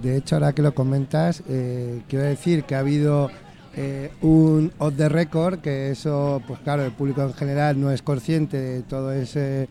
De 0.02 0.18
hecho, 0.18 0.36
ahora 0.36 0.52
que 0.54 0.62
lo 0.62 0.74
comentas, 0.76 1.42
eh, 1.48 2.02
quiero 2.10 2.26
decir 2.26 2.64
que 2.66 2.76
ha 2.76 2.80
habido 2.80 3.30
eh, 3.76 4.12
un 4.22 4.72
off 4.80 4.94
the 4.96 5.10
record, 5.10 5.60
que 5.60 5.92
eso, 5.92 6.42
pues 6.48 6.60
claro, 6.62 6.84
el 6.86 6.92
público 6.92 7.22
en 7.24 7.34
general 7.34 7.80
no 7.80 7.92
es 7.92 8.02
consciente 8.02 8.58
de 8.58 8.82
todas 8.84 9.18
esas 9.18 9.68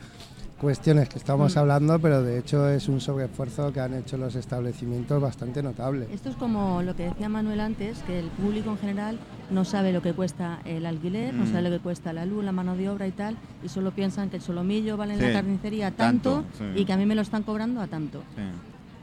cuestiones 0.60 1.08
que 1.10 1.18
estamos 1.18 1.54
Mm. 1.54 1.58
hablando, 1.58 1.98
pero 1.98 2.22
de 2.22 2.38
hecho 2.38 2.68
es 2.68 2.88
un 2.88 3.00
sobreesfuerzo 3.00 3.70
que 3.72 3.80
han 3.80 3.92
hecho 3.94 4.16
los 4.16 4.34
establecimientos 4.34 5.20
bastante 5.20 5.62
notable. 5.62 6.06
Esto 6.12 6.30
es 6.30 6.36
como 6.36 6.80
lo 6.82 6.94
que 6.96 7.04
decía 7.04 7.28
Manuel 7.28 7.60
antes, 7.60 7.98
que 8.06 8.18
el 8.20 8.26
público 8.28 8.70
en 8.70 8.78
general 8.78 9.18
no 9.50 9.64
sabe 9.66 9.92
lo 9.92 10.00
que 10.00 10.14
cuesta 10.14 10.60
el 10.64 10.86
alquiler, 10.86 11.34
no 11.34 11.44
Mm. 11.44 11.48
sabe 11.52 11.62
lo 11.62 11.70
que 11.70 11.80
cuesta 11.80 12.12
la 12.14 12.24
luz, 12.24 12.44
la 12.44 12.52
mano 12.52 12.76
de 12.76 12.88
obra 12.88 13.06
y 13.06 13.12
tal, 13.12 13.36
y 13.62 13.68
solo 13.68 13.90
piensan 13.90 14.30
que 14.30 14.36
el 14.36 14.42
solomillo 14.42 14.96
vale 14.96 15.14
en 15.14 15.20
Sí, 15.20 15.26
la 15.26 15.32
carnicería 15.32 15.90
tanto, 15.90 16.42
tanto, 16.42 16.48
sí. 16.56 16.80
y 16.80 16.84
que 16.86 16.92
a 16.92 16.96
mí 16.96 17.04
me 17.04 17.14
lo 17.14 17.22
están 17.22 17.42
cobrando 17.42 17.80
a 17.82 17.86
tanto. 17.86 18.22
Sí. 18.34 18.42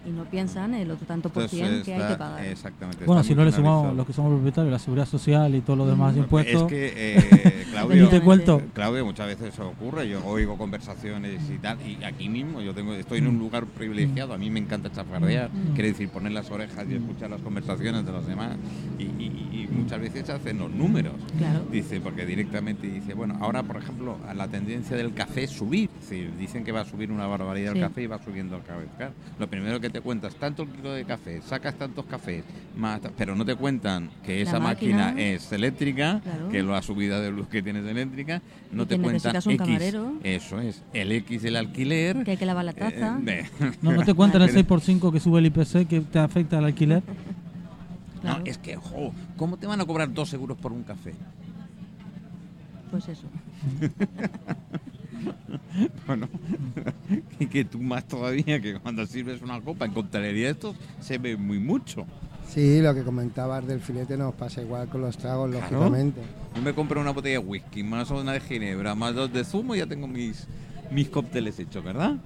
Y 0.04 0.10
no 0.10 0.24
piensan 0.26 0.74
el 0.74 0.90
otro 0.90 1.06
tanto 1.06 1.30
por 1.30 1.48
cien 1.48 1.84
que 1.84 1.94
hay 1.94 2.12
que 2.14 2.18
pagar. 2.18 2.44
Exactamente. 2.46 3.06
Bueno, 3.06 3.24
si 3.24 3.36
no 3.36 3.46
le 3.46 3.52
sumamos 3.52 3.96
los 3.96 4.08
que 4.08 4.14
somos 4.14 4.34
propietarios, 4.34 4.72
la 4.72 4.80
seguridad 4.80 5.06
social 5.08 5.54
y 5.54 5.62
todos 5.62 5.78
los 5.78 5.88
demás 5.88 6.18
impuestos. 6.18 6.64
Es 6.64 6.68
que, 6.68 6.94
eh, 6.96 7.66
Claudio, 7.72 8.04
Ni 8.04 8.10
te 8.10 8.20
cuento. 8.22 8.62
Claudio, 8.74 9.06
muchas 9.06 9.28
veces 9.28 9.54
eso 9.54 9.68
ocurre. 9.70 10.10
Yo 10.10 10.26
oigo 10.26 10.58
conversaciones 10.58 11.42
y 11.50 11.58
tal, 11.60 11.78
y 11.88 12.04
aquí 12.04 12.30
mismo 12.30 12.62
yo 12.62 12.74
tengo, 12.74 12.94
estoy 12.96 13.20
en 13.20 13.28
un 13.28 13.38
lugar 13.38 13.66
privilegiado. 13.68 14.34
A 14.34 14.38
mí 14.40 14.50
me 14.50 14.60
encanta 14.60 14.92
chafardear, 14.92 15.50
Mm. 15.52 15.74
quiere 15.76 15.90
decir 15.90 16.10
poner 16.10 16.32
las 16.32 16.50
orejas 16.50 16.86
y 16.90 16.96
escuchar 16.96 17.30
las 17.30 17.42
conversaciones 17.42 18.04
de 18.04 18.12
los 18.12 18.26
demás. 18.26 18.58
Y, 18.98 19.04
y- 19.04 19.50
y 19.54 19.68
muchas 19.72 20.00
veces 20.02 20.26
se 20.26 20.32
hacen 20.32 20.58
los 20.58 20.72
números. 20.72 21.14
Claro. 21.38 21.62
Dice, 21.72 22.02
porque 22.02 22.26
directamente 22.26 22.88
dice, 22.88 23.14
bueno, 23.14 23.38
ahora 23.40 23.62
por 23.62 23.78
ejemplo, 23.78 24.18
a 24.28 24.34
la 24.34 24.48
tendencia 24.48 24.98
del 24.98 25.14
café 25.14 25.44
es 25.44 25.52
subir. 25.52 25.90
Decir, 26.00 26.32
dicen 26.40 26.64
que 26.64 26.72
va 26.72 26.82
a 26.82 26.86
subir 26.86 27.12
una 27.12 27.28
barbaridad 27.28 27.74
Sí. 27.74 27.80
el 27.80 27.84
café 27.88 28.02
y 28.02 28.08
va 28.08 28.18
subiendo 28.24 28.56
el 28.56 28.64
café. 28.64 29.12
Lo 29.38 29.48
primero 29.48 29.80
que 29.80 29.91
te 29.92 30.02
cuentas, 30.02 30.34
tanto 30.36 30.64
el 30.64 30.70
kilo 30.70 30.92
de 30.94 31.06
café, 31.06 31.42
sacas 31.42 31.76
tantos 31.76 32.06
cafés, 32.06 32.44
más, 32.76 33.00
pero 33.18 33.36
no 33.36 33.46
te 33.46 33.56
cuentan 33.56 34.10
que 34.26 34.42
esa 34.42 34.60
máquina, 34.60 35.08
máquina. 35.08 35.22
es 35.22 35.52
eléctrica, 35.52 36.20
Claro. 36.24 36.50
que 36.50 36.64
la 36.64 36.82
subida 36.82 37.20
de 37.20 37.32
luz 37.32 37.48
que 37.48 37.62
tienes 37.62 37.86
eléctrica, 37.86 38.42
no 38.72 38.84
Y 38.84 38.86
te 38.88 38.96
que 38.98 39.02
cuentan 39.02 39.36
X. 39.36 39.58
camarero. 39.58 40.14
Eso 40.24 40.60
es, 40.60 40.82
el 40.94 41.12
X 41.12 41.42
del 41.44 41.56
alquiler. 41.58 42.24
Que 42.24 42.32
hay 42.32 42.38
que 42.38 42.46
lavar 42.46 42.66
la 42.66 42.74
taza. 42.74 43.20
eh, 43.28 43.44
No, 43.82 43.92
no 43.92 44.04
te 44.04 44.14
cuentan 44.14 44.42
el 44.42 44.48
Pero- 44.54 44.80
6x5 44.80 45.12
que 45.12 45.20
sube 45.20 45.40
el 45.40 45.46
IPC 45.48 45.86
que 45.88 46.02
te 46.02 46.20
afecta 46.20 46.58
al 46.58 46.66
alquiler. 46.66 47.04
No, 48.24 48.40
es 48.46 48.58
que, 48.58 48.76
jo, 48.76 49.14
¿cómo 49.36 49.58
te 49.58 49.66
van 49.68 49.82
a 49.82 49.86
cobrar 49.86 50.14
dos 50.14 50.32
euros 50.34 50.58
por 50.58 50.72
un 50.72 50.84
café? 50.84 51.14
Pues 52.92 53.08
eso. 53.10 53.28
Bueno, 56.08 56.28
y 57.40 57.46
que 57.48 57.64
tú 57.66 57.80
más 57.82 58.06
todavía 58.08 58.60
que 58.60 58.80
cuando 58.80 59.06
sirves 59.06 59.42
una 59.42 59.62
copa 59.62 59.86
en 59.86 59.94
coctelería 59.94 60.50
esto 60.50 60.76
se 61.00 61.18
ve 61.18 61.38
muy 61.38 61.60
mucho. 61.60 62.06
Sí, 62.50 62.82
lo 62.82 62.94
que 62.94 63.04
comentabas 63.04 63.66
del 63.66 63.80
filete 63.80 64.18
nos 64.18 64.34
pasa 64.34 64.62
igual 64.62 64.90
con 64.90 65.02
los 65.02 65.18
tragos, 65.18 65.50
Claro. 65.52 65.68
lógicamente. 65.72 66.22
Yo 66.56 66.62
me 66.62 66.74
compro 66.74 67.00
una 67.00 67.12
botella 67.12 67.40
de 67.40 67.46
whisky, 67.46 67.84
más 67.84 68.10
una 68.12 68.34
de 68.34 68.42
ginebra, 68.42 68.94
más 68.96 69.16
dos 69.16 69.32
de 69.32 69.44
zumo 69.46 69.74
y 69.76 69.78
ya 69.78 69.86
tengo 69.88 70.08
mis, 70.08 70.46
mis 70.92 71.08
cócteles 71.10 71.58
hechos, 71.60 71.82
¿verdad? 71.84 72.18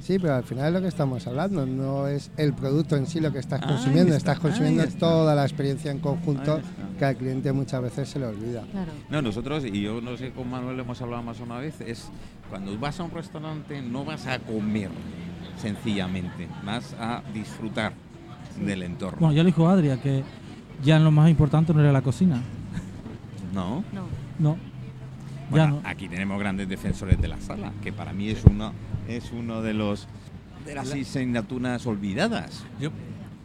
Sí, 0.00 0.16
pero 0.18 0.34
al 0.36 0.44
final 0.44 0.68
es 0.68 0.72
lo 0.74 0.80
que 0.80 0.88
estamos 0.88 1.26
hablando, 1.26 1.66
no 1.66 2.06
es 2.06 2.30
el 2.36 2.52
producto 2.54 2.96
en 2.96 3.06
sí 3.08 3.18
lo 3.20 3.32
que 3.32 3.40
estás 3.40 3.60
Ahí 3.62 3.68
consumiendo, 3.68 4.14
está, 4.14 4.32
estás 4.32 4.38
consumiendo 4.40 4.82
está. 4.84 4.98
toda 5.00 5.34
la 5.34 5.42
experiencia 5.42 5.90
en 5.90 5.98
conjunto 5.98 6.60
que 6.98 7.04
al 7.04 7.16
cliente 7.16 7.52
muchas 7.52 7.82
veces 7.82 8.08
se 8.08 8.18
le 8.20 8.26
olvida. 8.26 8.62
Claro. 8.70 8.92
No, 9.10 9.22
nosotros, 9.22 9.64
y 9.64 9.82
yo 9.82 10.00
no 10.00 10.16
sé 10.16 10.30
con 10.30 10.48
Manuel 10.50 10.78
hemos 10.80 11.02
hablado 11.02 11.22
más 11.24 11.40
una 11.40 11.58
vez, 11.58 11.80
es 11.80 12.08
cuando 12.48 12.76
vas 12.78 12.98
a 13.00 13.04
un 13.04 13.10
restaurante 13.10 13.82
no 13.82 14.04
vas 14.04 14.26
a 14.26 14.38
comer 14.38 14.90
sencillamente, 15.56 16.48
vas 16.64 16.94
a 16.98 17.22
disfrutar 17.34 17.92
del 18.64 18.82
entorno. 18.82 19.18
Bueno, 19.20 19.34
ya 19.34 19.42
lo 19.42 19.46
dijo 19.46 19.68
Adria, 19.68 20.00
que 20.00 20.22
ya 20.82 20.98
lo 20.98 21.10
más 21.10 21.28
importante 21.30 21.72
no 21.74 21.80
era 21.80 21.92
la 21.92 22.02
cocina. 22.02 22.40
¿No? 23.52 23.84
No. 23.92 24.04
No. 24.38 24.54
Ya 24.56 25.50
Bueno, 25.50 25.66
no. 25.82 25.88
aquí 25.88 26.08
tenemos 26.08 26.38
grandes 26.38 26.68
defensores 26.68 27.20
de 27.20 27.28
la 27.28 27.38
sala, 27.40 27.72
que 27.82 27.92
para 27.92 28.12
mí 28.12 28.28
es 28.28 28.44
uno, 28.44 28.72
es 29.08 29.32
uno 29.32 29.62
de 29.62 29.74
los 29.74 30.06
de 30.64 30.74
las 30.74 30.92
asignaturas 30.92 31.86
olvidadas. 31.86 32.64
Yo, 32.78 32.90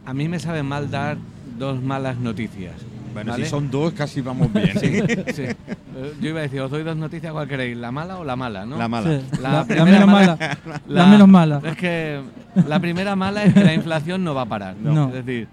a 0.04 0.12
mí 0.12 0.28
me 0.28 0.38
sabe 0.38 0.62
mal 0.62 0.90
dar 0.90 1.16
dos 1.58 1.82
malas 1.82 2.18
noticias. 2.18 2.74
Bueno, 3.14 3.32
¿vale? 3.32 3.44
si 3.44 3.50
son 3.50 3.70
dos, 3.70 3.92
casi 3.94 4.20
vamos 4.20 4.52
bien. 4.52 4.70
Sí, 4.80 5.00
sí. 5.32 5.42
Yo 6.20 6.28
iba 6.30 6.40
a 6.40 6.42
decir, 6.42 6.60
os 6.60 6.70
doy 6.70 6.82
dos 6.82 6.96
noticias, 6.96 7.32
¿cuál 7.32 7.46
queréis? 7.48 7.76
¿La 7.76 7.90
mala 7.92 8.18
o 8.18 8.24
la 8.24 8.34
mala? 8.36 8.66
¿no? 8.66 8.76
La 8.76 8.88
mala. 8.88 9.10
Sí, 9.20 9.26
La 9.40 9.48
La, 9.50 9.58
la 9.60 9.64
primera 9.64 9.86
menos 9.86 10.06
mala- 10.08 10.36
mala. 10.36 10.80
La, 10.88 11.06
menos 11.06 11.28
mala. 11.28 11.60
Es 11.64 11.76
que 11.76 12.20
la 12.68 12.80
primera 12.80 13.16
mala 13.16 13.44
es 13.44 13.54
que 13.54 13.64
la 13.64 13.72
inflación 13.74 14.24
no 14.24 14.34
va 14.34 14.42
a 14.42 14.46
parar. 14.46 14.74
No. 14.76 15.08
Es 15.14 15.24
decir, 15.24 15.46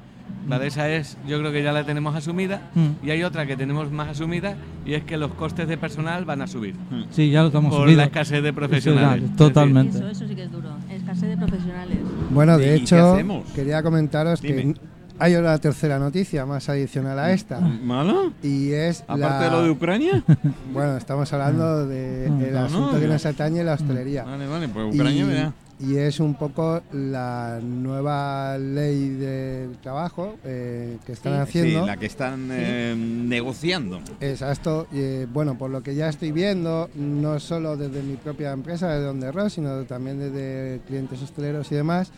la 0.50 0.58
de 0.58 0.68
esa 0.68 0.90
es, 0.90 1.18
yo 1.28 1.38
creo 1.40 1.52
que 1.52 1.62
ya 1.62 1.72
la 1.72 1.84
tenemos 1.86 2.16
asumida. 2.16 2.70
Mm. 2.74 3.06
Y 3.06 3.12
hay 3.12 3.22
otra 3.24 3.46
que 3.46 3.56
tenemos 3.56 3.92
más 3.92 4.10
asumida 4.10 4.56
y 4.86 4.96
es 4.96 5.04
que 5.04 5.16
los 5.18 5.32
costes 5.36 5.68
de 5.68 5.78
personal 5.78 6.26
van 6.26 6.42
a 6.42 6.48
subir. 6.48 6.74
Sí, 7.12 7.30
ya 7.30 7.42
lo 7.42 7.48
estamos 7.48 7.72
Por 7.72 7.84
subido. 7.84 7.98
la 7.98 8.06
escasez 8.06 8.42
de 8.42 8.50
Sí, 8.50 8.56
profesionales. 8.56 9.36
totalmente. 9.36 9.98
Eso, 10.00 10.10
eso 10.10 10.28
sí 10.28 10.34
que 10.36 10.44
es 10.44 10.52
duro. 10.52 10.70
Escasez 10.90 11.30
de 11.30 11.38
profesionales. 11.38 11.98
Bueno, 12.32 12.58
¿Y 12.58 12.62
de 12.62 12.66
qué 12.66 12.74
hecho, 12.76 13.14
hacemos? 13.14 13.46
quería 13.52 13.84
comentaros 13.84 14.42
Dime. 14.42 14.74
que 14.74 14.80
hay 15.22 15.36
una 15.36 15.58
tercera 15.60 16.00
noticia 16.00 16.46
más 16.46 16.68
adicional 16.68 17.18
a 17.20 17.32
esta. 17.32 17.60
¿Mala? 17.60 18.32
Y 18.42 18.72
es 18.72 19.02
Aparte 19.04 19.20
la- 19.22 19.40
de 19.40 19.50
lo 19.52 19.64
de 19.64 19.70
Ucrania. 19.70 20.24
Bueno, 20.74 20.98
estamos 20.98 21.32
hablando 21.34 21.86
del 21.88 22.32
Mm. 22.32 22.42
el 22.42 22.54
No, 22.54 22.60
asunto 22.66 22.94
no, 22.94 23.00
que 23.00 23.08
nos 23.08 23.26
atañe 23.26 23.64
la 23.64 23.74
hostelería. 23.74 24.24
Vale, 24.24 24.48
vale, 24.48 24.68
pues 24.68 24.96
Ucrania 24.96 25.24
y, 25.24 25.28
verá. 25.28 25.54
y 25.80 25.96
es 25.98 26.20
un 26.20 26.34
poco 26.36 26.82
la 26.94 27.60
nueva 27.62 28.58
ley 28.58 29.10
del 29.10 29.78
trabajo 29.78 30.36
eh, 30.44 30.98
que 31.06 31.12
están 31.12 31.34
Sí. 31.34 31.40
haciendo. 31.42 31.82
Sí, 31.82 31.86
la 31.88 31.98
que 31.98 32.06
están 32.08 32.48
eh, 32.52 32.96
negociando. 32.98 34.00
Exacto. 34.22 34.88
eh, 34.94 35.28
bueno, 35.32 35.58
por 35.58 35.70
lo 35.70 35.84
que 35.84 35.94
ya 35.94 36.10
estoy 36.10 36.32
viendo, 36.32 36.90
no 36.96 37.40
solo 37.40 37.78
desde 37.78 38.02
mi 38.02 38.16
propia 38.16 38.52
empresa, 38.54 38.88
de 38.90 39.02
Donde 39.04 39.32
Ross, 39.32 39.54
sino 39.54 39.84
también 39.84 40.18
desde 40.20 40.82
clientes 40.88 41.22
hosteleros 41.22 41.72
y 41.72 41.76
demás. 41.76 42.12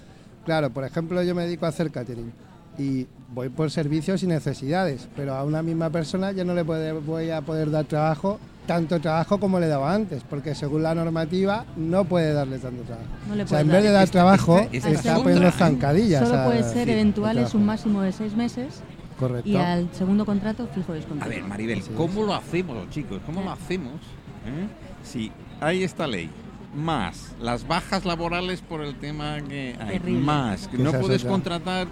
Claro, 0.46 0.70
por 0.70 0.84
ejemplo, 0.86 1.22
yo 1.24 1.34
me 1.36 1.44
dedico 1.44 1.66
a 1.66 1.70
hacer 1.70 1.90
catering 1.92 2.32
y 2.78 3.08
voy 3.34 3.50
por 3.50 3.72
servicios 3.72 4.24
y 4.24 4.28
necesidades, 4.28 5.08
pero 5.16 5.36
a 5.36 5.44
una 5.44 5.62
misma 5.62 5.90
persona 5.90 6.32
ya 6.32 6.44
no 6.44 6.54
le 6.54 6.64
puede- 6.66 6.92
voy 6.94 7.30
a 7.30 7.42
poder 7.42 7.72
dar 7.72 7.86
trabajo, 7.86 8.40
tanto 8.68 9.00
trabajo 9.02 9.40
como 9.40 9.60
le 9.60 9.68
daba 9.68 9.94
antes, 9.94 10.24
porque 10.30 10.56
según 10.56 10.84
la 10.84 10.96
normativa 10.96 11.66
no 11.76 12.06
puede 12.06 12.34
darle 12.34 12.60
tanto 12.60 12.84
trabajo. 12.84 13.08
No 13.28 13.36
le 13.36 13.44
O 13.44 13.48
sea, 13.48 13.60
en 13.62 13.68
vez 13.68 13.84
de 13.84 13.92
dar. 13.92 14.04
Este- 14.06 14.14
trabajo, 14.14 14.60
este- 14.60 14.78
este 14.78 14.92
está 14.94 15.16
es 15.18 15.20
poniendo 15.22 15.48
¿eh? 15.48 15.52
zancadillas. 15.52 16.28
Solo 16.28 16.42
a- 16.42 16.46
puede 16.46 16.64
ser 16.64 16.74
sí, 16.74 16.80
al 16.82 16.90
eventuales 16.90 17.54
un 17.54 17.66
máximo 17.66 18.02
de 18.02 18.12
seis 18.12 18.36
meses 18.36 18.82
Correcto. 19.20 19.50
y 19.50 19.56
al 19.58 19.90
segundo 19.94 20.26
contrato 20.26 20.68
fijo 20.74 20.94
A 20.94 20.96
descontinuo. 20.96 21.30
ver, 21.30 21.44
Maribel, 21.44 21.82
Sí, 21.82 21.92
¿cómo 21.98 22.24
lo 22.24 22.34
hacemos, 22.34 22.90
chicos? 22.90 23.20
¿Cómo 23.26 23.42
lo 23.42 23.52
hacemos? 23.52 23.96
eh? 24.46 24.68
Si 25.04 25.32
hay 25.60 25.84
esta 25.84 26.08
ley, 26.08 26.30
más 26.76 27.34
las 27.42 27.68
bajas 27.68 28.04
laborales 28.06 28.62
por 28.62 28.82
el 28.82 28.96
tema 28.96 29.42
que 29.42 29.76
hay, 29.80 30.00
Terrible. 30.00 30.22
más 30.26 30.68
que 30.70 30.78
no 30.78 30.92
puedes 30.94 31.22
otra. 31.22 31.32
contratar. 31.32 31.88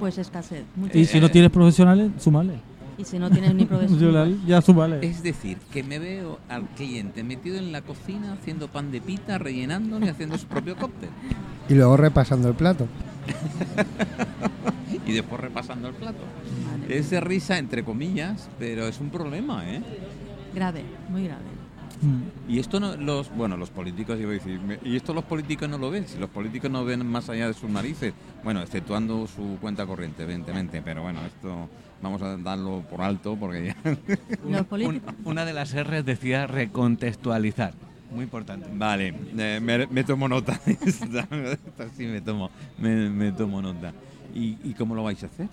Pues 0.00 0.18
escasez. 0.18 0.64
Y 0.92 1.04
si 1.04 1.20
no 1.20 1.30
tienes 1.30 1.50
profesionales, 1.50 2.10
súmale. 2.18 2.54
Y 2.98 3.04
si 3.04 3.18
no 3.18 3.30
tienes 3.30 3.54
ni 3.54 3.64
profesionales. 3.66 4.36
Ya 4.46 4.60
súmale. 4.60 5.06
Es 5.06 5.22
decir, 5.22 5.58
que 5.72 5.82
me 5.82 5.98
veo 5.98 6.38
al 6.48 6.64
cliente 6.70 7.22
metido 7.22 7.58
en 7.58 7.70
la 7.70 7.82
cocina 7.82 8.32
haciendo 8.32 8.68
pan 8.68 8.90
de 8.90 9.00
pita, 9.00 9.38
rellenándole, 9.38 10.10
haciendo 10.10 10.36
su 10.38 10.46
propio 10.46 10.76
cóctel. 10.76 11.10
Y 11.68 11.74
luego 11.74 11.96
repasando 11.96 12.48
el 12.48 12.54
plato. 12.54 12.88
Y 15.06 15.12
después 15.12 15.40
repasando 15.40 15.88
el 15.88 15.94
plato. 15.94 16.18
Madre 16.66 16.98
Es 16.98 17.10
de 17.10 17.20
risa, 17.20 17.58
entre 17.58 17.82
comillas, 17.84 18.48
pero 18.60 18.86
es 18.86 19.00
un 19.00 19.10
problema, 19.10 19.68
¿eh? 19.68 19.82
Grave, 20.54 20.84
muy 21.08 21.24
grave. 21.24 21.42
Mm. 22.02 22.50
Y 22.52 22.58
esto 22.58 22.80
no, 22.80 22.96
los, 22.96 23.34
bueno, 23.36 23.56
los 23.56 23.70
políticos, 23.70 24.18
iba 24.18 24.30
a 24.30 24.34
decir, 24.34 24.58
y 24.84 24.96
esto 24.96 25.12
los 25.12 25.24
políticos 25.24 25.68
no 25.68 25.76
lo 25.78 25.90
ven, 25.90 26.06
si 26.08 26.18
los 26.18 26.30
políticos 26.30 26.70
no 26.70 26.84
ven 26.84 27.06
más 27.06 27.28
allá 27.28 27.46
de 27.46 27.54
sus 27.54 27.68
narices, 27.68 28.14
bueno, 28.42 28.62
exceptuando 28.62 29.26
su 29.26 29.58
cuenta 29.60 29.84
corriente, 29.86 30.22
evidentemente, 30.22 30.80
pero 30.82 31.02
bueno, 31.02 31.20
esto 31.26 31.68
vamos 32.02 32.22
a 32.22 32.36
darlo 32.38 32.82
por 32.88 33.02
alto 33.02 33.36
porque 33.38 33.66
ya... 33.66 33.76
Los 34.48 34.66
políticos. 34.66 35.14
Un- 35.24 35.30
una 35.32 35.44
de 35.44 35.52
las 35.52 35.74
R's 35.74 36.04
decía 36.04 36.46
recontextualizar. 36.46 37.74
Muy 38.12 38.24
importante. 38.24 38.68
Vale, 38.72 39.14
eh, 39.38 39.60
me, 39.62 39.86
me 39.86 40.02
tomo 40.02 40.26
nota. 40.26 40.58
Esta, 40.66 41.28
esta 41.30 41.88
sí 41.96 42.06
me 42.06 42.20
tomo, 42.20 42.50
me, 42.78 43.08
me 43.10 43.30
tomo 43.30 43.62
nota. 43.62 43.92
¿Y, 44.34 44.56
¿Y 44.64 44.74
cómo 44.76 44.94
lo 44.96 45.04
vais 45.04 45.22
a 45.22 45.26
hacer? 45.26 45.48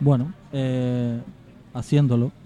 Bueno, 0.00 0.32
eh, 0.52 1.20
haciéndolo. 1.74 2.30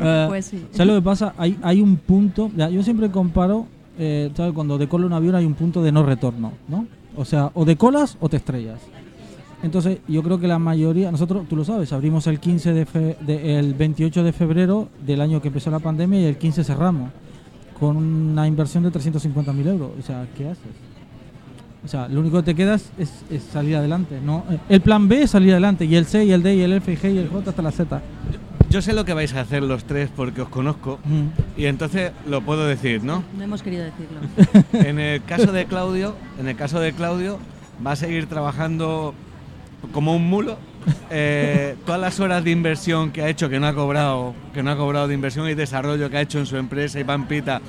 Eh, 0.00 0.24
Pues 0.28 0.46
sí. 0.46 0.64
¿Sabes 0.72 0.86
lo 0.92 0.94
que 1.00 1.04
pasa? 1.04 1.34
Hay, 1.38 1.56
hay 1.62 1.80
un 1.80 1.96
punto, 1.96 2.50
ya, 2.56 2.68
yo 2.68 2.82
siempre 2.82 3.10
comparo, 3.10 3.66
eh, 3.98 4.30
¿sabes? 4.36 4.52
Cuando 4.52 4.76
decola 4.78 5.06
un 5.06 5.12
avión 5.12 5.34
hay 5.34 5.44
un 5.44 5.54
punto 5.54 5.82
de 5.82 5.92
no 5.92 6.02
retorno, 6.04 6.52
¿no? 6.68 6.86
O 7.16 7.24
sea, 7.24 7.50
o 7.54 7.64
decolas 7.64 8.16
o 8.20 8.28
te 8.28 8.36
estrellas. 8.36 8.80
Entonces, 9.62 9.98
yo 10.08 10.22
creo 10.22 10.38
que 10.38 10.46
la 10.48 10.58
mayoría, 10.58 11.10
nosotros, 11.10 11.46
tú 11.48 11.56
lo 11.56 11.64
sabes, 11.64 11.92
abrimos 11.92 12.26
el 12.26 12.38
15 12.40 12.72
de, 12.72 12.86
fe- 12.86 13.16
de- 13.20 13.58
el 13.58 13.74
28 13.74 14.22
de 14.24 14.32
febrero 14.32 14.88
del 15.06 15.20
año 15.20 15.40
que 15.40 15.48
empezó 15.48 15.70
la 15.70 15.78
pandemia 15.78 16.20
y 16.20 16.24
el 16.24 16.36
15 16.36 16.64
cerramos 16.64 17.10
con 17.78 17.96
una 17.96 18.46
inversión 18.46 18.82
de 18.82 18.90
350.000 18.92 19.66
euros. 19.68 19.90
O 19.98 20.02
sea, 20.02 20.26
¿qué 20.36 20.48
haces? 20.48 20.64
O 21.84 21.88
sea, 21.88 22.08
lo 22.08 22.20
único 22.20 22.38
que 22.38 22.44
te 22.44 22.54
quedas 22.54 22.90
es, 22.98 23.10
es 23.30 23.42
salir 23.42 23.76
adelante, 23.76 24.18
¿no? 24.24 24.44
El 24.68 24.80
plan 24.80 25.06
B 25.06 25.22
es 25.22 25.30
salir 25.32 25.52
adelante 25.52 25.84
y 25.84 25.94
el 25.96 26.06
C 26.06 26.24
y 26.24 26.32
el 26.32 26.42
D 26.42 26.54
y 26.54 26.62
el 26.62 26.72
F 26.72 26.90
y 26.92 26.96
G 26.96 27.14
y 27.14 27.18
el 27.18 27.28
J 27.28 27.50
hasta 27.50 27.60
la 27.62 27.70
Z. 27.72 28.00
Yo 28.70 28.80
sé 28.82 28.92
lo 28.92 29.04
que 29.04 29.12
vais 29.12 29.32
a 29.34 29.42
hacer 29.42 29.62
los 29.62 29.84
tres 29.84 30.08
porque 30.16 30.40
os 30.42 30.48
conozco 30.48 30.98
Mm. 31.04 31.60
y 31.60 31.66
entonces 31.66 32.10
lo 32.26 32.40
puedo 32.40 32.66
decir, 32.66 33.04
¿no? 33.04 33.22
No 33.36 33.44
hemos 33.44 33.62
querido 33.62 33.84
decirlo. 33.84 34.20
En 34.88 34.98
el 34.98 35.22
caso 35.24 35.52
de 35.52 35.66
Claudio, 35.66 36.14
en 36.40 36.48
el 36.48 36.56
caso 36.56 36.80
de 36.80 36.92
Claudio, 36.92 37.38
va 37.86 37.92
a 37.92 37.96
seguir 37.96 38.26
trabajando 38.26 39.14
como 39.92 40.16
un 40.16 40.28
mulo. 40.28 40.56
Eh, 41.10 41.76
todas 41.86 42.00
las 42.00 42.18
horas 42.18 42.42
de 42.42 42.50
inversión 42.50 43.10
que 43.12 43.22
ha 43.22 43.28
hecho, 43.28 43.48
que 43.50 43.60
no 43.60 43.66
ha 43.66 43.74
cobrado, 43.74 44.34
que 44.54 44.62
no 44.62 44.70
ha 44.70 44.76
cobrado 44.76 45.06
de 45.06 45.14
inversión 45.14 45.48
y 45.48 45.54
desarrollo 45.54 46.08
que 46.10 46.16
ha 46.16 46.20
hecho 46.22 46.38
en 46.38 46.46
su 46.46 46.56
empresa 46.56 46.98
y 46.98 47.04
Pampita, 47.04 47.60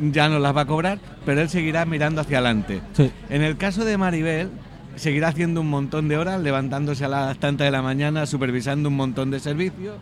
ya 0.00 0.28
no 0.28 0.38
las 0.38 0.56
va 0.56 0.62
a 0.62 0.66
cobrar, 0.66 0.98
pero 1.24 1.40
él 1.40 1.48
seguirá 1.48 1.84
mirando 1.84 2.20
hacia 2.20 2.38
adelante. 2.38 2.80
Sí. 2.92 3.10
En 3.28 3.42
el 3.42 3.56
caso 3.56 3.84
de 3.84 3.96
Maribel, 3.98 4.50
seguirá 4.96 5.28
haciendo 5.28 5.60
un 5.60 5.68
montón 5.70 6.08
de 6.08 6.16
horas, 6.18 6.40
levantándose 6.40 7.04
a 7.04 7.08
las 7.08 7.38
tantas 7.38 7.66
de 7.66 7.70
la 7.70 7.82
mañana, 7.82 8.26
supervisando 8.26 8.88
un 8.88 8.96
montón 8.96 9.30
de 9.30 9.40
servicios. 9.40 9.96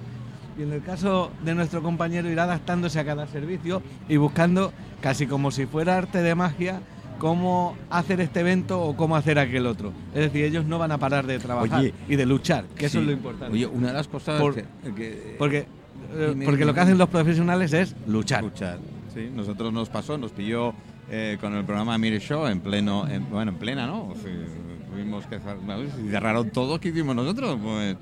Y 0.58 0.62
en 0.62 0.72
el 0.72 0.82
caso 0.82 1.30
de 1.44 1.54
nuestro 1.54 1.82
compañero, 1.82 2.28
irá 2.30 2.44
adaptándose 2.44 2.98
a 2.98 3.04
cada 3.04 3.26
servicio 3.28 3.80
y 4.08 4.16
buscando, 4.16 4.72
casi 5.00 5.26
como 5.26 5.50
si 5.50 5.66
fuera 5.66 5.96
arte 5.96 6.20
de 6.20 6.34
magia, 6.34 6.80
cómo 7.18 7.76
hacer 7.90 8.20
este 8.20 8.40
evento 8.40 8.80
o 8.80 8.96
cómo 8.96 9.16
hacer 9.16 9.38
aquel 9.38 9.66
otro. 9.66 9.92
Es 10.14 10.20
decir, 10.20 10.44
ellos 10.44 10.64
no 10.64 10.78
van 10.78 10.92
a 10.92 10.98
parar 10.98 11.26
de 11.26 11.38
trabajar 11.38 11.80
Oye, 11.80 11.94
y 12.08 12.16
de 12.16 12.26
luchar, 12.26 12.64
que 12.76 12.86
eso 12.86 13.00
es 13.00 13.06
lo 13.06 13.12
importante. 13.12 13.52
Oye, 13.54 13.66
una 13.66 13.88
de 13.88 13.92
las 13.94 14.08
cosas 14.08 14.40
Por- 14.40 14.54
que, 14.54 14.64
que- 14.96 15.36
porque 15.38 15.66
Dime, 16.10 16.44
porque 16.44 16.58
dime, 16.58 16.64
lo 16.66 16.74
que 16.74 16.80
hacen 16.80 16.96
los 16.98 17.08
profesionales 17.08 17.72
es 17.72 17.94
luchar. 18.06 18.42
Luchar. 18.42 18.78
Sí, 19.18 19.30
nosotros 19.34 19.72
nos 19.72 19.88
pasó, 19.88 20.16
nos 20.16 20.30
pilló 20.30 20.72
eh, 21.10 21.38
con 21.40 21.52
el 21.56 21.64
programa 21.64 21.98
Mire 21.98 22.20
Show 22.20 22.46
en 22.46 22.60
pleno, 22.60 23.08
en- 23.08 23.28
bueno, 23.28 23.50
en 23.50 23.56
plena, 23.58 23.84
¿no? 23.84 24.14
Sí, 24.14 24.28
tuvimos 24.88 25.26
que 25.26 25.40
cerraron 26.08 26.50
todo, 26.50 26.78
¿qué 26.78 26.90
hicimos 26.90 27.16
nosotros? 27.16 27.58
Pues, 27.60 27.96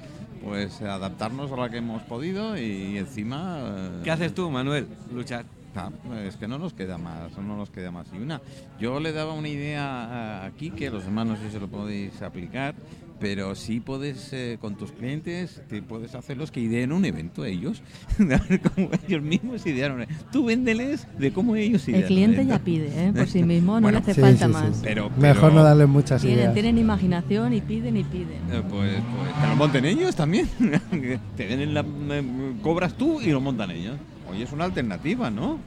pues 0.44 0.82
adaptarnos 0.82 1.50
a 1.52 1.56
la 1.56 1.70
que 1.70 1.78
hemos 1.78 2.02
podido 2.02 2.58
y 2.58 2.98
encima... 2.98 3.60
eh, 3.62 4.00
¿Qué 4.04 4.10
haces 4.10 4.34
tú, 4.34 4.50
Manuel? 4.50 4.88
Luchar. 5.10 5.46
Ah, 5.74 5.90
es 6.26 6.36
que 6.36 6.46
no 6.48 6.58
nos 6.58 6.74
queda 6.74 6.98
más, 6.98 7.36
no 7.38 7.56
nos 7.56 7.70
queda 7.70 7.90
más. 7.90 8.06
Y 8.12 8.18
una, 8.18 8.42
yo 8.78 9.00
le 9.00 9.12
daba 9.12 9.32
una 9.32 9.48
idea 9.48 10.44
aquí 10.44 10.70
que 10.70 10.90
los 10.90 11.04
demás 11.06 11.26
no 11.26 11.36
sé 11.36 11.46
si 11.46 11.52
se 11.52 11.60
lo 11.60 11.68
podéis 11.68 12.20
aplicar, 12.20 12.74
pero 13.18 13.54
sí 13.54 13.80
puedes 13.80 14.32
eh, 14.32 14.58
con 14.60 14.74
tus 14.76 14.92
clientes, 14.92 15.62
te 15.68 15.80
puedes 15.82 16.14
hacerlos 16.14 16.50
que 16.50 16.60
ideen 16.60 16.92
un 16.92 17.04
evento 17.04 17.44
ellos, 17.44 17.82
a 18.18 18.24
ver 18.24 18.60
cómo 18.60 18.90
ellos 19.08 19.22
mismos 19.22 19.64
idearon. 19.66 20.06
Tú 20.32 20.44
véndeles 20.44 21.06
de 21.18 21.32
cómo 21.32 21.56
ellos 21.56 21.86
idean. 21.88 22.02
El 22.02 22.08
cliente 22.08 22.46
ya 22.46 22.58
pide, 22.58 22.88
¿eh? 23.08 23.12
por 23.14 23.26
sí 23.26 23.42
mismo, 23.44 23.74
no 23.76 23.80
Bueno, 23.82 23.98
le 23.98 24.02
hace 24.02 24.14
Sí, 24.14 24.20
falta 24.20 24.46
sí, 24.46 24.52
sí. 24.52 24.58
más. 24.60 24.80
Pero, 24.82 25.10
Mejor 25.18 25.52
no 25.52 25.62
darle 25.62 25.86
muchas 25.86 26.20
Tienen, 26.22 26.38
ideas. 26.40 26.54
tienen 26.54 26.78
imaginación 26.78 27.52
y 27.54 27.60
piden 27.60 27.96
y 27.96 28.04
piden. 28.04 28.40
eh, 28.50 28.62
pues, 28.68 28.92
pues 28.94 29.32
que 29.42 29.46
lo 29.48 29.56
monten 29.56 29.84
ellos 29.84 30.14
también. 30.16 30.48
Que 30.90 31.18
te 31.36 31.46
den 31.46 31.60
en 31.60 31.74
la, 31.74 31.82
me- 31.82 32.60
cobras 32.62 32.94
tú 32.94 33.20
y 33.20 33.30
lo 33.30 33.40
montan 33.40 33.70
ellos. 33.70 33.96
Oye, 34.30 34.42
es 34.44 34.52
una 34.52 34.64
alternativa, 34.64 35.30
¿no? 35.30 35.58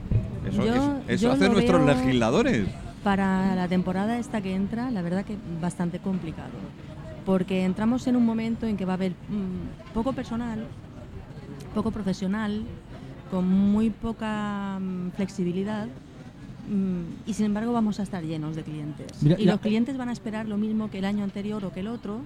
Eso, 0.48 0.64
Yo- 0.64 0.74
eso- 0.74 1.00
eso 1.08 1.32
hacen 1.32 1.52
nuestros 1.52 1.84
legisladores. 1.86 2.66
Para 3.02 3.54
la 3.56 3.66
temporada 3.66 4.18
esta 4.18 4.42
que 4.42 4.54
entra, 4.54 4.90
la 4.90 5.00
verdad 5.00 5.24
que 5.24 5.34
bastante 5.60 5.98
complicado. 6.00 6.50
Porque 7.30 7.64
entramos 7.64 8.08
en 8.08 8.16
un 8.16 8.26
momento 8.26 8.66
en 8.66 8.76
que 8.76 8.84
va 8.84 8.94
a 8.94 8.96
haber 8.96 9.12
mm, 9.12 9.94
poco 9.94 10.12
personal, 10.12 10.66
poco 11.76 11.92
profesional, 11.92 12.64
con 13.30 13.46
muy 13.46 13.90
poca 13.90 14.80
mm, 14.80 15.10
flexibilidad. 15.14 15.86
mm, 16.68 17.28
y 17.30 17.34
sin 17.34 17.46
embargo 17.46 17.72
vamos 17.72 18.00
a 18.00 18.02
estar 18.02 18.24
llenos 18.24 18.56
de 18.56 18.64
clientes. 18.64 19.06
Mira, 19.22 19.36
y 19.38 19.44
la- 19.44 19.52
los 19.52 19.60
clientes 19.60 19.96
van 19.96 20.08
a 20.08 20.12
esperar 20.12 20.48
lo 20.48 20.56
mismo 20.56 20.90
que 20.90 20.98
el 20.98 21.04
año 21.04 21.22
anterior 21.22 21.64
o 21.64 21.72
que 21.72 21.80
el 21.80 21.86
otro. 21.88 22.18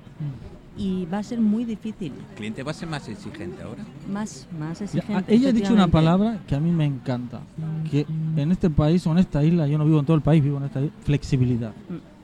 Y 0.78 1.04
va 1.12 1.18
a 1.18 1.22
ser 1.22 1.38
muy 1.40 1.64
difícil, 1.66 2.12
El 2.30 2.36
cliente 2.36 2.62
va 2.62 2.70
a 2.70 2.74
ser 2.74 2.88
más 2.88 3.06
exigente 3.06 3.62
ahora. 3.62 3.84
más, 4.10 4.46
más 4.58 4.78
Ya, 4.78 4.84
exigente. 4.86 5.34
ella 5.34 5.50
ha 5.50 5.52
dicho 5.52 5.72
una 5.74 5.86
palabra 5.88 6.38
que 6.48 6.54
a 6.56 6.60
mí 6.60 6.70
me 6.72 6.86
encanta. 6.86 7.42
Que 7.90 8.06
en 8.38 8.50
este 8.52 8.70
país 8.70 9.06
o 9.06 9.12
en 9.12 9.18
esta 9.18 9.44
isla, 9.44 9.66
yo 9.68 9.76
no 9.76 9.84
vivo 9.84 10.00
en 10.00 10.06
todo 10.06 10.16
el 10.16 10.22
país, 10.22 10.42
vivo 10.42 10.56
en 10.56 10.64
esta 10.64 10.80
isla, 10.80 10.92
flexibilidad. 11.04 11.72
Mm. 11.90 12.14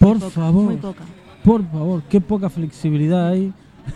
Por 0.00 0.18
Poca, 0.18 0.30
favor, 0.30 0.64
Muy 0.64 0.76
poca. 0.76 1.04
Por 1.44 1.64
favor, 1.70 2.02
qué 2.04 2.20
poca 2.20 2.48
flexibilidad 2.50 3.28
hay. 3.28 3.52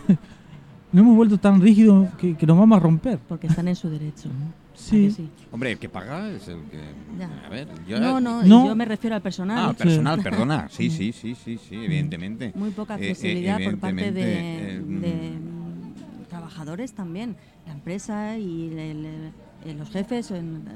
no 0.93 1.01
hemos 1.01 1.17
vuelto 1.17 1.39
tan 1.39 1.61
rígidos 1.61 2.09
que, 2.15 2.37
que 2.37 2.47
nos 2.47 2.59
vamos 2.59 2.77
a 2.77 2.81
romper. 2.81 3.19
Porque 3.29 3.47
están 3.47 3.69
en 3.69 3.77
su 3.77 3.89
derecho. 3.91 4.29
¿A 4.75 4.77
Sí. 4.77 5.05
que 5.07 5.11
sí? 5.13 5.29
Hombre, 5.53 5.71
el 5.71 5.79
que 5.79 5.89
paga 5.89 6.29
es 6.31 6.49
el 6.49 6.61
que. 6.65 6.81
Ya. 7.17 7.31
A 7.47 7.49
ver, 7.49 7.69
yo. 7.87 8.01
No, 8.01 8.21
no, 8.21 8.43
No. 8.43 8.67
yo 8.67 8.75
me 8.75 8.85
refiero 8.85 9.15
al 9.15 9.23
personal. 9.23 9.71
Ah, 9.71 9.73
personal, 9.73 10.21
perdona. 10.23 10.69
Sí, 10.69 10.91
sí, 10.91 11.13
sí, 11.13 11.37
sí, 11.37 11.59
sí, 11.59 11.77
evidentemente. 11.77 12.53
Muy 12.57 12.71
poca 12.71 12.95
Eh, 12.95 12.99
eh, 12.99 13.15
flexibilidad 13.15 13.61
por 13.63 13.79
parte 13.79 14.11
de, 14.11 14.23
eh, 14.77 14.81
de, 14.81 15.39
mm, 15.39 16.29
trabajadores 16.29 16.93
también. 16.93 17.37
La 17.67 17.73
empresa 17.73 18.37
y 18.37 18.67
el- 18.73 18.79
el- 18.79 19.07
eh, 19.65 19.75
los 19.79 19.91
jefes 19.91 20.33
en- 20.33 20.57
eh, 20.67 20.73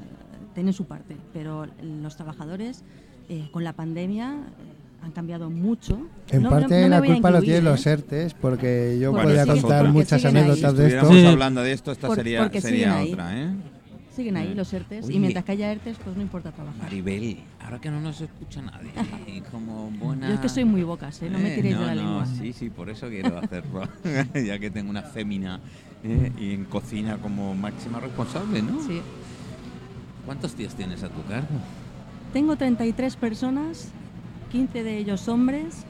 tienen 0.55 0.71
su 0.73 0.85
parte, 0.85 1.17
pero 1.33 1.67
los 1.83 2.15
trabajadores 2.15 2.83
eh, 3.27 3.49
con 3.51 3.63
la 3.65 3.73
pandemia 3.73 4.31
eh, 4.31 4.73
han 5.01 5.11
cambiado 5.11 5.49
mucho. 5.49 6.07
En 6.29 6.43
No- 6.43 6.49
parte 6.49 6.81
no 6.83 6.87
la 6.89 6.99
voy 6.99 7.09
a 7.09 7.13
culpa 7.13 7.31
lo 7.31 7.41
tienen 7.41 7.61
¿eh? 7.61 7.69
los 7.69 7.85
ERTES, 7.85 8.33
porque 8.33 8.97
yo 9.01 9.11
Porque 9.11 9.23
podría 9.25 9.43
siguen- 9.45 9.61
contar 9.61 9.87
muchas 9.89 10.25
anécdotas 10.25 10.57
si 10.57 10.63
de 10.63 10.67
estuviéramos 10.83 11.15
esto. 11.15 11.27
Sí. 11.27 11.33
hablando 11.33 11.61
de 11.63 11.71
esto, 11.71 11.91
esta 11.91 12.07
Por- 12.07 12.15
sería, 12.17 12.49
sería 12.61 13.01
otra, 13.01 13.39
¿eh? 13.41 13.49
Siguen 14.15 14.35
ahí 14.35 14.51
Eh, 14.51 14.55
los 14.55 14.73
ERTES 14.73 15.05
oye. 15.05 15.13
y 15.15 15.19
mientras 15.19 15.45
que 15.45 15.51
haya 15.53 15.71
ERTES, 15.71 15.97
pues 16.03 16.15
no 16.17 16.21
importa 16.21 16.51
trabajar. 16.51 16.81
Maribel, 16.83 17.37
ahora 17.63 17.79
que 17.79 17.89
no 17.89 18.01
nos 18.01 18.19
escucha 18.19 18.61
nadie, 18.61 18.91
como 19.51 19.89
buena... 19.91 20.27
Yo 20.27 20.33
es 20.33 20.39
que 20.41 20.49
soy 20.49 20.65
muy 20.65 20.83
bocas, 20.83 21.21
¿eh? 21.21 21.29
no 21.29 21.39
me 21.39 21.53
Eh, 21.53 21.55
tiréis 21.55 21.75
no, 21.75 21.81
de 21.81 21.87
la 21.87 21.95
no, 21.95 22.01
lengua. 22.01 22.25
Sí, 22.25 22.51
sí, 22.51 22.69
por 22.69 22.89
eso 22.89 23.07
quiero 23.07 23.37
hacerlo. 23.37 23.87
ya 24.45 24.59
que 24.59 24.69
tengo 24.69 24.89
una 24.89 25.03
fémina 25.03 25.61
eh, 26.03 26.31
y 26.37 26.53
en 26.53 26.65
cocina 26.65 27.17
como 27.17 27.55
máxima 27.55 28.01
responsable, 28.01 28.61
¿no? 28.61 28.81
Sí. 28.85 28.99
¿Cuántos 30.25 30.53
tíos 30.53 30.73
tienes 30.75 31.01
a 31.03 31.09
tu 31.09 31.23
cargo? 31.23 31.47
Tengo 32.33 32.55
33 32.57 33.15
personas, 33.15 33.89
15 34.49 34.83
de 34.83 34.97
ellos 34.97 35.27
hombres 35.27 35.85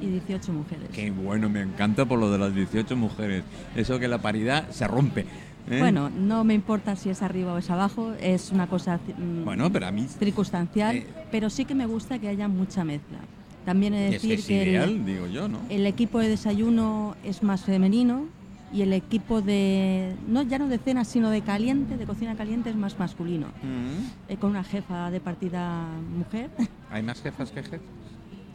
y 0.00 0.06
18 0.06 0.52
mujeres. 0.52 0.88
Qué 0.92 1.10
bueno, 1.10 1.48
me 1.48 1.62
encanta 1.62 2.04
por 2.04 2.18
lo 2.18 2.30
de 2.30 2.38
las 2.38 2.54
18 2.54 2.96
mujeres. 2.96 3.44
Eso 3.74 3.98
que 3.98 4.08
la 4.08 4.18
paridad 4.18 4.68
se 4.70 4.86
rompe. 4.86 5.26
¿eh? 5.70 5.78
Bueno, 5.78 6.10
no 6.10 6.44
me 6.44 6.54
importa 6.54 6.96
si 6.96 7.10
es 7.10 7.22
arriba 7.22 7.52
o 7.54 7.58
es 7.58 7.70
abajo, 7.70 8.12
es 8.20 8.50
una 8.50 8.66
cosa 8.68 8.98
mm, 8.98 9.44
Bueno, 9.44 9.70
pero 9.72 9.86
a 9.86 9.90
mí 9.90 10.06
circunstancial, 10.06 10.96
eh, 10.96 11.06
pero 11.30 11.50
sí 11.50 11.64
que 11.64 11.74
me 11.74 11.86
gusta 11.86 12.18
que 12.18 12.28
haya 12.28 12.48
mucha 12.48 12.84
mezcla. 12.84 13.18
También 13.64 13.94
he 13.94 13.98
de 14.10 14.16
es, 14.16 14.22
que 14.22 14.28
decir 14.28 14.38
es 14.38 14.46
que, 14.46 14.62
el- 14.62 14.68
ideal, 14.68 15.04
digo 15.04 15.26
yo, 15.26 15.48
¿no? 15.48 15.58
el, 15.68 15.86
equipo 15.86 16.20
de 16.20 16.28
desayuno 16.28 17.16
es 17.24 17.42
más 17.42 17.64
femenino 17.64 18.26
y 18.72 18.82
el 18.82 18.92
equipo 18.92 19.42
de, 19.42 20.14
no 20.28 20.42
ya 20.42 20.58
no 20.58 20.68
de 20.68 20.78
cena, 20.78 21.04
sino 21.04 21.30
de 21.30 21.40
caliente, 21.40 21.96
de 21.96 22.04
cocina 22.04 22.36
caliente, 22.36 22.70
es 22.70 22.76
más 22.76 22.98
masculino. 22.98 23.48
Mm. 23.62 24.30
Eh, 24.32 24.36
con 24.36 24.50
una 24.50 24.62
jefa 24.62 25.10
de 25.10 25.20
partida 25.20 25.84
mujer, 26.16 26.50
¿Hay 26.90 27.02
más 27.02 27.20
jefas 27.20 27.50
que 27.50 27.62
jefes? 27.62 27.80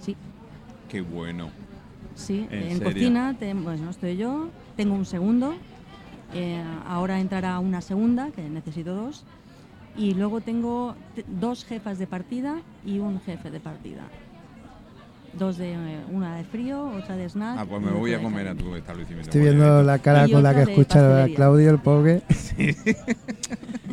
Sí, 0.02 0.16
Qué 0.88 1.02
bueno. 1.02 1.50
Sí, 2.16 2.46
¿En 2.52 2.80
cocina, 2.80 3.36
te- 3.40 3.54
bueno, 3.54 3.90
estoy 3.90 4.18
yo, 4.18 4.50
tengo 4.76 4.94
un 4.96 5.06
segundo, 5.06 5.54
eh, 6.34 6.62
ahora 6.86 7.20
entrará 7.20 7.58
una 7.60 7.82
segunda, 7.82 8.30
que 8.32 8.42
necesito 8.42 8.94
dos, 8.94 9.24
y 9.96 10.14
luego 10.14 10.42
tengo 10.42 10.96
te- 11.16 11.24
dos 11.28 11.64
jefas 11.64 11.98
de 11.98 12.08
partida 12.08 12.62
y 12.84 13.00
un 13.00 13.20
jefe 13.22 13.50
de 13.50 13.60
partida. 13.60 14.10
Dos 15.38 15.58
de, 15.58 15.74
eh, 15.74 16.00
una 16.12 16.36
de 16.36 16.44
frío, 16.44 16.90
otra 16.98 17.16
de 17.16 17.30
snack. 17.30 17.58
Ah, 17.60 17.66
pues 17.68 17.82
me 17.82 17.92
voy 17.92 18.14
a 18.14 18.22
comer 18.22 18.48
a 18.50 18.56
tu 18.56 18.76
establecimiento. 18.76 19.30
Estoy 19.30 19.42
viendo 19.42 19.76
bien. 19.76 19.88
la 19.88 20.00
cara 20.00 20.28
Y 20.28 20.32
con 20.32 20.44
la 20.44 20.54
que 20.54 20.64
escucha 20.64 21.24
a. 21.24 21.28
Claudio, 21.30 21.70
el 21.72 21.80
pobre. 21.80 22.22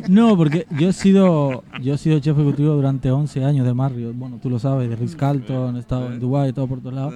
No, 0.07 0.35
porque 0.37 0.65
yo 0.71 0.89
he 0.89 0.93
sido 0.93 1.63
yo 1.81 1.93
he 1.93 1.97
sido 1.97 2.19
chef 2.19 2.35
ejecutivo 2.35 2.73
durante 2.73 3.11
11 3.11 3.43
años 3.43 3.65
de 3.65 3.73
Marriott. 3.73 4.15
Bueno, 4.15 4.39
tú 4.41 4.49
lo 4.49 4.57
sabes, 4.57 4.89
de 4.89 4.95
Ritz 4.95 5.15
Carlton, 5.15 5.75
he 5.75 5.79
estado 5.79 6.11
en 6.11 6.19
Dubái, 6.19 6.51
todo 6.51 6.67
por 6.67 6.79
todos 6.79 6.95
lados. 6.95 7.13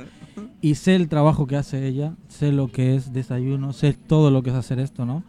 Y 0.62 0.76
sé 0.76 0.96
el 0.96 1.10
trabajo 1.10 1.48
que 1.48 1.56
hace 1.56 1.88
ella, 1.88 2.14
sé 2.28 2.52
lo 2.52 2.72
que 2.72 2.96
es 2.96 3.12
desayuno, 3.12 3.74
sé 3.74 3.94
todo 3.94 4.30
lo 4.32 4.44
que 4.44 4.52
es 4.52 4.56
hacer 4.56 4.80
esto, 4.80 5.06
¿no? 5.06 5.24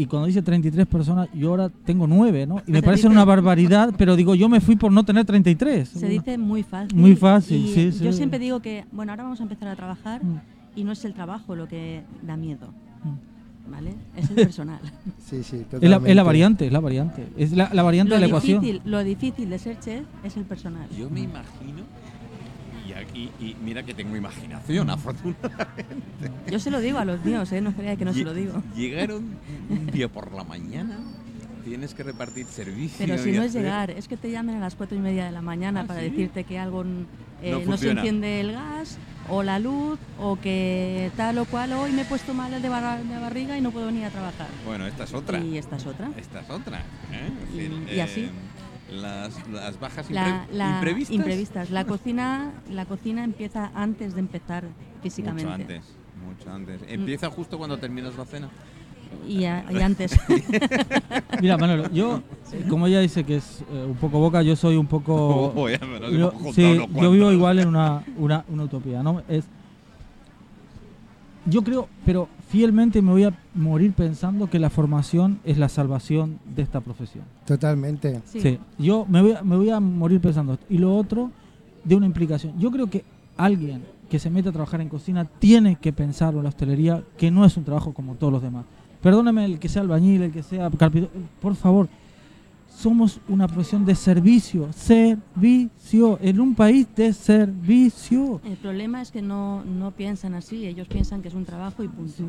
Y 0.00 0.06
cuando 0.06 0.26
dice 0.28 0.40
33 0.40 0.86
personas, 0.86 1.28
yo 1.34 1.50
ahora 1.50 1.68
tengo 1.68 2.06
9, 2.06 2.46
¿no? 2.46 2.62
Y 2.66 2.72
me 2.72 2.82
parece 2.82 3.02
dice- 3.02 3.08
una 3.12 3.24
barbaridad, 3.26 3.92
pero 3.98 4.16
digo, 4.16 4.34
yo 4.34 4.48
me 4.48 4.60
fui 4.60 4.76
por 4.76 4.90
no 4.90 5.04
tener 5.04 5.26
33. 5.26 5.88
Se 5.88 6.08
dice 6.08 6.38
muy 6.38 6.62
fácil. 6.62 6.96
Muy 6.98 7.16
fácil, 7.16 7.58
y 7.66 7.74
sí, 7.74 7.90
Yo 8.02 8.10
sí. 8.12 8.16
siempre 8.16 8.38
digo 8.38 8.60
que, 8.60 8.86
bueno, 8.92 9.12
ahora 9.12 9.24
vamos 9.24 9.40
a 9.40 9.42
empezar 9.42 9.68
a 9.68 9.76
trabajar 9.76 10.24
Mm. 10.24 10.38
y 10.76 10.84
no 10.84 10.92
es 10.92 11.04
el 11.04 11.12
trabajo 11.12 11.54
lo 11.54 11.68
que 11.68 12.02
da 12.22 12.36
miedo. 12.38 12.68
¿Vale? 13.70 13.94
Es 14.16 14.30
el 14.30 14.36
personal. 14.36 14.80
Sí, 15.28 15.42
sí, 15.44 15.56
Es 15.56 15.62
la, 15.64 15.68
totalmente. 15.68 16.10
es 16.10 16.16
la 16.16 16.22
variante, 16.22 16.66
es 16.66 16.72
la 16.72 16.80
variante. 16.80 17.28
Es 17.36 17.52
la, 17.52 17.68
la 17.72 17.82
variante 17.82 18.08
lo, 18.10 18.14
de 18.16 18.20
la 18.22 18.26
ecuación. 18.26 18.60
difícil, 18.62 18.82
lo 18.90 19.04
difícil 19.04 19.50
de 19.50 19.58
ser 19.58 19.78
chef 19.80 20.04
es 20.24 20.36
el 20.36 20.44
personal. 20.44 20.88
Yo 20.98 21.08
me 21.10 21.20
imagino, 21.20 21.82
y, 23.14 23.30
y 23.40 23.56
mira 23.62 23.82
que 23.82 23.94
tengo 23.94 24.16
imaginación, 24.16 24.90
afortunadamente. 24.90 26.30
Yo 26.50 26.58
se 26.58 26.70
lo 26.70 26.80
digo 26.80 26.98
a 26.98 27.04
los 27.04 27.24
míos, 27.24 27.50
¿eh? 27.52 27.60
No 27.60 27.72
creáis 27.72 27.98
que 27.98 28.04
no 28.04 28.12
se 28.12 28.24
lo 28.24 28.34
digo. 28.34 28.62
Llegaron 28.76 29.36
un 29.68 29.86
día 29.86 30.08
por 30.08 30.32
la 30.32 30.44
mañana, 30.44 30.98
tienes 31.64 31.94
que 31.94 32.02
repartir 32.02 32.46
servicio. 32.46 32.96
Pero 33.06 33.18
si 33.22 33.32
no 33.32 33.42
es 33.42 33.50
hacer- 33.50 33.62
llegar, 33.62 33.90
es 33.90 34.08
que 34.08 34.16
te 34.16 34.30
llamen 34.30 34.56
a 34.56 34.60
las 34.60 34.74
cuatro 34.74 34.96
y 34.96 35.00
media 35.00 35.24
de 35.26 35.32
la 35.32 35.42
mañana 35.42 35.80
¿Ah, 35.82 35.86
para 35.86 36.00
sí? 36.00 36.10
decirte 36.10 36.44
que 36.44 36.58
algo 36.58 36.84
eh, 37.42 37.52
No 37.52 37.70
no, 37.70 37.76
se 37.76 37.90
enciende 37.90 38.40
el 38.40 38.52
gas 38.52 38.98
o 39.28 39.42
la 39.42 39.58
luz 39.58 39.98
o 40.18 40.36
que 40.40 41.10
tal 41.16 41.38
o 41.38 41.44
cual 41.44 41.72
hoy 41.72 41.92
me 41.92 42.02
he 42.02 42.04
puesto 42.04 42.34
mal 42.34 42.50
de, 42.60 42.68
barra- 42.68 43.02
de 43.02 43.18
barriga 43.18 43.56
y 43.56 43.60
no 43.60 43.70
puedo 43.70 43.86
venir 43.86 44.04
a 44.04 44.10
trabajar. 44.10 44.48
Bueno, 44.66 44.86
esta 44.86 45.04
es 45.04 45.14
otra. 45.14 45.38
Y 45.38 45.56
esta 45.56 45.76
es 45.76 45.86
otra. 45.86 46.10
Esta 46.18 46.40
es 46.40 46.50
otra. 46.50 46.80
¿eh? 47.12 47.70
Y 47.94 48.00
así. 48.00 48.22
eh, 48.22 48.30
las, 48.92 49.48
las 49.48 49.78
bajas 49.80 50.10
La, 50.10 50.26
impre- 50.46 50.52
la- 50.52 50.70
imprevistas. 50.74 51.14
imprevistas. 51.16 51.70
La 51.70 51.84
cocina, 51.86 52.52
la 52.70 52.84
cocina 52.86 53.24
empieza 53.24 53.70
antes 53.74 54.14
de 54.14 54.20
empezar 54.20 54.64
físicamente. 55.02 55.44
Mucho 55.50 55.54
antes. 55.62 55.84
Mucho 56.26 56.50
antes. 56.52 56.80
Empieza 56.88 57.30
justo 57.30 57.58
cuando 57.58 57.78
terminas 57.78 58.16
la 58.16 58.24
cena. 58.24 58.48
Y, 59.26 59.44
a- 59.44 59.64
y 59.70 59.76
antes. 59.80 60.16
Mira, 61.40 61.56
Manolo, 61.56 61.90
yo, 61.92 62.22
como 62.68 62.86
ella 62.86 63.00
dice 63.00 63.24
que 63.24 63.36
es 63.36 63.62
eh, 63.72 63.84
un 63.88 63.96
poco 63.96 64.18
boca, 64.20 64.42
yo 64.42 64.54
soy 64.56 64.76
un 64.76 64.86
poco. 64.86 65.52
Oh, 65.56 65.68
ya 65.68 65.78
yo, 66.10 66.32
sí, 66.54 66.80
yo 67.00 67.10
vivo 67.10 67.32
igual 67.32 67.58
en 67.58 67.68
una, 67.68 68.04
una, 68.16 68.44
una 68.48 68.64
utopía, 68.64 69.02
¿no? 69.02 69.22
Es. 69.28 69.44
Yo 71.46 71.62
creo, 71.62 71.88
pero 72.04 72.28
fielmente 72.48 73.00
me 73.00 73.12
voy 73.12 73.24
a 73.24 73.38
morir 73.54 73.92
pensando 73.92 74.50
que 74.50 74.58
la 74.58 74.70
formación 74.70 75.40
es 75.44 75.58
la 75.58 75.68
salvación 75.68 76.38
de 76.54 76.62
esta 76.62 76.80
profesión. 76.80 77.24
Totalmente. 77.46 78.20
Sí. 78.26 78.40
Sí, 78.40 78.58
yo 78.78 79.06
me 79.08 79.22
voy, 79.22 79.32
a, 79.32 79.42
me 79.42 79.56
voy 79.56 79.70
a 79.70 79.80
morir 79.80 80.20
pensando 80.20 80.54
esto. 80.54 80.66
Y 80.68 80.78
lo 80.78 80.94
otro, 80.94 81.30
de 81.84 81.94
una 81.94 82.06
implicación. 82.06 82.58
Yo 82.58 82.70
creo 82.70 82.88
que 82.88 83.04
alguien 83.36 83.82
que 84.10 84.18
se 84.18 84.28
mete 84.28 84.48
a 84.48 84.52
trabajar 84.52 84.80
en 84.80 84.88
cocina 84.88 85.24
tiene 85.24 85.76
que 85.76 85.92
pensar 85.92 86.34
en 86.34 86.42
la 86.42 86.48
hostelería 86.50 87.02
que 87.16 87.30
no 87.30 87.44
es 87.44 87.56
un 87.56 87.64
trabajo 87.64 87.94
como 87.94 88.16
todos 88.16 88.32
los 88.32 88.42
demás. 88.42 88.64
Perdóneme 89.02 89.44
el 89.44 89.58
que 89.58 89.68
sea 89.68 89.82
albañil, 89.82 90.22
el 90.22 90.32
que 90.32 90.42
sea 90.42 90.68
carpintero, 90.70 91.12
por 91.40 91.54
favor. 91.54 91.88
Somos 92.80 93.20
una 93.28 93.46
profesión 93.46 93.84
de 93.84 93.94
servicio, 93.94 94.72
servicio, 94.72 96.18
en 96.22 96.40
un 96.40 96.54
país 96.54 96.86
de 96.96 97.12
servicio. 97.12 98.40
El 98.42 98.56
problema 98.56 99.02
es 99.02 99.10
que 99.10 99.20
no, 99.20 99.62
no 99.64 99.90
piensan 99.90 100.32
así, 100.32 100.66
ellos 100.66 100.88
piensan 100.88 101.20
que 101.20 101.28
es 101.28 101.34
un 101.34 101.44
trabajo 101.44 101.82
y 101.84 101.88
punto. 101.88 102.22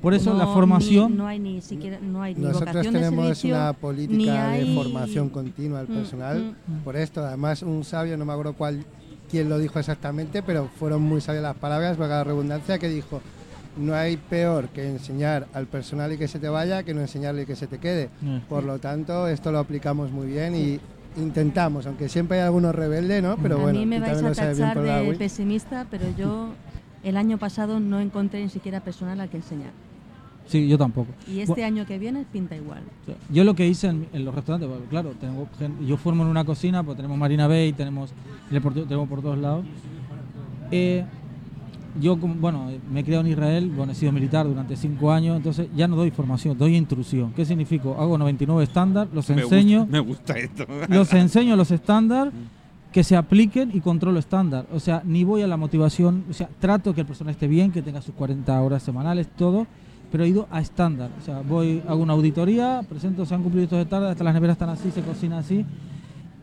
Por 0.00 0.14
eso 0.14 0.32
la 0.32 0.46
formación... 0.46 1.10
ni- 1.12 1.16
no 1.18 1.26
hay 1.26 1.38
ni 1.38 1.60
siquiera 1.60 1.98
no 2.00 2.22
hay 2.22 2.34
ni 2.34 2.40
Nosotros 2.40 2.74
de 2.76 2.82
tenemos 2.90 3.24
servicio, 3.38 3.54
una 3.54 3.72
política 3.74 4.48
de 4.52 4.74
formación 4.74 5.28
continua 5.28 5.80
del 5.82 5.90
Mm, 5.90 5.94
personal. 5.98 6.54
mm. 6.66 6.76
Por 6.84 6.96
esto, 6.96 7.22
además, 7.22 7.62
un 7.62 7.84
sabio, 7.84 8.16
no 8.16 8.24
me 8.24 8.32
acuerdo 8.32 8.54
cuál, 8.54 8.82
quién 9.30 9.50
lo 9.50 9.58
dijo 9.58 9.78
exactamente, 9.78 10.42
pero 10.42 10.70
fueron 10.78 11.02
muy 11.02 11.20
sabias 11.20 11.42
las 11.42 11.56
palabras, 11.56 11.98
valga 11.98 12.16
la 12.16 12.24
redundancia, 12.24 12.78
que 12.78 12.88
dijo: 12.88 13.20
No 13.76 13.94
hay 13.94 14.16
peor 14.16 14.68
que 14.68 14.88
enseñar 14.88 15.46
al 15.54 15.66
personal 15.66 16.12
y 16.12 16.18
que 16.18 16.28
se 16.28 16.38
te 16.38 16.48
vaya 16.48 16.82
que 16.82 16.92
no 16.92 17.00
enseñarle 17.00 17.42
y 17.42 17.46
que 17.46 17.56
se 17.56 17.66
te 17.66 17.78
quede. 17.78 18.10
Eh. 18.24 18.40
Por 18.48 18.64
lo 18.64 18.78
tanto, 18.78 19.28
esto 19.28 19.52
lo 19.52 19.58
aplicamos 19.60 20.10
muy 20.10 20.26
bien 20.26 20.54
y 20.56 20.80
intentamos, 21.20 21.86
aunque 21.86 22.08
siempre 22.08 22.38
hay 22.40 22.44
algunos 22.46 22.74
rebeldes, 22.74 23.22
¿no? 23.22 23.36
Pero 23.36 23.56
a 23.56 23.62
bueno, 23.62 23.78
mí 23.78 23.86
me 23.86 24.00
vais 24.00 24.22
a 24.22 24.32
tachar 24.32 24.80
de 24.80 25.14
pesimista, 25.18 25.86
pero 25.90 26.04
yo 26.16 26.50
el 27.02 27.16
año 27.16 27.38
pasado 27.38 27.80
no 27.80 28.00
encontré 28.00 28.42
ni 28.42 28.48
siquiera 28.48 28.80
personal 28.80 29.20
al 29.20 29.28
que 29.28 29.38
enseñar. 29.38 29.70
Sí, 30.46 30.66
yo 30.66 30.76
tampoco. 30.76 31.12
Y 31.28 31.40
este 31.40 31.62
año 31.64 31.86
que 31.86 31.96
viene 31.98 32.24
pinta 32.30 32.56
igual. 32.56 32.82
Yo 33.30 33.44
lo 33.44 33.54
que 33.54 33.68
hice 33.68 33.86
en, 33.86 34.08
en 34.12 34.24
los 34.24 34.34
restaurantes, 34.34 34.68
bueno, 34.68 34.84
claro, 34.90 35.12
tengo 35.20 35.46
gen- 35.58 35.86
yo 35.86 35.96
formo 35.96 36.24
en 36.24 36.28
una 36.28 36.44
cocina, 36.44 36.82
pues 36.82 36.96
tenemos 36.96 37.16
Marina 37.16 37.46
Bay, 37.46 37.72
tenemos 37.72 38.10
tenemos 38.50 39.08
por 39.08 39.22
todos 39.22 39.38
lados. 39.38 39.64
Eh, 40.72 41.04
yo, 41.98 42.16
bueno, 42.16 42.70
me 42.92 43.00
he 43.00 43.04
criado 43.04 43.24
en 43.24 43.32
Israel, 43.32 43.70
bueno, 43.74 43.92
he 43.92 43.94
sido 43.94 44.12
militar 44.12 44.46
durante 44.46 44.76
cinco 44.76 45.10
años, 45.10 45.36
entonces 45.36 45.68
ya 45.74 45.88
no 45.88 45.96
doy 45.96 46.10
formación, 46.10 46.56
doy 46.56 46.76
intrusión. 46.76 47.32
¿Qué 47.32 47.44
significa? 47.44 47.88
Hago 47.90 48.16
99 48.18 48.62
estándar, 48.62 49.08
los 49.12 49.28
Me 49.30 49.42
enseño, 49.42 49.80
gusta, 49.80 49.92
me 49.92 50.00
gusta 50.00 50.38
esto. 50.38 50.66
los 50.88 51.12
enseño 51.12 51.56
los 51.56 51.70
estándar 51.70 52.32
que 52.92 53.04
se 53.04 53.16
apliquen 53.16 53.70
y 53.72 53.80
controlo 53.80 54.18
estándar. 54.18 54.66
O 54.72 54.80
sea, 54.80 55.02
ni 55.04 55.24
voy 55.24 55.42
a 55.42 55.46
la 55.46 55.56
motivación, 55.56 56.24
o 56.30 56.32
sea, 56.32 56.48
trato 56.58 56.94
que 56.94 57.02
el 57.02 57.06
personal 57.06 57.32
esté 57.32 57.46
bien, 57.46 57.72
que 57.72 57.82
tenga 57.82 58.02
sus 58.02 58.14
40 58.14 58.60
horas 58.60 58.82
semanales, 58.82 59.28
todo, 59.36 59.66
pero 60.10 60.24
he 60.24 60.28
ido 60.28 60.48
a 60.50 60.60
estándar. 60.60 61.10
O 61.20 61.24
sea, 61.24 61.40
voy, 61.40 61.82
hago 61.86 62.02
una 62.02 62.14
auditoría, 62.14 62.82
presento, 62.88 63.24
se 63.24 63.34
han 63.34 63.42
cumplido 63.42 63.64
estos 63.64 63.78
estándares, 63.78 64.12
hasta 64.12 64.24
las 64.24 64.34
neveras 64.34 64.54
están 64.54 64.70
así, 64.70 64.90
se 64.90 65.02
cocina 65.02 65.38
así. 65.38 65.64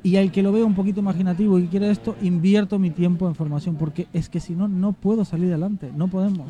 Y 0.03 0.15
al 0.17 0.31
que 0.31 0.43
lo 0.43 0.51
veo 0.51 0.65
un 0.65 0.75
poquito 0.75 0.99
imaginativo 0.99 1.59
y 1.59 1.63
que 1.63 1.69
quiere 1.69 1.89
esto, 1.91 2.15
invierto 2.21 2.79
mi 2.79 2.91
tiempo 2.91 3.27
en 3.27 3.35
formación, 3.35 3.75
porque 3.75 4.07
es 4.13 4.29
que 4.29 4.39
si 4.39 4.53
no, 4.53 4.67
no 4.67 4.93
puedo 4.93 5.25
salir 5.25 5.49
adelante, 5.49 5.91
no 5.95 6.07
podemos. 6.07 6.47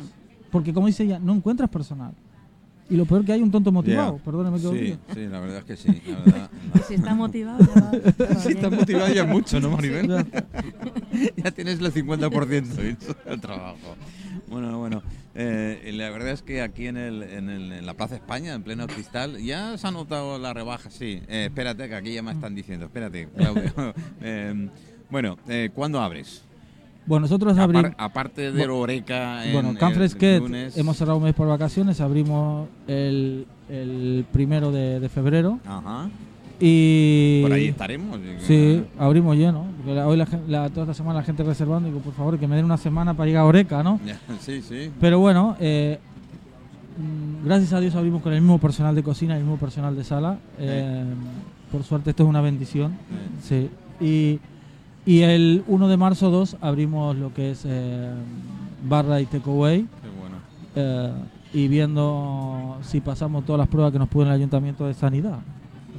Porque 0.50 0.72
como 0.72 0.86
dice 0.86 1.04
ella, 1.04 1.18
no 1.18 1.34
encuentras 1.34 1.68
personal. 1.70 2.12
Y 2.90 2.96
lo 2.96 3.04
peor 3.04 3.22
que 3.24 3.32
hay 3.32 3.42
un 3.42 3.50
tonto 3.50 3.70
motivado, 3.70 4.16
Ya. 4.16 4.24
perdóneme 4.24 4.56
que 4.58 4.62
lo 4.64 4.72
Sí, 4.72 4.78
diga. 4.78 4.96
sí, 5.12 5.26
la 5.26 5.40
verdad 5.40 5.58
es 5.58 5.64
que 5.64 5.76
sí. 5.76 6.02
La 6.06 6.18
verdad, 6.20 6.50
Y 6.74 6.78
si 6.78 6.94
está 6.94 7.14
motivado, 7.14 7.58
ya 7.58 7.80
va. 7.82 7.92
ya 7.92 8.26
va 8.34 8.40
Si 8.40 8.52
estás 8.52 8.72
motivado 8.72 9.12
ya 9.14 9.24
mucho, 9.26 9.60
¿no, 9.60 9.70
Maribel? 9.70 10.08
Ya. 10.08 10.24
ya 11.36 11.50
tienes 11.50 11.80
el 11.80 11.92
50% 11.92 12.78
hecho 12.80 13.14
del 13.28 13.40
trabajo. 13.40 13.76
Bueno, 14.48 14.78
bueno. 14.78 15.02
Eh, 15.40 15.92
la 15.94 16.10
verdad 16.10 16.30
es 16.32 16.42
que 16.42 16.60
aquí 16.62 16.86
en, 16.88 16.96
el, 16.96 17.22
en, 17.22 17.48
el- 17.48 17.72
en 17.72 17.86
la 17.86 17.94
Plaza 17.94 18.16
España, 18.16 18.52
en 18.54 18.62
pleno 18.64 18.86
cristal, 18.88 19.38
ya 19.38 19.78
se 19.78 19.86
ha 19.86 19.90
notado 19.90 20.38
la 20.38 20.52
rebaja, 20.52 20.90
sí. 20.90 21.22
Eh, 21.28 21.44
espérate, 21.46 21.88
que 21.88 21.94
aquí 21.94 22.12
ya 22.12 22.22
me 22.22 22.32
están 22.32 22.54
diciendo. 22.54 22.86
Espérate, 22.86 23.28
Claudio. 23.36 23.72
Eh, 24.20 24.68
bueno, 25.10 25.38
eh, 25.48 25.70
¿cuándo 25.74 26.00
abres? 26.00 26.42
Bueno, 27.06 27.22
nosotros 27.22 27.56
abrimos... 27.56 27.92
aparte 27.96 28.52
de 28.52 28.66
Oreca 28.66 29.46
en 29.46 29.54
Bueno, 29.54 29.70
el 29.70 29.78
Canfresquet 29.78 30.42
hemos 30.76 30.96
cerrado 30.98 31.16
un 31.16 31.24
mes 31.24 31.32
por 31.34 31.48
vacaciones, 31.48 32.02
abrimos 32.02 32.68
el, 32.86 33.46
el 33.70 34.26
primero 34.30 34.70
de, 34.72 35.00
de 35.00 35.08
febrero 35.08 35.58
Ajá. 35.64 36.10
Y... 36.60 37.42
Por 37.42 37.52
ahí 37.52 37.66
estaremos. 37.68 38.18
Sí, 38.40 38.84
abrimos 38.98 39.36
lleno. 39.36 39.66
Hoy 40.06 40.16
la, 40.16 40.26
la- 40.48 40.68
toda 40.70 40.82
esta 40.82 40.94
semana 40.94 41.20
la 41.20 41.24
gente 41.24 41.42
reservando, 41.44 41.88
digo, 41.88 42.00
por 42.00 42.12
favor, 42.14 42.38
que 42.38 42.46
me 42.48 42.56
den 42.56 42.64
una 42.64 42.76
semana 42.76 43.14
para 43.14 43.26
llegar 43.26 43.42
a 43.42 43.46
Oreca, 43.46 43.82
¿no? 43.82 44.00
Sí, 44.40 44.60
sí. 44.62 44.90
Pero 45.00 45.18
bueno, 45.20 45.56
eh, 45.60 45.98
mm, 46.98 47.46
gracias 47.46 47.72
a 47.72 47.80
Dios 47.80 47.94
abrimos 47.94 48.22
con 48.22 48.32
el 48.32 48.40
mismo 48.40 48.58
personal 48.58 48.94
de 48.94 49.02
cocina 49.02 49.34
y 49.34 49.38
el 49.38 49.44
mismo 49.44 49.58
personal 49.58 49.94
de 49.96 50.04
sala. 50.04 50.38
Eh, 50.58 51.04
por 51.70 51.82
suerte 51.84 52.10
esto 52.10 52.22
es 52.24 52.28
una 52.28 52.40
bendición. 52.40 52.96
Sí. 53.42 53.68
Y, 54.00 54.40
y 55.06 55.20
el 55.22 55.62
1 55.68 55.88
de 55.88 55.96
marzo 55.96 56.30
2 56.30 56.56
abrimos 56.60 57.16
lo 57.16 57.32
que 57.32 57.52
es 57.52 57.62
eh, 57.66 58.10
barra 58.88 59.20
y 59.20 59.26
takeaway. 59.26 59.82
Qué 59.82 60.08
bueno. 60.20 60.36
eh, 60.76 61.12
y 61.54 61.66
viendo 61.68 62.76
si 62.82 63.00
pasamos 63.00 63.44
todas 63.46 63.58
las 63.58 63.68
pruebas 63.68 63.90
que 63.92 63.98
nos 63.98 64.08
pone 64.08 64.28
el 64.28 64.36
Ayuntamiento 64.36 64.86
de 64.86 64.92
Sanidad. 64.94 65.38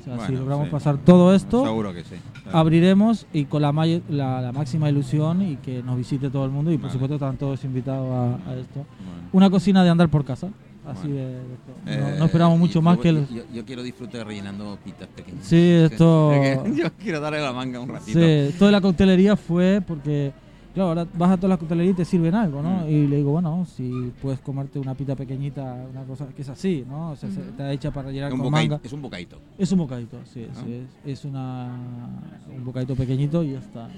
O 0.02 0.04
sea, 0.18 0.28
si 0.28 0.34
logramos 0.34 0.66
sí. 0.68 0.72
pasar 0.72 0.97
todo 0.97 1.34
esto, 1.36 1.64
Seguro 1.64 1.93
que 1.93 2.04
sí. 2.04 2.16
abriremos 2.52 3.26
y 3.34 3.45
con 3.45 3.62
la, 3.62 3.72
may- 3.72 4.04
la, 4.10 4.41
la 4.41 4.52
máxima 4.52 4.89
ilusión 4.89 5.41
y 5.41 5.56
que 5.58 5.82
nos 5.84 5.97
visite 5.97 6.30
todo 6.30 6.45
el 6.45 6.52
mundo 6.52 6.72
y 6.72 6.76
por 6.78 6.84
Vale. 6.84 6.93
supuesto 6.93 7.16
están 7.16 7.38
todos 7.38 7.64
invitados 7.64 8.08
a, 8.12 8.50
a 8.52 8.56
esto. 8.56 8.74
Bueno. 8.76 9.30
Una 9.34 9.50
cocina 9.50 9.84
de 9.84 9.89
andar 9.89 10.10
por 10.10 10.26
casa. 10.26 10.50
Así 10.88 11.08
de, 11.08 11.14
de 11.26 11.34
esto. 11.54 11.72
No, 11.86 11.91
Eh, 11.91 12.16
no 12.18 12.26
esperamos 12.26 12.58
mucho 12.58 12.76
yo- 12.76 12.82
más 12.82 12.97
que 12.97 13.14
yo, 13.14 13.20
los... 13.20 13.30
yo, 13.30 13.43
yo 13.54 13.66
quiero 13.66 13.84
disfrutar 13.84 14.26
rellenando 14.26 14.78
pitas 14.84 15.08
pequeñas. 15.10 15.45
Sí, 15.45 15.56
esto- 15.60 16.32
Yo 16.76 16.86
quiero 16.97 17.20
darle 17.20 17.41
la 17.41 17.54
manga 17.54 17.80
un 17.80 17.89
ratito. 17.89 18.20
Sí, 18.20 18.56
toda 18.58 18.72
la 18.72 18.82
coctelería 18.82 19.36
fue 19.36 19.82
porque, 19.86 20.32
claro, 20.80 20.89
ahora 20.99 21.07
vas 21.13 21.32
a 21.32 21.36
todas 21.36 21.49
las 21.49 21.59
coctelerías 21.59 21.93
y 21.93 21.97
te 21.97 22.05
sirven 22.05 22.34
algo, 22.36 22.61
¿no? 22.61 22.86
Mm. 22.86 22.89
Y 22.89 23.07
le 23.07 23.17
digo, 23.17 23.32
bueno, 23.32 23.65
si 23.65 24.11
puedes 24.21 24.39
comerte 24.39 24.80
una 24.80 24.95
pita 24.95 25.15
pequeñita, 25.15 25.86
una 25.91 26.03
cosa 26.03 26.27
que 26.30 26.41
es 26.41 26.49
así, 26.49 26.86
¿no? 26.88 27.11
O 27.11 27.15
sea, 27.15 27.30
está 27.30 27.71
hecha 27.73 27.91
para 27.91 28.07
rellenar 28.07 28.30
con 28.32 28.39
bocadito, 28.39 28.71
manga. 28.75 28.82
es 28.86 28.93
un 28.93 29.01
bocadito. 29.01 29.38
Es 29.57 29.71
un 29.71 29.77
bocadito, 29.80 30.17
sí, 30.25 30.47
Ah. 30.49 30.61
sí, 30.65 30.73
es, 31.05 31.19
es 31.19 31.25
una, 31.25 31.75
un 32.55 32.63
bocadito 32.63 32.95
pequeñito 32.95 33.43
y 33.43 33.51
ya 33.51 33.59
está. 33.59 33.89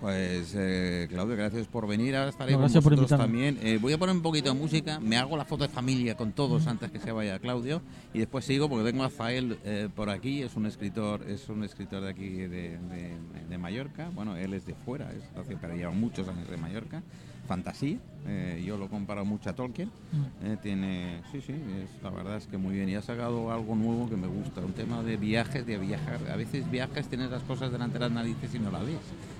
Pues 0.00 0.52
eh, 0.54 1.06
Claudio, 1.08 1.36
gracias 1.36 1.66
por 1.66 1.86
venir. 1.88 2.14
Ahora 2.16 2.28
estaré 2.30 2.52
No, 2.52 2.58
con 2.60 2.70
por 2.70 2.82
vosotros 2.82 3.08
también. 3.18 3.58
Eh, 3.62 3.78
voy 3.80 3.92
a 3.94 3.98
poner 3.98 4.14
un 4.14 4.22
poquito 4.22 4.52
de 4.52 4.58
música. 4.58 5.00
Me 5.00 5.16
hago 5.16 5.36
la 5.36 5.44
foto 5.46 5.66
de 5.66 5.70
familia 5.72 6.16
con 6.16 6.32
todos 6.32 6.66
antes 6.66 6.90
que 6.90 6.98
se 7.00 7.10
vaya 7.12 7.38
Claudio 7.38 7.80
y 8.12 8.18
después 8.18 8.44
sigo 8.44 8.68
porque 8.68 8.90
tengo 8.90 9.04
a 9.04 9.10
Fael 9.10 9.58
eh, 9.64 9.88
por 9.94 10.10
aquí. 10.10 10.42
Es 10.42 10.54
un 10.54 10.66
escritor, 10.66 11.22
es 11.28 11.48
un 11.48 11.64
escritor 11.64 12.02
de 12.02 12.10
aquí 12.10 12.28
de, 12.28 12.48
de- 12.78 13.16
de 13.48 13.58
Mallorca. 13.58 14.10
Bueno, 14.14 14.36
él 14.36 14.52
es 14.54 14.66
de 14.66 14.74
fuera, 14.74 15.10
es, 15.12 15.22
hace- 15.36 15.56
pero 15.56 15.74
lleva 15.74 15.92
muchos 15.92 16.28
años 16.28 16.48
de 16.50 16.56
Mallorca. 16.58 17.02
Fantasía. 17.46 17.98
eh, 18.28 18.60
yo 18.66 18.76
lo 18.76 18.88
comparo 18.88 19.24
mucho 19.24 19.50
a 19.50 19.52
Tolkien. 19.54 19.88
Mm. 19.88 20.46
Eh, 20.46 20.56
tiene, 20.60 21.22
sí, 21.30 21.40
sí, 21.40 21.52
es- 21.52 22.02
la 22.02 22.10
verdad 22.10 22.36
es 22.38 22.46
que 22.48 22.58
muy 22.58 22.74
bien. 22.74 22.88
Y 22.88 22.96
ha 22.96 23.02
sacado 23.02 23.52
algo 23.52 23.76
nuevo 23.76 24.08
que 24.10 24.16
me 24.16 24.26
gusta, 24.26 24.60
un 24.62 24.72
tema 24.72 25.00
de 25.04 25.16
viajes, 25.16 25.64
de 25.64 25.78
viajar. 25.78 26.18
A 26.28 26.34
veces 26.34 26.68
viajas, 26.68 27.06
tienes 27.08 27.30
las 27.30 27.42
cosas 27.44 27.70
delante 27.70 27.94
de 27.94 28.00
las 28.00 28.10
narices 28.10 28.52
y 28.52 28.58
no 28.58 28.72
la 28.72 28.80
ves. 28.80 28.98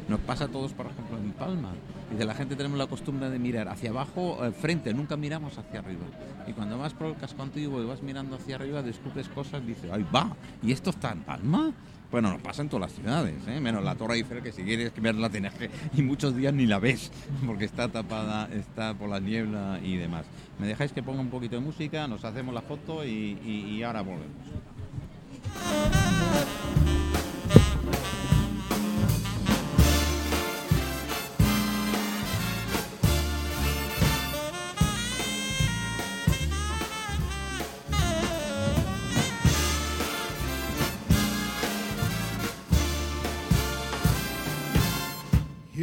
Nos 0.08 0.20
pasa 0.20 0.36
pasa 0.36 0.44
a 0.44 0.48
todos, 0.48 0.72
por 0.72 0.86
ejemplo, 0.86 1.16
en 1.18 1.32
Palma. 1.32 1.70
Y 2.12 2.16
de 2.16 2.24
la 2.26 2.34
gente 2.34 2.54
tenemos 2.54 2.78
la 2.78 2.86
costumbre 2.86 3.28
de 3.30 3.38
mirar 3.40 3.68
hacia 3.68 3.90
abajo, 3.90 4.44
eh, 4.44 4.52
frente, 4.52 4.92
nunca 4.94 5.16
miramos 5.16 5.56
hacia 5.58 5.80
arriba. 5.80 6.04
Y 6.46 6.52
cuando 6.52 6.76
vas 6.78 6.92
por 6.92 7.06
el 7.08 7.16
casco 7.16 7.42
antiguo 7.42 7.82
y 7.82 7.86
vas 7.86 8.02
mirando 8.02 8.36
hacia 8.36 8.54
arriba, 8.56 8.82
descubres 8.82 9.28
cosas, 9.30 9.66
dices, 9.66 9.90
¡ay, 9.90 10.04
va! 10.14 10.36
¿Y 10.62 10.70
esto 10.72 10.90
está 10.90 11.10
en 11.12 11.22
Palma? 11.22 11.72
Bueno, 12.10 12.30
nos 12.30 12.40
pasa 12.40 12.62
en 12.62 12.68
todas 12.68 12.90
las 12.90 12.92
ciudades, 12.92 13.34
¿eh? 13.48 13.60
menos 13.60 13.82
la 13.82 13.94
Torre 13.96 14.14
Eiffel, 14.14 14.42
que 14.42 14.52
si 14.52 14.62
quieres 14.62 14.92
verla 15.00 15.28
tienes 15.28 15.52
que... 15.54 15.70
Y 15.96 16.02
muchos 16.02 16.36
días 16.36 16.54
ni 16.54 16.66
la 16.66 16.78
ves, 16.78 17.10
porque 17.44 17.64
está 17.64 17.88
tapada, 17.88 18.48
está 18.52 18.94
por 18.94 19.08
la 19.08 19.18
niebla 19.18 19.80
y 19.82 19.96
demás. 19.96 20.24
¿Me 20.58 20.66
dejáis 20.66 20.92
que 20.92 21.02
ponga 21.02 21.20
un 21.20 21.30
poquito 21.30 21.56
de 21.56 21.62
música? 21.62 22.06
Nos 22.06 22.24
hacemos 22.24 22.54
la 22.54 22.62
foto 22.62 23.04
y, 23.04 23.82
ahora 23.82 24.02
volvemos. 24.02 24.36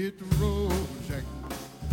it 0.04 0.16
wrong. 0.38 0.53